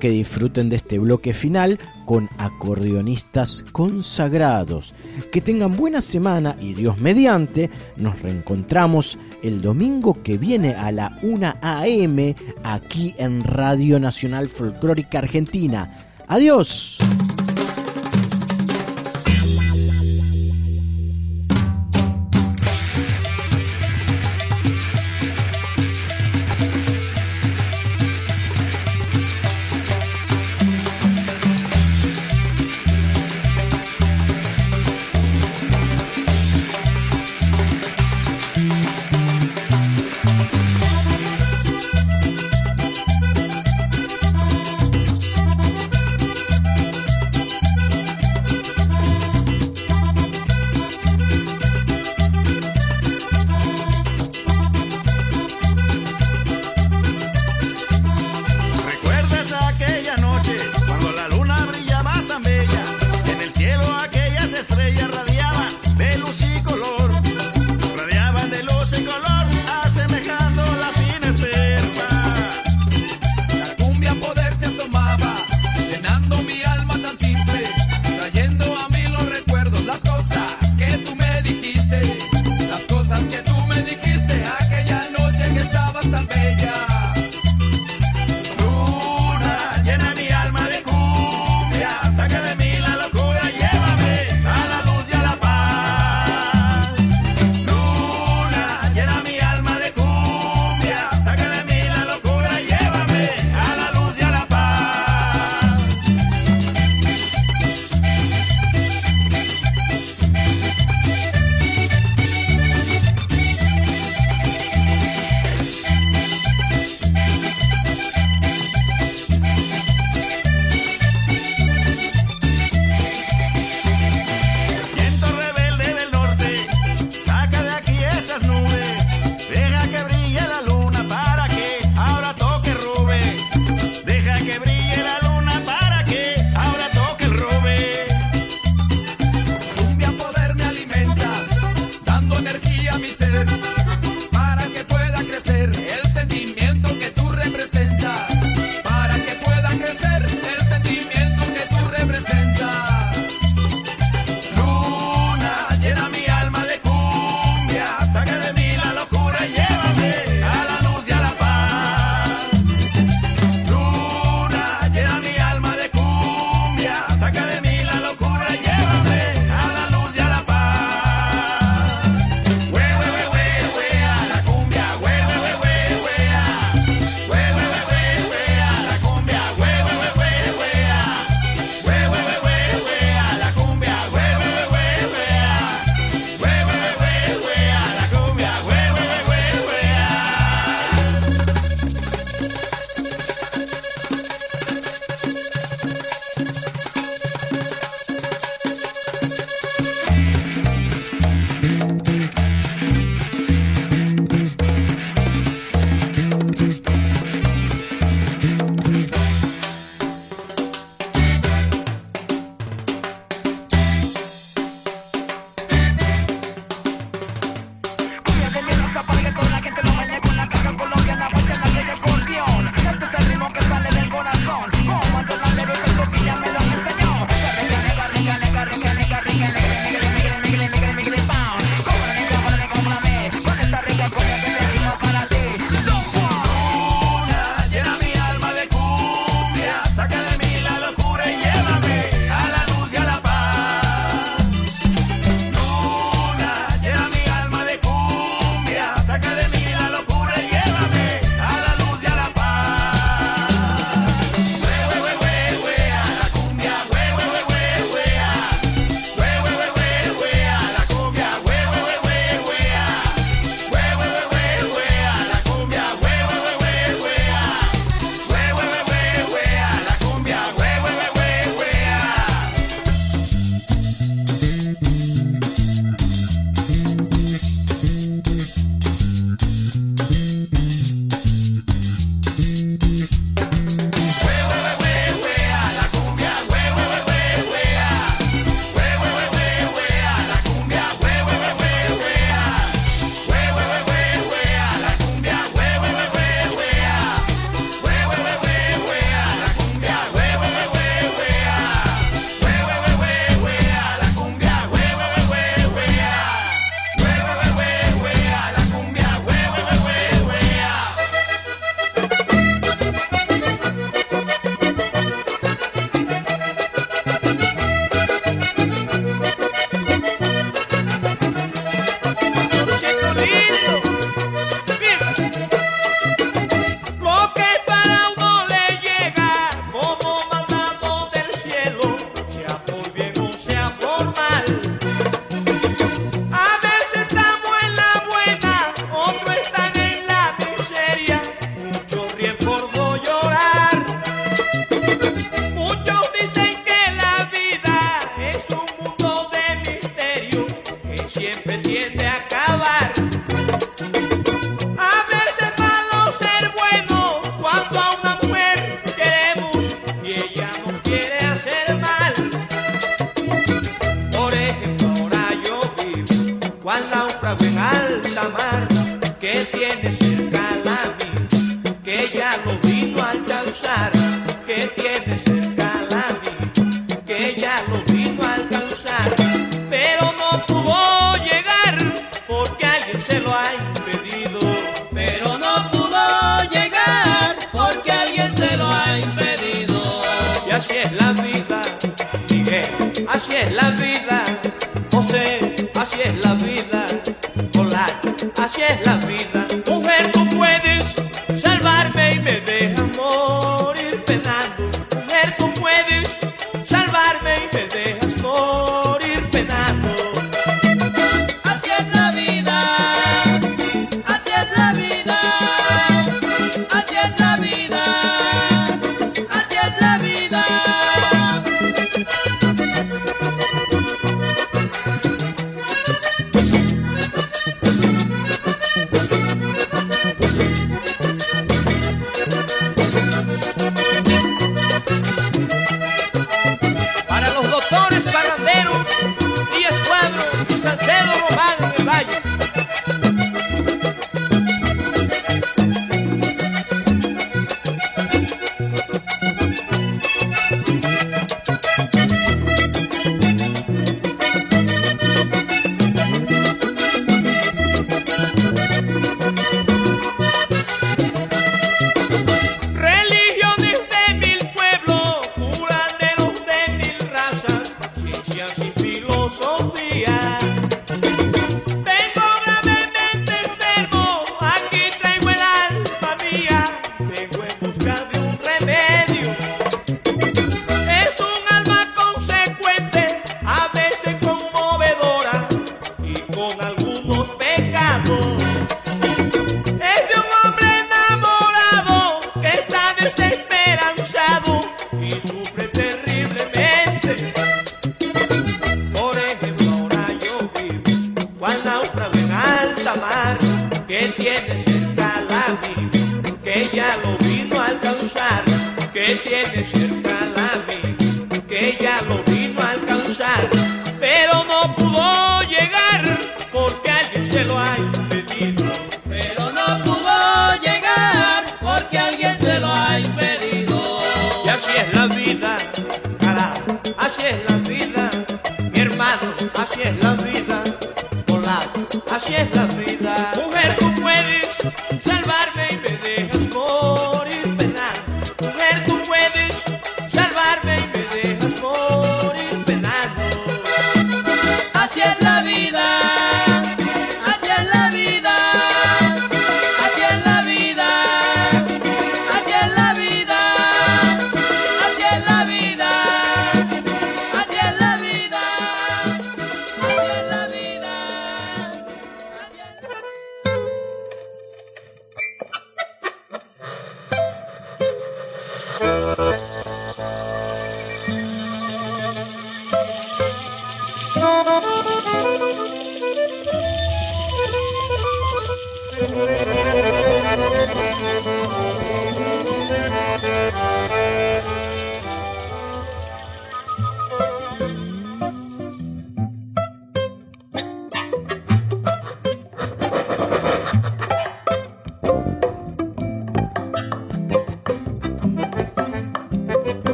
Que 0.00 0.10
disfruten 0.10 0.68
de 0.68 0.76
este 0.76 0.98
bloque 0.98 1.32
final 1.32 1.78
con 2.04 2.28
acordeonistas 2.38 3.64
consagrados. 3.72 4.92
Que 5.30 5.40
tengan 5.40 5.76
buena 5.76 6.00
semana 6.00 6.56
y 6.60 6.74
Dios 6.74 6.98
mediante, 6.98 7.70
nos 7.96 8.20
reencontramos 8.20 9.18
el 9.42 9.62
domingo 9.62 10.22
que 10.22 10.36
viene 10.36 10.74
a 10.74 10.90
la 10.90 11.18
1 11.22 11.54
a.m. 11.62 12.36
aquí 12.62 13.14
en 13.18 13.44
Radio 13.44 14.00
Nacional 14.00 14.48
Folclórica 14.48 15.18
Argentina. 15.18 15.90
Adiós. 16.26 16.96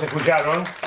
¿Cómo 0.00 0.08
se 0.08 0.16
escucharon? 0.16 0.79